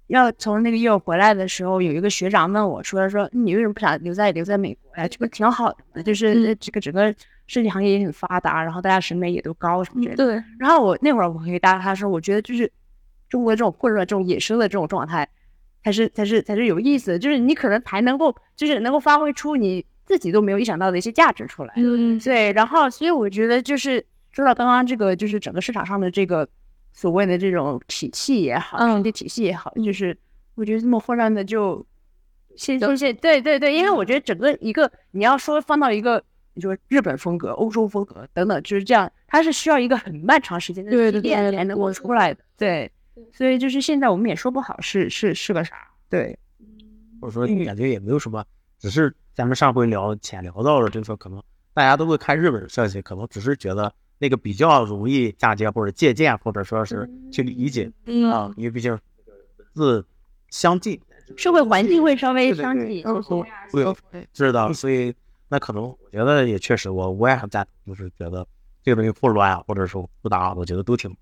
[0.07, 5.07] 要从那个业务回来的时候，有一个学长问我说说你为什么不想留在留在美国呀？
[5.07, 7.13] 这不挺好的嘛，就是这个整个
[7.47, 10.25] 设计行业也很发达，然后大家审美也都高什么之类的。
[10.25, 12.71] 对，然后我那会儿我回答他说，我觉得就是
[13.29, 15.27] 中国这种混乱、这种野生的这种状态，
[15.83, 21.73] 才是才是才是有意思的，就是你可能才能够就是能够发挥出你自己都没有意想到的一些价值出来。
[21.77, 26.45] 嗯对，然后所以我觉得就是说到刚刚这个，就是整个市场上的这个
[26.91, 30.17] 所谓的这种体系也好，嗯审计体系也好，就是
[30.55, 31.85] 我觉得这么混乱的就
[32.57, 36.21] 先先先对对对，因为我觉得整个一个你要说放到一个。
[36.55, 42.43] 你说日本风格、欧洲风格等等，就是这样，它是需要一个很漫长时间的对对积淀对才能够出来的。
[42.57, 42.91] 对，
[43.31, 45.87] 所以就是现在我们也说不好是是是个啥。
[46.09, 46.37] 对，
[47.21, 48.43] 或者说感觉也没有什么，
[48.79, 51.43] 只是咱们上回聊浅聊到了，就是说可能
[51.73, 58.99] 大家都会看日本设计，可能只是觉得那个比较容易嫁接或者借鉴，或者说是去理解嗯啊，因为毕竟文
[59.73, 60.05] 字
[60.49, 60.99] 相近，
[61.35, 63.03] 社会环境会稍微对对对相近。
[64.11, 65.13] 对，是的，所以
[65.49, 68.47] 那可能我觉得也确实，我我也很赞同，就是觉得
[68.81, 71.17] 这个东西不乱啊，或者说不搭，我觉得都挺好。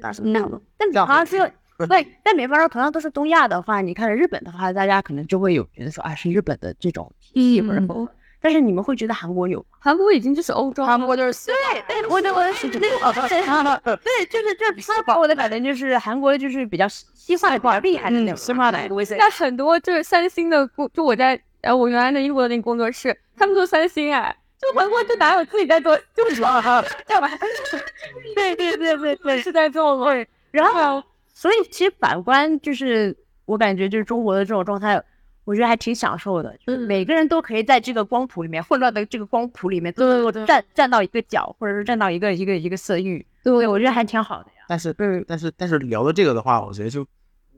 [0.00, 0.40] 但是那
[0.78, 1.50] 但比方说，
[1.88, 8.08] 对，但比方说同样都是东亚的话，你看日本的话，大家可能就会有觉得说啊，是日本的这种体系或者嗯风。
[8.44, 9.64] 但是你们会觉得韩国有？
[9.78, 11.54] 韩国已经就是欧洲，韩国就是对，
[11.86, 12.86] 对，我的我的是这 个，
[13.98, 26.52] 对，就是这他给我的感觉就是韩国就是比较西化的、比较厉害的那种西化的味在很多就是三星的工，就我在然后我原来在英国的那个工作室，他们做三星哎，就韩国就哪有自己在做，就是干
[27.22, 27.28] 嘛？
[28.34, 30.26] 对对对对对，是在做对。
[30.50, 31.00] 然后，
[31.32, 35.02] 所以其实反观就是我感觉就是中国的这种状态，
[35.44, 43.26] 我觉得还挺享受的，就是每个人都可以在这个光谱里面混乱的这个光谱里面，都能够站站到一个角，或者是站到一个一个一个色域。
[43.42, 44.64] 对，我觉得还挺好的呀。
[44.68, 44.94] 但是，
[45.26, 47.04] 但是，但是聊到这个的话，我觉得就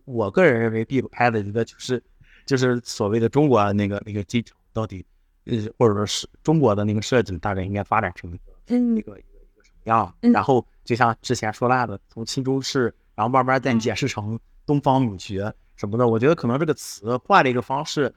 [0.07, 2.03] 我个人认为必拍的一个就是
[2.47, 5.05] 就是所谓的中国那个那个进程到底，
[5.45, 10.15] 呃，或者说是中国的那个设计大概应该发展成一个一个一个一个什么样？
[10.33, 18.15] 然后就像之前说烂的，从新中式，然后慢慢再解释成东方美学什么的，我觉得可能这个词换了一个方式，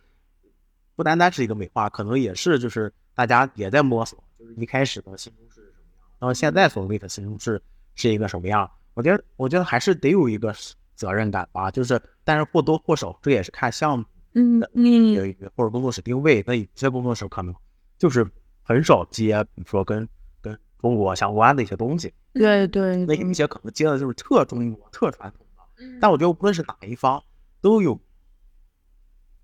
[0.96, 7.62] 不单单是一个美化，可能也是就是大家也在摸索，就是一开始的新中式是什么样，然后现在所谓的新中式
[7.96, 8.70] 是一个什么样？
[8.94, 10.54] 我觉得，我觉得还是得有一个
[10.96, 14.06] 责任感吧，就是但是或多或少这也是看项目。
[14.40, 14.62] 嗯
[15.56, 17.56] 或者工作室定位，那有些工作室可能
[17.98, 18.24] 就是
[18.62, 20.08] 很少接，比如说跟跟
[20.80, 22.14] 中国相关的一些东西。
[22.34, 26.00] 对对，那有一些可能接的就是特中国、特传统的。
[26.00, 27.24] 但我觉得无论是哪一方
[27.62, 28.00] 都有，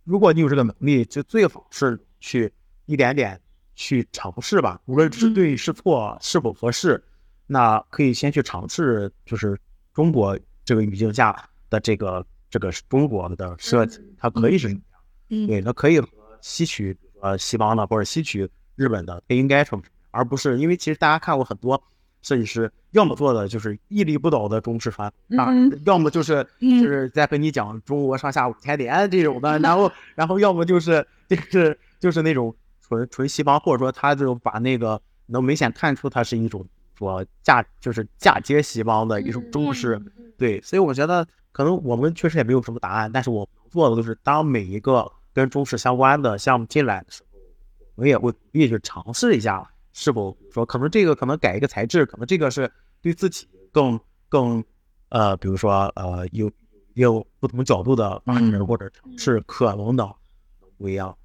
[0.04, 2.52] 如果你有这个能力，就最好是去
[2.86, 3.40] 一点点
[3.76, 7.04] 去尝试吧，无论是对是错，是否合适，
[7.48, 9.60] 那可以先去尝试，就是
[9.94, 12.26] 中国这个语境下的这个。
[12.54, 15.48] 这个中国的设计，它可以是什么样？
[15.48, 16.08] 对，它可以和
[16.40, 19.93] 吸取呃西方的或者吸取日本的，它应该成什么样？
[20.14, 21.84] 而不是因为其实大家看过很多
[22.22, 36.66] 设计师，要么做的就是屹立不倒的中式传统，要么就是就是在跟你讲中国上下五千年这种的，然后然后要么就是就是就是那种纯纯西方，或者说他就把那个能明显看出它是一种
[36.98, 40.02] 说嫁就是嫁接西方的一种中式，
[40.38, 41.28] 对，所以我觉得。
[41.54, 47.40] 可能我们确实也没有什么答案，但是我们做的就是，当每一个跟中式相关的项目进来的时候，
[47.94, 52.70] 我们也会努力去尝试一下，是否说可能这个可能改一个材质，可能这个是
[53.02, 54.64] 对自己更更
[55.10, 56.52] 呃，比如说呃有
[56.96, 60.16] 有不同角度的发展或者尝试，可能的
[60.78, 61.16] 不一样。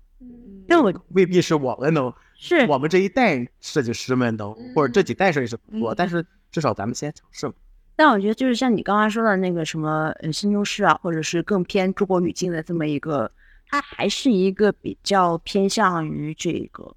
[0.67, 7.55] 那我未必是我们能，是我们这一代设计师们能，或者这几代设计师做，但是至少咱们先尝试嘛。
[7.97, 13.31] 但我觉得就是像你刚刚说的那个什么呃新中式啊，或者是更偏中国语境的这么一个，
[13.69, 16.95] 它还是一个比较偏向于这个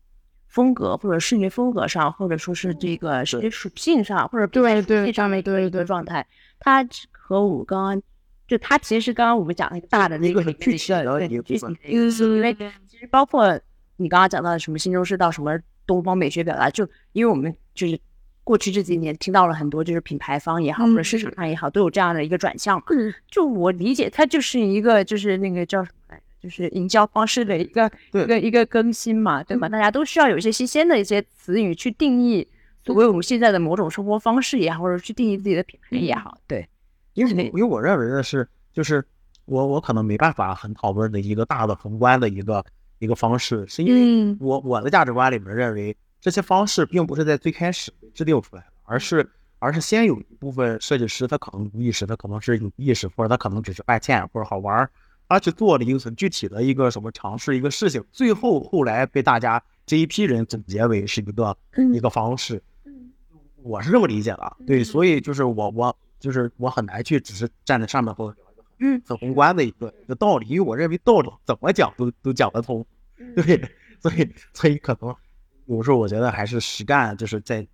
[0.52, 6.24] 风格或者视觉风格上，或者说是这个视觉属性上，或者对对上面的一个状态。
[6.60, 8.02] 它和我刚刚
[8.48, 12.54] 就它其实是刚刚我们讲那个大的那个具体的对具体的一个，因为
[12.88, 13.60] 其实包括
[13.96, 15.58] 你刚刚讲到的什么新中式到什么
[15.88, 18.00] 东方美学表达，就因为我们就是。
[18.44, 22.80] 过去这几年听到了很多，就是品牌方也好，或者市场上也好，都有这样的一个转向。
[22.80, 22.86] 嘛，
[23.30, 29.70] 就我理解，它就是一个就是那个叫什么来着，就是营销方式的一个 一个一个更新嘛，对吧？
[29.70, 32.48] 大家都需要有一些新鲜的一些词语去定义
[32.84, 36.38] 所谓我们现在的某种生活方式也好，或者去定义自己的品牌也好。
[36.48, 36.68] 对，
[37.14, 39.04] 因为因为我认为的是，就是
[39.46, 42.66] 我我可能没办法很讨论的一个大的宏观的一个
[43.00, 45.96] 一个方式，是因为我我的价值观里面认为。
[46.24, 49.28] 这些方式并不是在最开始制定出来的，而是
[49.58, 54.88] 而是先有一部分设计师，他可能无意识，他可能是有意识，或者他可能只是犯贱或者好玩，
[55.32, 61.58] 他去做了一个很具体的一个什么尝试一个事情，最后后来被大家这一批人总结为是一个
[61.94, 62.62] 一个方式。
[63.64, 68.38] 我是这么理解的，对，所以就是我我就是我很难去只是站在上面或者
[69.06, 72.86] 很宏观的一个一个道理，因为我认为道理怎么讲都都讲得通，
[73.36, 75.16] 对，所以所以可能。
[75.68, 77.66] 有时候我觉得还是实干，就是在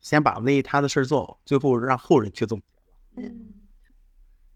[0.00, 2.64] 先把那一摊的事儿做好，最后让后人去总结。
[3.22, 3.52] 嗯，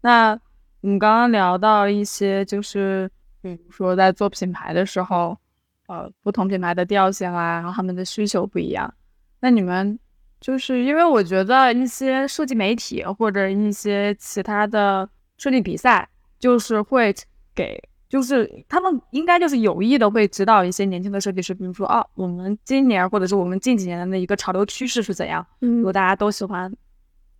[0.01, 0.37] 那
[0.81, 3.09] 我们刚刚聊到一些，就是
[3.41, 5.37] 比如说在做品牌的时候，
[5.87, 8.93] 呃，不同品牌的调性啊，然后他们的需求不一样。
[9.41, 9.97] 那你们
[10.39, 16.07] 就是因为我觉得一些设计媒体或者一些其他的设计比赛，
[16.39, 17.13] 就是会
[17.53, 17.81] 给。
[18.09, 25.45] 就是他们应该就是有意的会指导一些年轻的设计师，比如说啊，我们今年或者是我们近几年的一个潮流趋势是怎样？
[25.59, 26.75] 如果大家都喜欢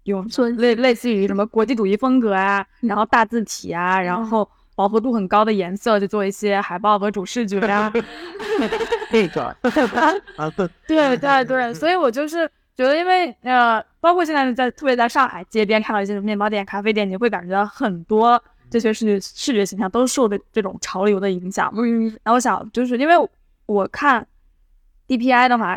[0.09, 0.27] 用
[0.57, 7.91] 类类似于什么国际主义风格啊，然后大字体啊，然后饱和度很高的颜色，就做一些海报和主视觉啊。
[9.11, 9.43] 这个
[10.37, 18.41] 啊，对对对对，所以我就是觉得，因为呃，包括现在在特别在上海街边看到一些面包店、咖啡店，你会感觉到很多。
[18.71, 21.73] 这些视觉视觉形象都受的这种潮流的影响。
[21.75, 23.15] 嗯，然后我想就是因为
[23.65, 24.23] 我看
[25.07, 25.75] DPI 的话，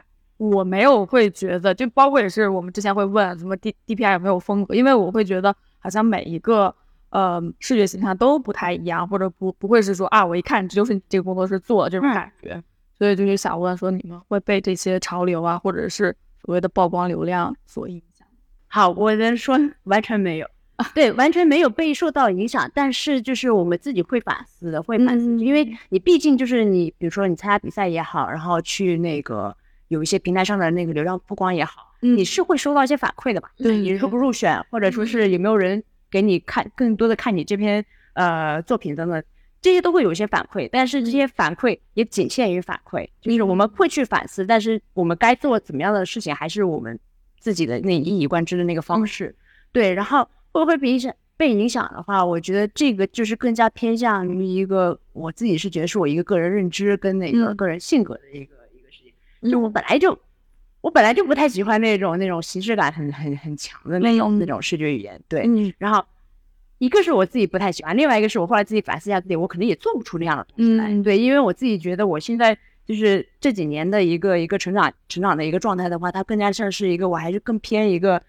[0.51, 6.75] 我没有会觉得，就包括也是我们之前会问什么 D DPI 有没有风格，因为我会觉得好像每一个
[7.11, 12.61] 呃视觉形象都不太一样，或者不不会是说啊，我一看这就是你这个工作室做的这种感觉。
[12.99, 16.15] 所以就是想问说，你们会被这些潮流啊，或者是
[16.45, 18.27] 所谓的曝光流量所影响？
[18.69, 20.47] 好，我能说完全没有，
[20.95, 22.71] 对，完全没有被受到影响。
[22.75, 29.57] 但是就是我们自己会反思的，会反思，因为你毕竟就是你，比如说你参加比赛也好，然后去那个
[29.93, 33.51] 有一些平台上的那个流量曝光也好，你是会收到一些反馈的吧？
[33.59, 39.23] 对你入不入选，或者说是有没有人给你看更多的看你这篇呃作品等等。
[39.61, 46.99] 这些都会有一些反馈，但是这些反馈也仅限于反馈，就是我们会去反思，但是我们该做怎么样的事情，还是我们
[47.39, 49.33] 自己的那一以贯之的那个方式。
[49.71, 51.15] 对，然后会不会被影响？
[51.37, 58.62] 被影响的话，我觉得这个就是更加偏向于一个我自己是觉得是我一个个人认知跟那个个人性格的一个。
[59.51, 60.19] 就我本来就
[60.81, 65.21] 我本来就不太喜欢那种那种形式感很很很强的那种那种视觉语言。
[65.29, 65.49] 对，
[65.79, 66.05] 然后。
[66.79, 70.93] 一个是我自己不太喜欢，另外一个是我后来自己反思一下自己，我可能也做不出那样的东西来。
[71.01, 78.21] 对，因为我自己觉得我现在就是这几年的一个一个成长成长的一个状态的话，它更加像是一个我还是更偏一个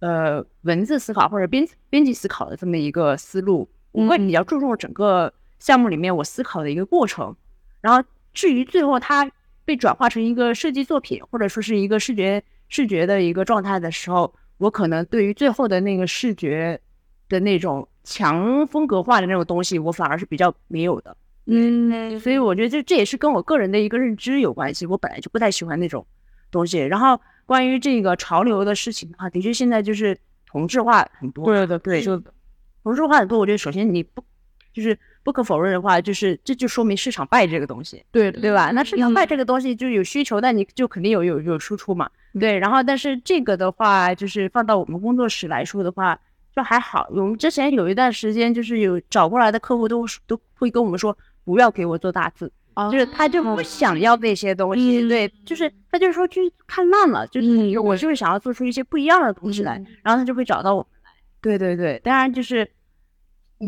[0.00, 3.66] 呃文字思考或者编编辑思考的这么一个思路。
[3.92, 7.34] 我会比较注重整个项目里面我思考的一个过程，
[7.80, 9.30] 然后至于最后它
[9.64, 16.80] 被转化成一个设计作品或者说是一个视觉视觉的一个状态的时候，我可能对于最后的那个视觉
[17.28, 17.88] 的那种。
[18.04, 21.16] 强风格化的那种东西，我反而是比较没有的。
[21.46, 24.84] 嗯，所以我觉得这这也是跟我个人的一个认知有关系。
[24.86, 26.04] 我本来就不太喜欢那种
[26.50, 26.78] 东西。
[26.78, 31.44] 然后关于这个潮流的事情的话，的确现在就是同质化很多。
[31.44, 32.20] 对的，对，就
[32.82, 33.38] 同质化很多。
[33.38, 34.24] 我觉得首先你不
[34.72, 38.02] 就是不可否认的话，就是这就说明市场败这个东西。
[38.10, 38.70] 对，对吧？
[38.72, 42.08] 那市场败这个东西就有需求，那你就肯定有有有输出嘛。
[42.38, 46.18] 对，然后但是这个的话，就是放到我们工作室来说的话。
[46.54, 51.16] 就还好，我们之前有一段时间，就是有找过来的客户都都会跟我们说，
[51.46, 52.52] 不要给我做大字，
[52.90, 61.10] 就是他就不想要那些东西，对，就是他就是说去看烂了，就是我就是想要做出一些不一样的东西来，然后他就会找到我们来。
[61.40, 62.70] 对对对，当然就是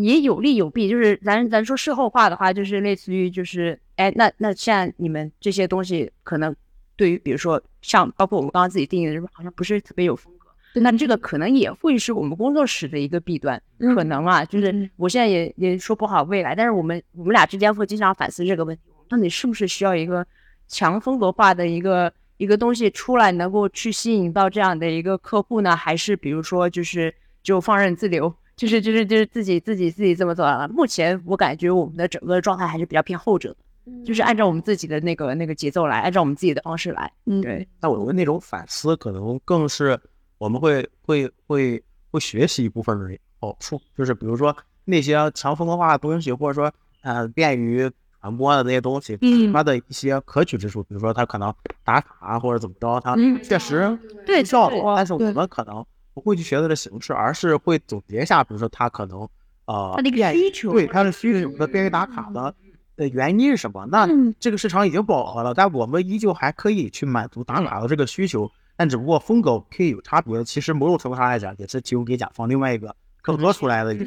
[0.02, 6.54] 也有利有弊，就是咱咱说事后话的话，就是类似于就是，哎，那那现在你们这些东西可能
[6.96, 10.80] 对于比如说像包括我们刚刚自己定义的，好像不是特别有风格。
[10.80, 13.62] 那这个可能也会是我们工作室的一个弊端，
[13.94, 20.26] 可能啊，就是我现在也也说不好未来，但是我们我们俩之间会经常反思这个问题，到底是不是需要一个
[20.66, 25.76] 强风格化的一个一个东西出来，能够去吸引到这样的一个客户呢？
[25.76, 27.14] 还是比如说就是
[27.44, 30.68] 就放任自流，就是就是就是自己自己自己这么做了？
[30.68, 33.50] 目前我感觉我们的整个状态还是比较偏后者
[33.84, 37.12] 的，就是按照我们自己的那个那个节奏来，按照我们自己的方式来。
[37.26, 37.66] 嗯，对。
[37.80, 39.98] 那我们那种反思可能更是。
[40.36, 44.54] 我们会会会会学习一部分的好处，就是比如说
[44.84, 46.70] 那些强风格化的东西，或者说
[47.02, 47.90] 呃便于
[48.20, 49.16] 传播的那些东西，
[49.52, 59.28] 它的一些可取之处，比如说它可能打卡或者怎么着，它确实对效果，但是我们可能不会去学它的形式，而是会总结一下，比如说它可能
[59.66, 62.54] 呃它的需求，对它的需求的便于打卡的
[62.96, 63.84] 的原因是什么？
[63.90, 64.08] 那
[64.38, 68.50] 这个市场已经饱和了，但我们依旧还可以去满足打卡的这个需求。
[68.76, 74.06] 但只不过风格可以有差别，其实某种程度上来讲，也是提供给甲方另外一个更多出来的一个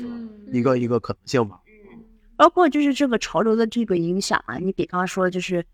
[0.51, 1.57] 一个一个可能性吧。
[2.35, 5.65] 包括就是这个潮流的这个影响啊，你比方说就是，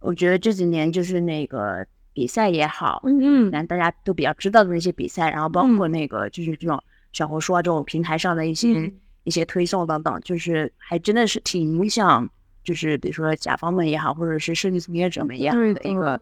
[0.00, 1.86] 我觉得这几年就是那个
[2.20, 6.78] 比赛也好，嗯嗯，大家都比较知道的那些比赛，然后包括那个就是这种
[7.12, 8.92] 小红书啊这种平台上的一些
[9.24, 12.28] 一些推送等等，就是还真的是挺影响，
[12.62, 16.20] 就是比如说甲方们也好，或者是设计从业者们也好的一个。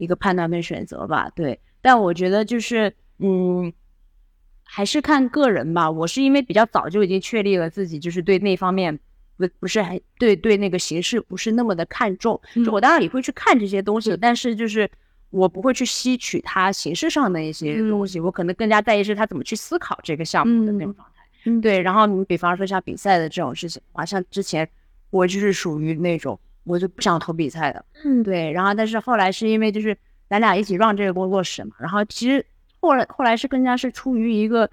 [0.00, 3.72] 一个判断跟选择吧，对，但我觉得就是，嗯，
[4.62, 5.90] 还是看个人吧。
[5.90, 8.96] 我是因为比较早就已经确立了自己，就是对那方面
[9.36, 12.40] 不不是还对对那个形式不是那么的看重。
[12.64, 14.88] 就我当然也会去看这些东西，但是就是
[15.30, 21.60] 我不会去吸取他形式上的一些东西，我可能更加在意是他怎么去思考这个项目的那种状态。
[21.60, 24.68] 对，然后你比方说像比赛的这种事情，啊，像之前
[25.10, 26.38] 我就是属于那种。
[26.64, 29.96] 我就不想投比赛的，嗯，对，然后但是后来是因为就是
[30.28, 32.44] 咱俩一起让这个工作室嘛，然后其实
[32.78, 34.70] 后来后来是更加是出于一个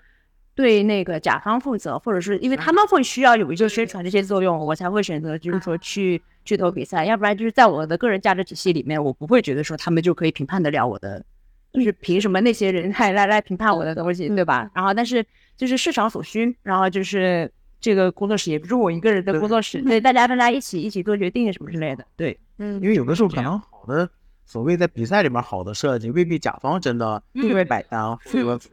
[0.55, 11.21] 对那个甲方负责，或者是因为他们会需要有一个宣传这些作用，我才会选择就是说去去投比赛，要不然就是在我的个人价值体系里面，我不会觉得说他们就可以评判得了我的，
[11.73, 14.71] 就是凭什么那些人来来来评判我的东西，对吧？
[14.73, 15.25] 然后但是
[15.57, 17.51] 就是市场所需，然后就是。
[17.81, 24.09] 这个工作室也不是我一个人的工作室，对大家大家一起一起做决定什么之类的，对，嗯，因为有的时候可能好的
[24.43, 28.17] 所谓在比赛里面好的设计未必甲方真的特别买单，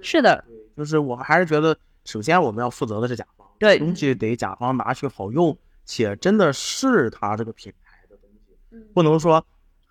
[0.01, 0.43] 是的，
[0.74, 1.77] 就是我们还是觉得
[2.07, 9.44] 首先我们要负责的是甲方，对东西得甲方拿去好用，且真的是他这个品牌的东西，嗯不能说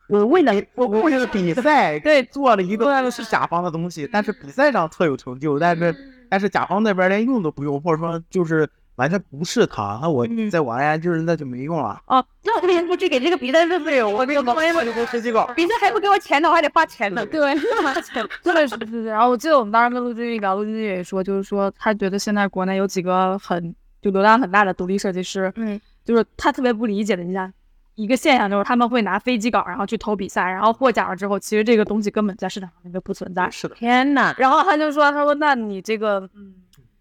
[0.07, 5.95] 我为了我为了比赛 对做了一个是甲方的东西，但是比赛上特有成就，但是
[6.29, 12.01] 但是甲方那边连用都不用，或者说就是完全不是他，那我嗯在我而言就是那就没用了。
[12.07, 14.11] 哦，那我为什么去给这个比赛费费用？
[14.13, 17.25] 我这个专业我就给飞机稿，比赛还不给我钱呢，我还得花钱呢。
[17.25, 17.55] 对，
[18.43, 19.05] 真的 是是是。
[19.05, 27.51] 然后我记得我们当时跟陆军一聊，陆军也说，就是说他觉得现在国内有几个很就流量很大的独立设计师，嗯，就是他特别不理解的，你想
[27.95, 33.49] 一个现象就是他们会拿飞机稿然后去投比赛，然后获奖了之后，其实这个东西根本在市场上面就不存在。
[33.51, 36.55] 是的，天呐，然后他就说，他说那你这个，嗯，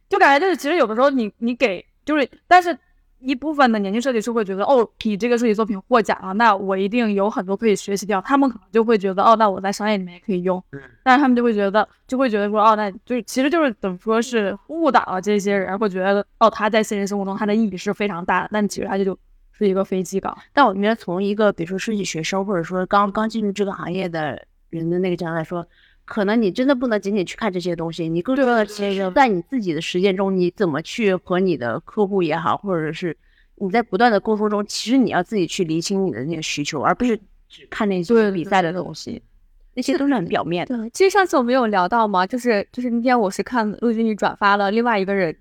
[0.08, 2.76] 就感觉就是其实有的时候你你给就是，但是
[3.20, 8.20] 一部分的年轻设计师会觉得，哦，你这个设计作品获奖了，那我一定有很多可以学习掉。
[8.22, 19.18] 他们可能就会觉得，哦，那我在商业里面也可以用，嗯但是他们就会觉得，就会觉得说，哦，那就是其实就是怎么说是误导了这些人，会觉得，哦，他在现实生活中他的意义是非常大的，但其实他就就
[19.52, 20.36] 是一个飞机稿。
[20.52, 25.66] 但我觉得从一个比如说设计学生，或者说刚刚进入这个行业的人的那个角度来说，
[26.10, 33.16] 可能你真的不能仅仅去看这些东西，你更重要的是在你自己的实践中，你怎么去和你的客户也好，或者是
[33.54, 37.16] 你在不断的沟通中，其实你要自己去厘清你的那个需求，而不是
[37.48, 39.22] 只看那些对比赛的东西，
[39.74, 40.76] 那些都是很表面的。
[40.76, 45.32] 对，其实上次我们有聊到嘛，就是就是那天我是看陆经理转发了另外一个人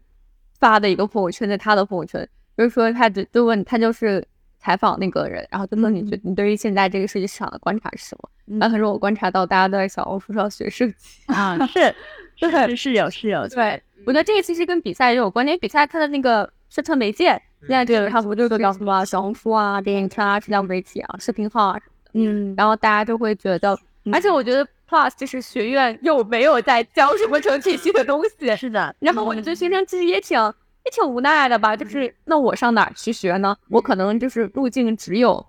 [0.60, 4.24] 发的一个朋友圈，在他的朋友圈，就是说他就就问他就是
[4.60, 8.30] 采访那个人，然后就说你觉你对于现在这个设计市场的观察是什么？
[8.59, 10.93] 然后他说我观察到大家都在小红书上学设计。
[11.27, 11.93] 啊， 是，
[12.38, 21.80] 是是有是有，对，我觉得这个其实跟比赛也有关，因为比赛它的那个宣传媒介，现在这个差不多就是叫什么小红书啊、电影圈啊、社交媒体啊、视频号啊，
[22.13, 23.77] 嗯，然后大家就会觉得，
[24.11, 30.39] 而且我觉得 Plus 就是学院又没有在教什么成体系的东西，是的，然后我觉得学生其实也挺
[30.85, 33.55] 也挺无奈的吧，就是那我上哪儿去学呢？
[33.69, 35.45] 我可能就是路径只有，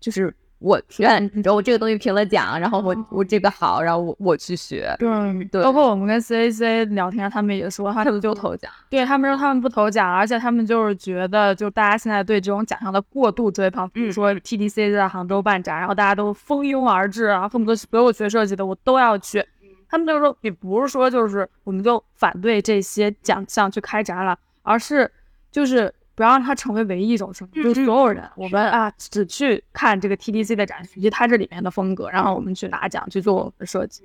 [0.00, 8.70] 就是我学院，你知道我这个东西评了奖，然后我我这个好，然后我我去学，对对包括我们跟 CAC 聊天，他们也说，他他们们就投奖。
[8.90, 19.44] 对他们说他们不投奖，而且他们就是觉得，就大家现在对这种奖项的过度追捧，比如说 TDC 在杭州办展，然后大家都蜂拥而至啊，恨不得所有学设计的我都要去。
[19.88, 25.10] 他们就是说，也不是说就是我们就反对这些奖项去开展了，而是
[25.50, 34.02] 就是不要让它成为唯一一种生活，就是所有人我们啊只去看这个 TDC 的展，以及它这里面的风格，然后我们去拿奖去做我们的设计。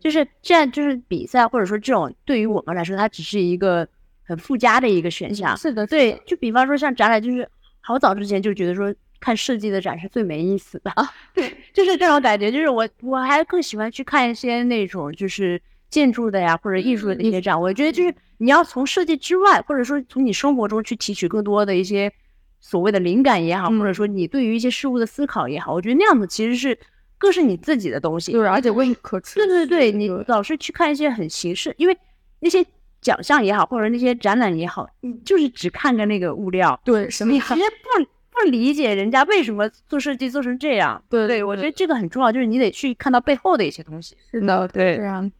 [0.00, 3.86] 就是这样，就是比赛或者说这种对于我们来说，它只是一个
[4.24, 5.56] 很附加的一个选项。
[5.56, 7.48] 是的，对，就比方说像展览，就是
[7.80, 11.08] 好早之前就觉得说看设计的展是最没意思的啊。
[11.32, 17.60] 对， 就是这种感觉，就是我我还更喜欢去看一些那种就是建筑的呀或者艺术的一些展。
[17.60, 22.12] 我觉得就是你要从设计之外，或者说从你生活中去提取更多的一些
[22.60, 26.78] 所谓的灵感也好，或者说你对于一些事物的思考也好，我觉得那样子其实是
[27.16, 28.32] 更是你自己的东西。
[28.32, 31.96] 对，而且为可持对对对，你老是去看一些很形式，因为
[32.40, 32.64] 那些
[33.00, 41.02] 奖项也好，或者那些展览也好，你就是只看着那个物料，对什么你其实不不理解人家为什么做设计做成这样。
[41.08, 44.16] 对对，我觉得这个很重要，就是你得去看到背后的一些东西。
[44.30, 45.30] 是的，对这样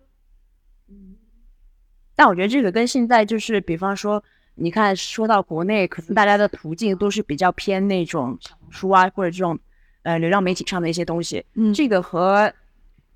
[2.19, 4.21] 但我觉得这个跟现在就是，比方说，
[4.57, 8.37] 你看说到国内，可能大家的途径都是比较偏那种
[8.71, 9.57] 书啊，或者这种
[10.03, 11.45] 呃流量媒体上的一些东西。
[11.55, 12.53] 嗯这个和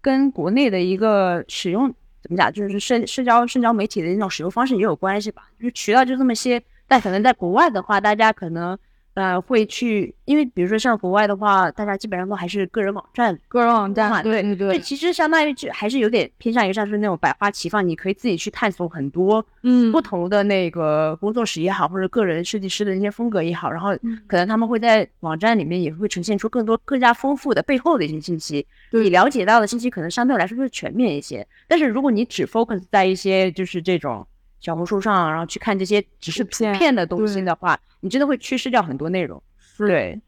[0.00, 1.92] 跟国内的一个使用
[2.22, 5.48] 怎么讲，就是社社交社交媒体的那种使用方式也有关系吧。
[5.58, 8.78] 就是渠道就这么些，但可能在国外的话，大家可能
[9.14, 28.66] 呃会去，因为比如说像国外的话，大家基本上都还是个人网站个人网站，嘛对对对，其实相当于就还是有点偏向于像是那种百花齐放，你可以自己去探索很多嗯不同的那个工作室也好，或者个人设计师的那些风格也好，然后嗯可能他们会在网站里面也会呈现出更多更加丰富的背后的一些信息。
[28.90, 34.26] 对你了解到的信息可能相对来说会全面一些，但是如果你只 focus 在一些就是这种
[34.62, 39.42] 小红书上，然后去看这些只是图片片的东西的话，你真的会缺失掉很多内容。
[39.76, 40.18] 对，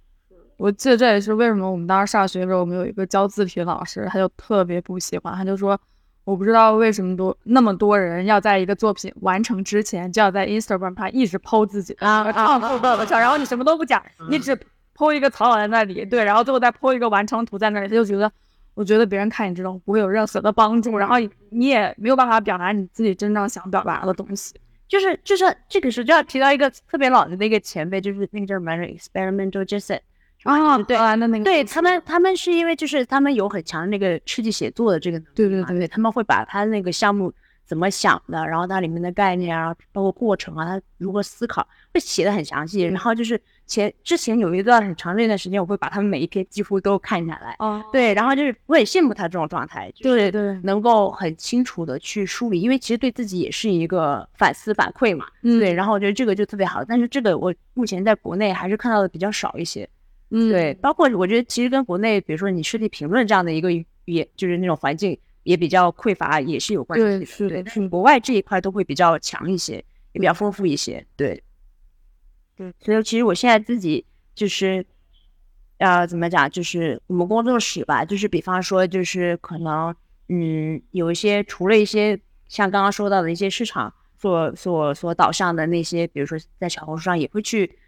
[0.57, 5.81] 我记得这也是为什么我们当时上学的时候，我们有一个教字体老师，他就特别不喜欢，他就说，
[6.25, 14.59] 我不知道为什么多那么多人要在一个作品完成之前，就要在 Instagram 上一直 PO 自己的啊创作的照，然后你什么都不讲，你只
[14.97, 18.31] PO 一个草稿在那里，对，然后最后再 PO 一个完成图在那里，他就觉得。
[18.75, 21.17] 我觉得别人看你这种不会有任何的帮助，然后
[21.51, 24.55] 你也没有办法表达你自己真正想表达的东西。
[24.87, 30.01] 就是就是这个时候就要提到一个特别老的那个前辈，就是那个叫什么，Experimental Jason。
[30.43, 37.33] 啊，对啊，那那个对他们，他们是因为就是他们有很强的那个设计写作的这个能力，对对对对，他们会把他那个项目
[37.65, 42.83] 怎么想的，然后它里面的概念啊，包括过程啊，他如何思考，会写的很详细。
[42.83, 47.57] 然后就是前之前有一段很长的一段时间，我会把他们每一篇几乎都看下来。
[47.59, 55.27] 哦，对，然后就是我很羡慕他这种状态，就是对能够很清楚的去梳理，因为其实对自己也是一个反思反馈嘛。
[55.43, 59.89] 嗯对，然后我觉得这个就特别好，但是这个我目前在国内还是看到的比较少一些。
[60.31, 63.71] 嗯对，包括我觉得其实跟国内，比如说你设计评论这样的一个
[64.07, 67.19] 也，就是那种环境也比较匮乏，也是有关系的。
[67.19, 69.75] 对是的对，但是国外这一块都会比较强一些，
[70.13, 71.05] 也比较丰富一些。
[71.15, 71.41] 对，
[72.57, 74.05] 对，所以其实我现在自己
[74.35, 74.85] 就是，
[75.79, 79.95] 呃，怎么讲，就是我们工作室吧，就是比方说，就是可能，
[80.29, 82.19] 嗯，有一些除了一些
[82.49, 87.79] 像刚刚说到的一些市场所所所导向的那些，比如说在小红书上也会去。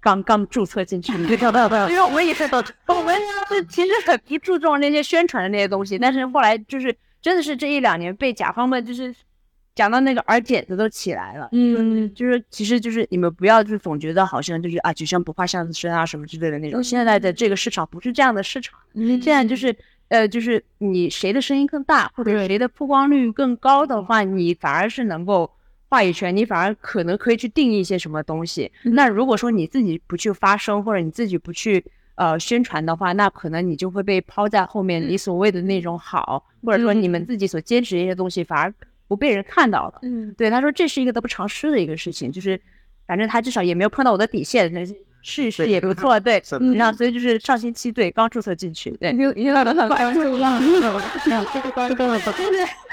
[0.00, 2.44] 刚刚注册进去， 因为我也是，
[2.88, 3.18] 我们
[3.48, 9.14] 是其实很不注重那些宣传的那些东西，但是后来就是真的是这一两年被甲方们就是
[9.74, 19.74] 讲到那个耳茧子都起来了，嗯就是其实就是你们不要就总觉得好像就是啊举身不怕巷子深啊什么之类的那种，现在的这个市场不是这样的市场，现在就是
[20.08, 25.50] 呃就是你谁的声音更大或者谁的曝光率更高的话，你反而是能够。
[25.90, 28.72] 话语权，你反而可能可以去定义一些什么东西。
[28.82, 31.84] 那如果说你自己不去发声，或者你自己不去
[32.16, 35.00] 呃宣传的话，那可能你就会被抛在后面。
[35.00, 38.74] 你所谓的那种好，或者说你们自己所坚持的一些东西，反而
[39.08, 39.98] 不被人看到了。
[40.02, 42.60] 嗯，对，他说这是一个得不偿失的一个事情，就是
[43.06, 44.84] 反正他至少也没有碰到我的底线，那
[45.22, 46.18] 试一试也不错。
[46.20, 50.60] 对， 是的然后所以就是上星期对刚注册进去，对，又又来了很快速了。
[50.60, 51.30] 对，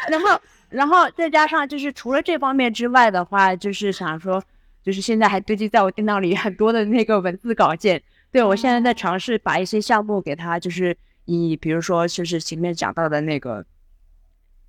[0.09, 4.41] 然后然后再加上就是除了这方面之外的话，就是想说，
[4.83, 8.01] 就是现在还堆积在我电脑里很多的那个文字稿件。
[8.31, 13.65] 对我现在在尝试把一些项目给他，就是以比如说就是前面讲到的那个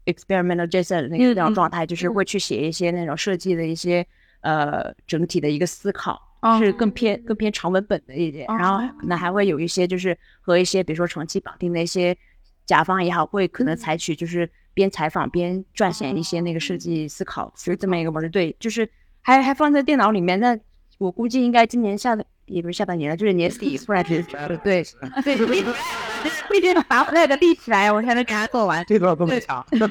[0.07, 4.07] experimental JSON 那个那种状态，就是会去写一些那种设计的一些
[4.41, 6.21] 呃整体的一个思考。
[6.59, 12.19] 是更偏更偏长文本的一点，然后可能还会有一些就是和一些比如说长期绑定的一些
[12.67, 18.29] 甲方也好，会可能采取就是边采访边撰写一些那个设计思考，是这么一个模式。
[18.29, 18.89] 对，就是
[19.21, 20.59] 还还放在电脑里面，那
[20.99, 24.11] 我估计应该今年下的也不是下半年了，就是年底突然就
[24.63, 24.85] 对
[25.23, 25.65] 对，立
[26.51, 28.85] 必须把那个立起来，我才能给他做完。
[28.87, 29.89] 这段这么强，你的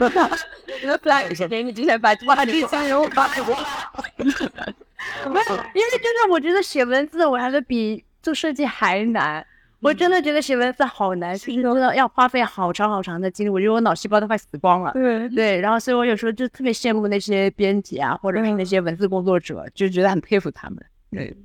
[1.00, 3.58] flag 是给你之前把哇，这加油把我。
[4.18, 4.44] 不是，
[5.74, 9.46] 因为真的，我觉得写文字我还是比做设计还难。
[9.80, 13.50] 我真的觉得写文字好难，就是真的要花费好长好长的精力。
[13.50, 14.92] 我觉得我脑细胞都快死光了。
[14.94, 20.78] 对对，然后所以我有时候就特别羡慕那些编辑啊，或者是那些文字工作者，就觉得很佩服他们。
[21.10, 21.36] 对，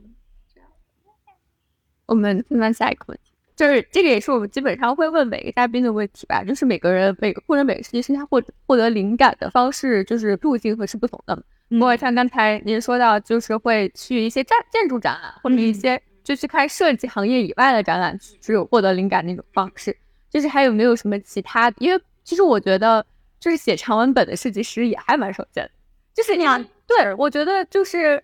[2.06, 11.36] 我们慢慢下一个问题，就是这个也是我们基本上会问每个嘉宾的问题吧，就是每个人每个或者每个设计师他获获得灵感的方式，就是路径和是不同的。
[11.72, 19.96] 包括像刚才您说到，就是会去一些展建筑展览，或者一些就去看设计行业以外的展览，只有获得灵感那种方式。
[20.30, 21.72] 就是还有没有什么其他？
[21.78, 23.04] 因为其实我觉得，
[23.40, 25.70] 就是写长文本的设计师也还蛮少见的。
[26.14, 28.22] 就是你想，对我觉得就是，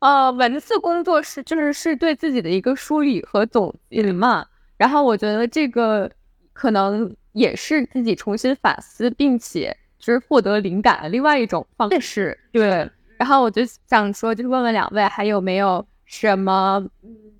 [0.00, 4.46] 呃，文字工作室就是是对自己的一个梳理和总结嘛。
[4.76, 6.10] 然后我觉得这个
[6.52, 12.38] 可能也是自己重新反思，并且就是获得灵感的另外一种方式。
[12.52, 12.88] 对。
[13.18, 16.86] 然后我就想说，就是问问两位，还有没有什么，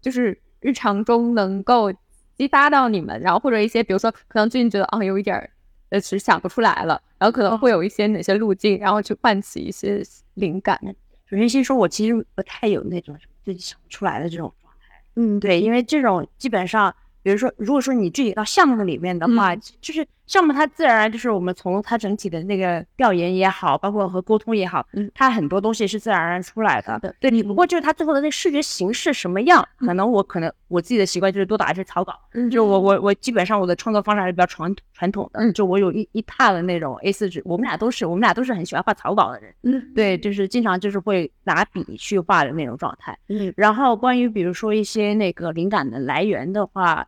[0.00, 1.92] 就是日常中能够
[2.34, 5.50] 激发到你们，然后或者一些，比如说可能最近觉得啊有一点儿
[5.90, 10.02] 呃是想不出来了，然后可能会有一些哪些路径，然后去唤起一些
[10.32, 10.80] 灵感。
[11.28, 15.02] 首先先说，我其实不太有那种自己想不出来的这种状态。
[15.16, 25.10] 嗯，对，因为这种基本上，比如说，如果说你具体到项目里面的话，嗯就是项目它自然而然就是我们从它整体的那个调研也好，包括和沟通也好，嗯。
[25.14, 26.98] 它很多东西是自然而然出来的。
[26.98, 27.14] 的。
[27.20, 35.52] 对你不过就是它最后的那个视觉形式什么样，可能我可能我自己的习惯就是多打一些草稿，嗯就我我我基本上我的创作方式还是比较传传统的，嗯。
[35.52, 43.16] 就我有一一沓的那种 A 四纸，我们俩都是我们俩都是很喜欢画草稿的人，嗯，对，就是经常就是会拿笔去画的那种状态。
[43.28, 43.52] 嗯。
[43.56, 47.06] 然后关于比如说一些那个灵感的来源的话，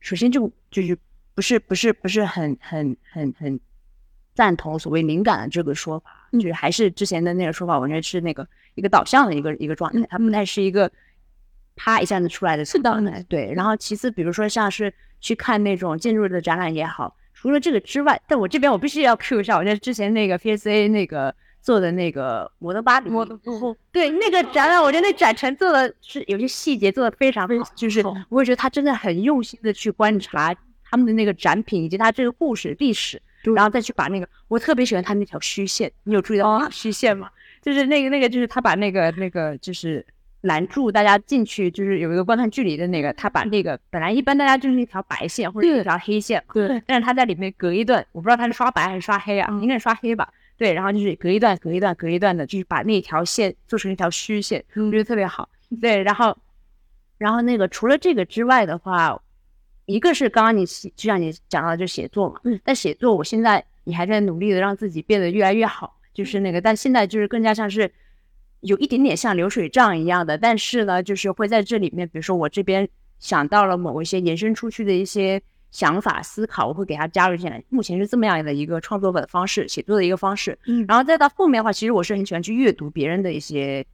[0.00, 0.96] 首先就就是
[1.34, 3.58] 不是不是不是很很很很
[4.34, 10.90] 赞同所谓灵感的这个说法，嗯就是还是之前的那个说法，我觉得是那个一个导向的一个一个状态嗯，它不太是一个
[11.76, 13.52] 啪一下子出来的状态对。
[13.54, 28.00] 然后其次，比如说像是去看那种建筑的展览也好，除了这个之外，但我这边我必须要 Q 一下，我觉得之前那个 PSA 那个做的那个摩登巴黎，摩登嗯对那个展览，我觉得那展陈做的是有些细节做的非常好，就是
[28.30, 30.54] 我会觉得他真的很用心的去观察
[30.90, 33.22] 他们的那个展品以及他这个故事历史，
[33.54, 37.30] 然后再去把那个，我特别喜欢他那条虚线，你有注意到虚线吗？
[37.62, 40.04] 就是那个那个，就是他把那个那个就是
[40.40, 50.32] 拦住大家进去，就是有一个观看距离的那个，他把那个本来一般大家就是一条白线或者一条黑线嘛，对，但是他在里面隔一段，我不知道他是刷白还是刷黑啊，应该是刷黑吧。
[50.56, 55.48] 对，然后就是隔一段隔一段隔一段的，就是把那条线做成一条虚线，我觉得特别好。
[55.80, 56.36] 对，然后
[57.16, 59.18] 然后那个除了这个之外的话，
[59.92, 65.96] 一个是刚刚你就像你讲到就写作嘛，嗯，但写作我现在你还在努力的让自己变得越来越好。
[66.12, 67.90] 就是那个，但现在就是更加像是
[68.60, 72.86] 有一点点像流水账一样的，但是呢，就是会在这里面，比如说我这边
[73.20, 75.40] 想到了某一些延伸出去的一些
[75.70, 77.62] 想法思考，我会给它加入进来。
[77.68, 80.58] 目前是这么样的一个创作的方式，写作的一个方式。
[80.66, 83.84] 嗯，然后再到后面的话，其实我是很喜欢去阅读别人的一些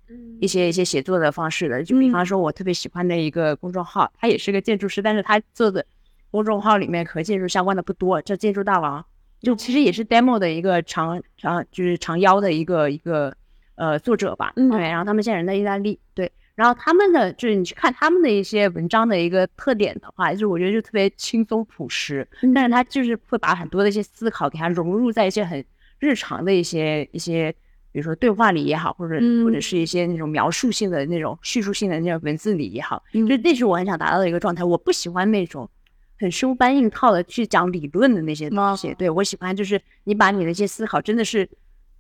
[0.41, 1.83] 一些一些写作的方式的。
[1.83, 5.85] 就比方说，我特别喜欢的一个公众号，他也是个建筑师，但是他做的
[6.31, 9.05] 公众号里面和建筑相关的不多，叫建筑大王。
[9.41, 13.37] 就其实也是 demo 的一个长长就是长腰的一个一个
[13.75, 25.65] 呃作者吧，嗯对，然后他们现在人在意大利，对，然后他们的就是你去看他们的一些文章的一个特点的话，就是我觉得就特别轻松朴实，但是他就是会把很多的一些思考给它融入在一些很
[26.01, 27.53] 日常的一些一些，
[27.93, 34.65] 比如说对话里也好，或者或者是一些那种描述性的那种叙述性的那种文字里也好，就那是我很想达到的一个状态。
[34.65, 35.69] 我不喜欢那种。
[36.19, 41.47] 很生搬硬套的去讲理论的那些东西，对我喜欢就是你把你的一些思考真的是，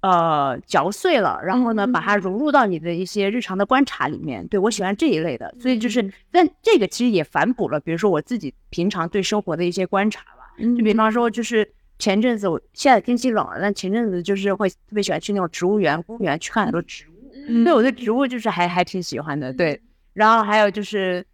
[0.01, 4.47] 呃，嚼碎了，然后呢，把它融入到你的一些日常的观察里面。
[4.48, 10.55] 对我喜欢这一类的，所以就是，但这个其实也反哺了，比如说我自己平常对生活的一些观察吧。
[10.59, 11.68] 就比方说，就是
[11.98, 17.64] 前阵子我现在天气冷了，但前阵子就是会特别喜欢去那种植物园、公园去看很多植物。
[17.64, 19.52] 对，我对植物就是还还挺喜欢的。
[19.52, 19.81] 对，
[20.12, 21.24] 然后还有就是。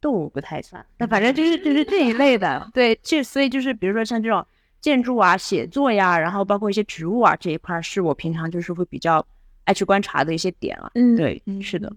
[0.00, 4.46] 动物不太算，那反正就是就是这一类的，对，这所以就是比如说像这种
[4.84, 9.26] 建筑啊、写作呀，然后包括一些植物啊这一块，是我平常就是会比较
[9.64, 10.90] 爱去观察的一些点了。
[10.94, 11.90] 嗯，对，是的。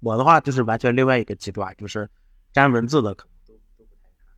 [0.00, 2.06] 我的话就是完全另外一个极端，就是
[2.52, 4.28] 沾文字的可能都都不太看，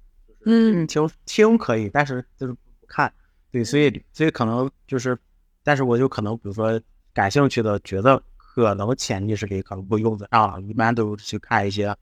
[0.46, 3.12] 嗯，听听可以，但是就是不看。
[3.50, 5.18] 对，所以所以可能就是，
[5.64, 6.80] 但是我就可能比如说
[7.12, 11.92] 感兴趣的，觉得可能潜意识里可能不用得上，一般都去看一些。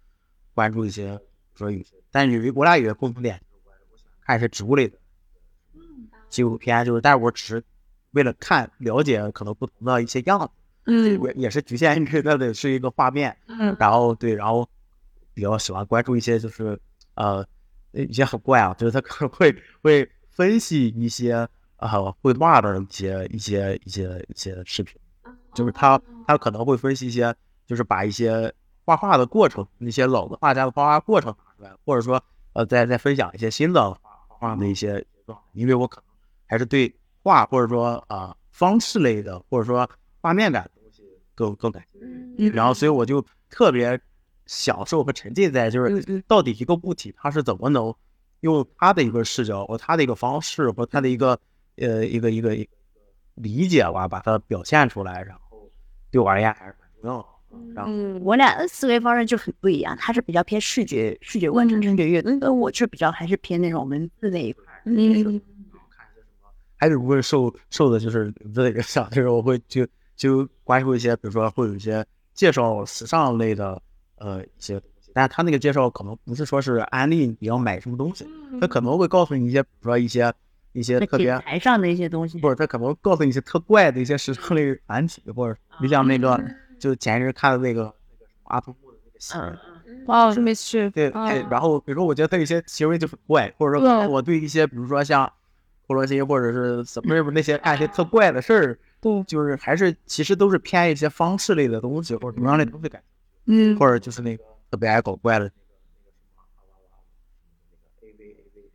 [0.52, 1.18] 关注一些，
[1.54, 4.98] 说有些，但是我俩有个共同点，我我喜欢看一些植物类的
[6.28, 7.62] 纪录片，就是，但是我只是
[8.12, 10.48] 为了看了解可能不同的一些样子，
[10.86, 14.68] 嗯，我也是局限于那的是一个画面，嗯，然后对，然后
[15.34, 16.78] 比较喜欢关注一些就是
[17.14, 17.44] 呃
[17.92, 25.00] 一些很怪啊，就是他可能会会分析一些呃绘画的一些一些一些一些视频，
[25.54, 27.34] 就是他他可能会分析一些，
[27.66, 28.52] 就是把一些。
[28.88, 32.22] 画画的过程，那些老的画家的画画过程拿出来，或者说，
[32.52, 33.98] 呃，再再分享一些新的画
[34.28, 36.05] 画的一些状态，因为我可能
[36.46, 39.88] 还是对画或者说啊方式类的，或者说
[40.20, 41.02] 画面感的东西
[41.34, 42.50] 更更感兴趣。
[42.50, 44.00] 然后，所以我就特别
[44.46, 47.94] 享受和沉浸在，就是到底一个物体它是怎么能
[48.40, 51.38] 用它的一个视角或它的一个方式或它的一个
[51.76, 52.70] 呃一个一个一个
[53.34, 55.70] 理解吧，把它表现出来，然后
[56.10, 57.26] 对我而言还是蛮重要的。
[57.86, 59.96] 嗯，我俩的思维方式就很不一样。
[59.98, 64.64] 他是比较偏视觉、视觉观察、视觉阅读，而我是比较还是偏那种文字那一块。
[64.84, 65.40] 嗯，看一些什么，
[66.76, 69.08] 还是不会受受的就是 的影响。
[69.10, 69.86] 就是我会就
[70.16, 72.04] 就关注一些，比如说会有一些
[72.34, 73.80] 介绍时尚类的
[74.16, 78.26] 呃一些东西，但是他那个介绍可能不是说是安利你要买什么东西，
[78.60, 80.32] 他可能会告诉你一些，比如说一些
[80.72, 86.42] 一些特别台上的一些东西，或者他可能告诉你一些特怪的一些时尚类团体，或者你像那个。
[86.78, 89.32] 就前一阵看的那个那个阿童木的那个戏，
[90.06, 90.90] 哦，没去。
[90.90, 91.10] 对，
[91.50, 95.32] 然后比如说，我觉得他有些行为就很怪，或者说我对一些，比如说像
[95.86, 103.06] 菠萝心或者是什么什么那些干一些特怪的事儿，对，就是还是其实都是偏一些方式类的东西或者什么样的东西感觉，
[103.52, 105.50] 嗯，或者就是那个特别爱搞怪的。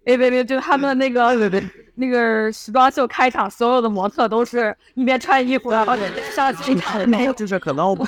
[0.06, 1.64] A V A V 就他们那个对对
[1.96, 5.96] 那个时装秀开场，所有的模特都是一边穿衣服然后
[6.34, 8.08] 上去的，没有，就是可能我我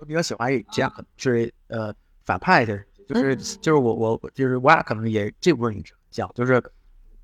[0.00, 1.94] 我比较喜欢这样，就是呃
[2.24, 6.60] 反派一些，就是就是我我就是我俩可能也这部分也是像，就是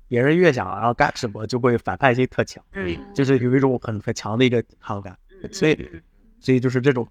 [0.07, 5.17] 别人越想然后干什么就会反叛心特强，嗯，就是有一种很很强的一个抵抗感，
[5.51, 5.89] 所以
[6.39, 7.07] 所以就是这种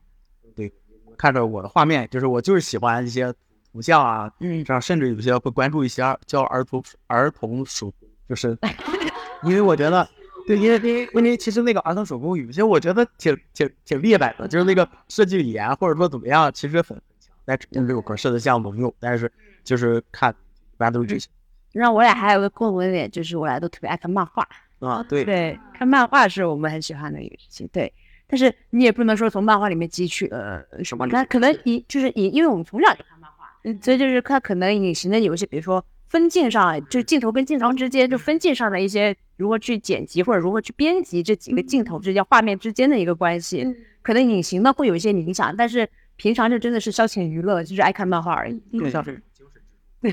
[0.55, 0.73] 对
[1.17, 3.33] 看着我的画面，就是我就是喜欢一些
[3.73, 7.93] 图像啊，嗯，这样甚至有些会关注一些叫儿童儿童手。
[8.27, 8.57] 就是，
[9.45, 10.09] 因为我觉得，
[10.47, 17.35] 对，因为因为因为其实那个儿童手工有些我觉得挺挺挺厉害的，就是那个设计语言或者说怎么样，其实很很强。
[17.45, 19.31] 但这个可设的项目没有，但是
[19.63, 21.29] 就是看一般都是这些。
[21.75, 24.49] 然后我俩还有个共同点，就是我俩都特别爱看漫画。
[24.81, 27.67] 啊，对，对，看漫画是我们很喜欢的一个事情。
[27.73, 27.91] 对，
[28.27, 43.67] 但是你也不能说从漫画里面汲取呃什么，那可能隐就是隐，因为我们从小就看漫画，嗯所以就是它可能隐形的有一些，比如说分镜上，就是镜头跟镜头之间就分镜上的一些如何去剪辑或者如何去编辑这几个镜头之间画面之间的一个关系，
[44.03, 48.63] 可能隐形的会有一些影响，但是平常就真的是消遣娱乐，就是爱看漫画而已。
[48.79, 49.21] 更像是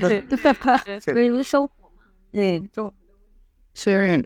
[0.00, 2.02] 对对对对，所以是生活嘛。
[2.32, 2.92] 嗯，就
[3.74, 4.24] 虽然，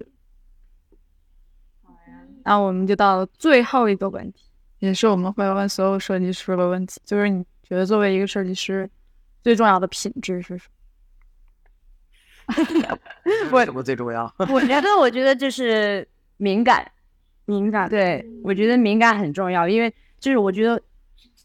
[2.45, 4.45] 那我们就到了最后一个问题，
[4.79, 8.89] 也是我们会问所有设计师的问题，就是你觉得作为一个设计师
[9.43, 10.69] 最重要的品质是什
[12.49, 12.99] 么？
[13.51, 14.33] 为什么最重要？
[14.39, 16.07] 我觉得，我觉得就是
[16.37, 16.89] 敏感。
[17.49, 20.81] 敏感，对我觉得敏感很重要，因为就是我觉得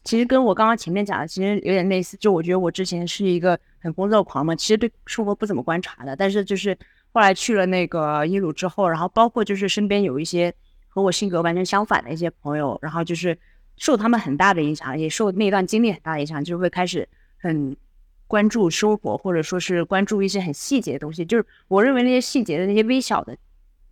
[0.02, 2.16] 其实跟我刚刚前面讲的其实有点类似。
[2.16, 6.14] 就我觉得我之前是一个很工作狂嘛，其实对生活不怎么观察的。
[6.14, 6.76] 但是就是
[7.12, 10.54] 后来去了那个耶鲁之后，然后包括就是身边有一些
[10.88, 13.36] 和我性格完全相反的一些朋友，然后就是
[13.76, 17.76] 受他们很大的影响，也受那段经历很大的影响，就会开始很
[18.26, 21.24] 关注生活，或者说是关注一些很细节的东西。
[21.24, 23.36] 就是我认为那些细节的那些微小的。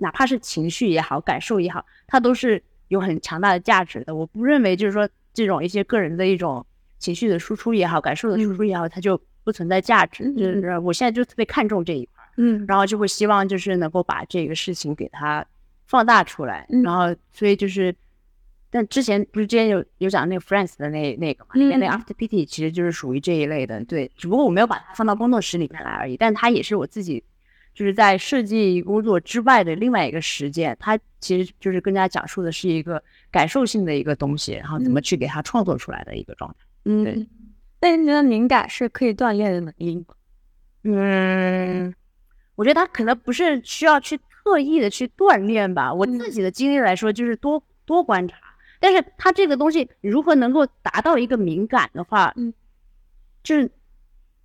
[0.03, 4.15] 哪怕是情绪也好，感受也好，它都是有很强大的价值的。
[4.15, 6.65] 我不认为就是说这种一些个人的一种
[6.99, 10.33] 情绪的输出也好，感受的输出也好，它就不存在价值。
[10.35, 15.45] 就是我现在就特别看重这一块，嗯，然后就会希望就是能够把这个事情给它
[15.87, 16.67] 放大出来。
[16.85, 17.95] 然后所以就是，
[18.71, 26.17] 但之前不是之前有有讲那个 Friends 的那那个嘛，里面那 After Pity 其实就是属于这一类的，对，只不过我没有把它放到工作室里面来而已。
[26.17, 27.23] 但它也是我自己。
[27.73, 33.01] 就是在设计工作之外的另外一个实践，它其实就是更加讲述的是一个
[33.31, 36.57] 感受性的一个东西，然后怎么去给它创作出来的一个状态。
[36.87, 37.27] 嗯，对。
[37.81, 40.15] 那你觉得敏感是可以锻炼的能力吗？
[40.85, 41.95] 嗯，
[42.55, 45.93] 我觉得他可能不是需要去特意的去锻炼吧。
[45.93, 48.37] 我自己的经历来说，就是多多观察。
[48.79, 52.53] 但是他这个东西如何能够达到一个敏感的话，嗯，
[53.43, 53.71] 就是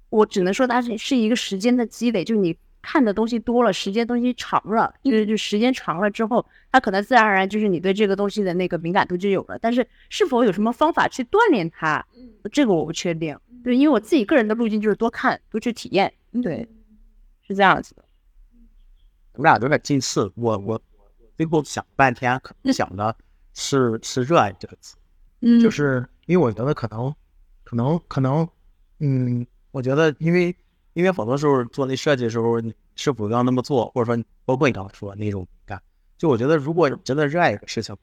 [0.09, 2.57] 我只能说它是是一个时间的积累，就你。
[2.85, 9.57] 看的东西多了，时间东西长了，就是就时间长了之后，它可能自然而然就是你对这个东西的那个敏感度就有了。
[9.57, 12.05] 但是是否有什么方法去锻炼它，
[12.51, 13.35] 这个我不确定。
[13.63, 16.13] 对，因为我自己个人的路径就是多看，多去体验。
[16.43, 16.67] 对，
[17.41, 18.05] 是这样子的。
[19.33, 20.31] 我们俩有点近似。
[20.35, 20.79] 我我
[21.35, 23.15] 最后想半天，可能想的
[23.55, 24.95] 是是热爱这个词。
[25.41, 27.13] 嗯，就是因为我觉得可能
[27.63, 28.47] 可能可能，
[28.99, 30.55] 嗯，我觉得因为。
[30.95, 35.81] 因为很多时候做那设计的时候，你是否要那么做，或者说包括你刚刚说那种感，
[36.17, 37.93] 就我觉得，如果真的热爱一个事情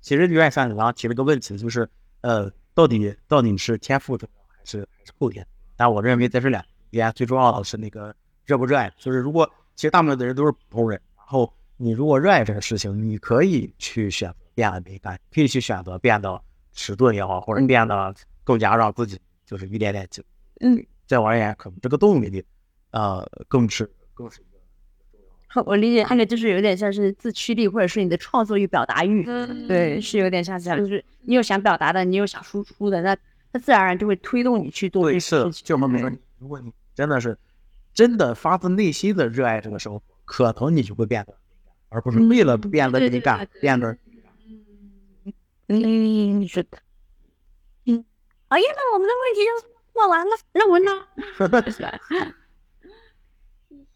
[0.00, 1.86] 其实就爱像你刚刚提了个问题，就是
[2.22, 5.46] 呃，到底到底是天赋重要还是还是后天？
[5.76, 8.14] 但我认为在这两边最重要的是那个
[8.46, 8.90] 热不热爱。
[8.96, 16.40] 就是如果其实大部分的人都是普通人，然后你如果热爱这个事情，你可以去选择变得敏感，可以去选择变得
[16.72, 18.14] 迟钝也好，或者变得
[18.44, 20.24] 更加让自己就是一点点进
[20.60, 20.82] 嗯。
[21.08, 22.44] 在我而言，可能这个动力，
[22.90, 24.58] 呃，更是更是一个
[25.48, 25.62] 重要。
[25.66, 29.24] 我理解那个就是有点像是自驱力，或者是你的创作欲、表达欲。
[29.26, 33.16] 嗯，对，是有点像这样，就是你有想表达的，你有想输出的，那
[33.50, 35.10] 它自然而然就会推动你去做。
[35.10, 37.38] 对，是，就好比说，如果你真的是
[37.94, 43.96] 真的发自内心的热爱这个生活，可能你就会变得敏感，而不是为了变得敏感变得。
[45.68, 46.78] 嗯，是的。
[47.86, 48.04] 嗯，
[48.48, 49.77] 哎呀，那我们的问题就。
[49.98, 50.92] 画完了，让我呢。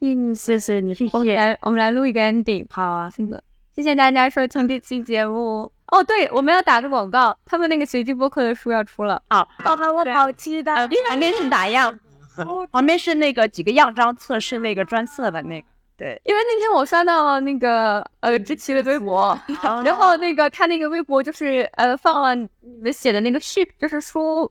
[0.00, 0.92] 嗯，谢谢你。
[1.12, 3.40] OK，我们来录一个 ending，好啊，是的。
[3.72, 5.70] 谢谢大家收听这期节目。
[5.86, 9.22] 哦，对，我们要打个广告，他们那个随机播客的书要出了。
[9.30, 10.88] 好，宝宝，我好期待。
[11.08, 11.96] 旁边是打样，
[12.72, 15.66] 旁边是那个几个样张测试那个专测的那个。
[15.96, 19.38] 对，因为那天我刷到那个呃知奇的微博，
[19.84, 22.48] 然后那个他那个微博就是呃放了你
[22.82, 24.50] 们写的那个序，就是书。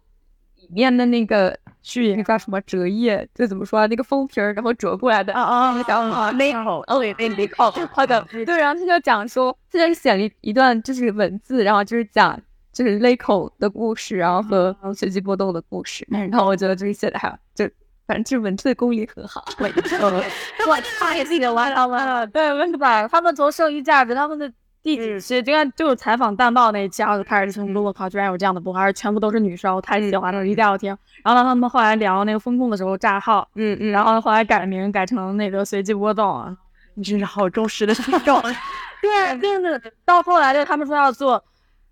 [0.70, 3.80] 面的那个序那叫什么折页，就怎么说？
[3.80, 7.72] 啊那个封皮儿，然后折过来的啊啊，然后那哦对对对，好
[8.06, 12.40] 的，对，然后他就讲说，他就写了一段就是文字，然后就是讲
[12.72, 17.68] 就是勒口的故事，然后和随机波动的故事，然后我觉得就是写的还就
[18.06, 19.44] 反正就是文字功力很好。
[19.58, 24.52] 我他也自己的完了完了，对，为什么他们从剩余价值他们的。
[24.84, 25.42] 第几期？
[25.44, 30.96] 今天就是采访淡报那一期，然后就开始听，我靠，居然有这样的播客，而且全部都是女生，我太喜欢了，一定要听。
[31.24, 36.58] 然后他们后来聊那个风控的时候炸号，嗯嗯，然后后来改名改成那个随机波动啊，
[36.96, 38.42] 你真是好忠实的听众。
[39.02, 39.80] 对，真的。
[40.04, 41.44] 到后来就他们说要做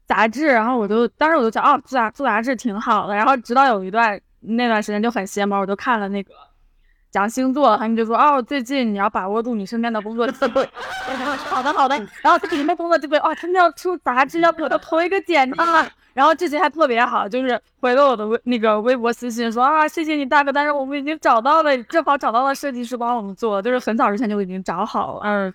[0.08, 3.16] 杂志，然后我就当时我就想，哦，做杂做杂志挺好的。
[3.16, 6.34] 然后直到有一段那段时间就很邪门，我就看了那个
[7.12, 10.68] 讲星座，他们就说哦，最近你要把握住你身边的工作机会。
[11.50, 15.56] 好的好的，然后这里面工作机会哦，他们要出杂志，要给我投一个简历。
[16.14, 25.22] 然后这些还特别好，就是回了我的微那个微博私信说啊，谢谢你大哥，但是我们已经找到了，正好找到了设计师帮我们做，就是很早之前就已经找好了。
[25.24, 25.54] 嗯，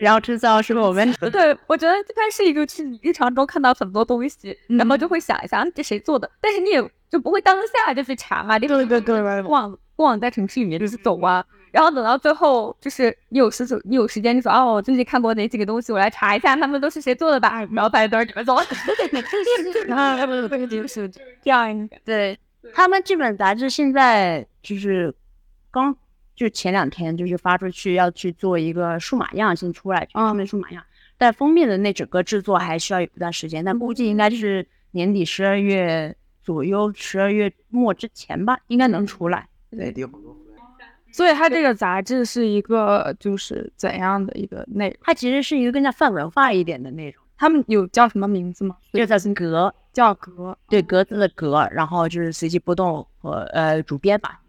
[0.00, 11.44] 然后制造是我们对我觉得它是一个去你日常中看到很多东西，然后就会想一想这谁做的，但是你也就不会当下就去查嘛，对对对对，逛逛在城市里面就是走啊。
[11.70, 17.62] 然后等到最后，就是你有时你有时间，就说哦，我最近看过哪几个东西，我来查一下他们都是谁做的吧。
[17.70, 18.66] 然后发现都是你们做的。
[20.66, 21.96] 就是这样一个。
[22.04, 22.36] 对
[22.72, 25.14] 他们这本杂志现在就是
[25.70, 25.94] 刚
[26.34, 30.82] 就前两天就是发出去要去做一个数码样先出来，封面数码样。
[31.18, 39.46] 但封面的那整个制作还需要一段时间，但估计应该是年底十二月左右，十二月末之前吧，应该能出来。
[39.70, 39.94] 对。
[41.12, 44.96] 所以它这个杂志是一个就是怎样的一个内容？
[45.02, 47.24] 它其实是一个更加泛文化一点的内容。
[47.36, 48.76] 他们有叫什么名字吗？
[48.92, 54.40] 就叫格，叫格，对格子的格，然后就是随机波动和呃主编吧。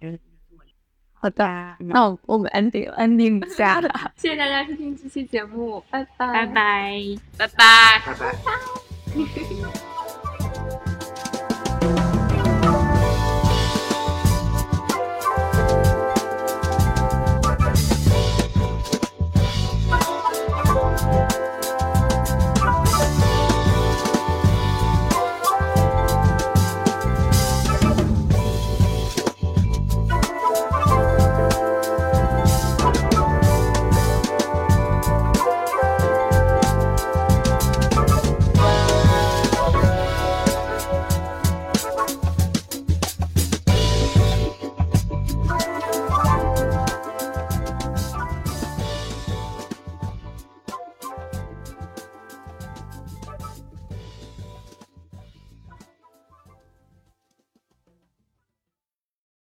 [1.13, 3.81] 好的，那我们 ending ending 一下，
[4.17, 9.90] 谢谢大家收听这期节目，拜拜拜拜拜拜拜拜。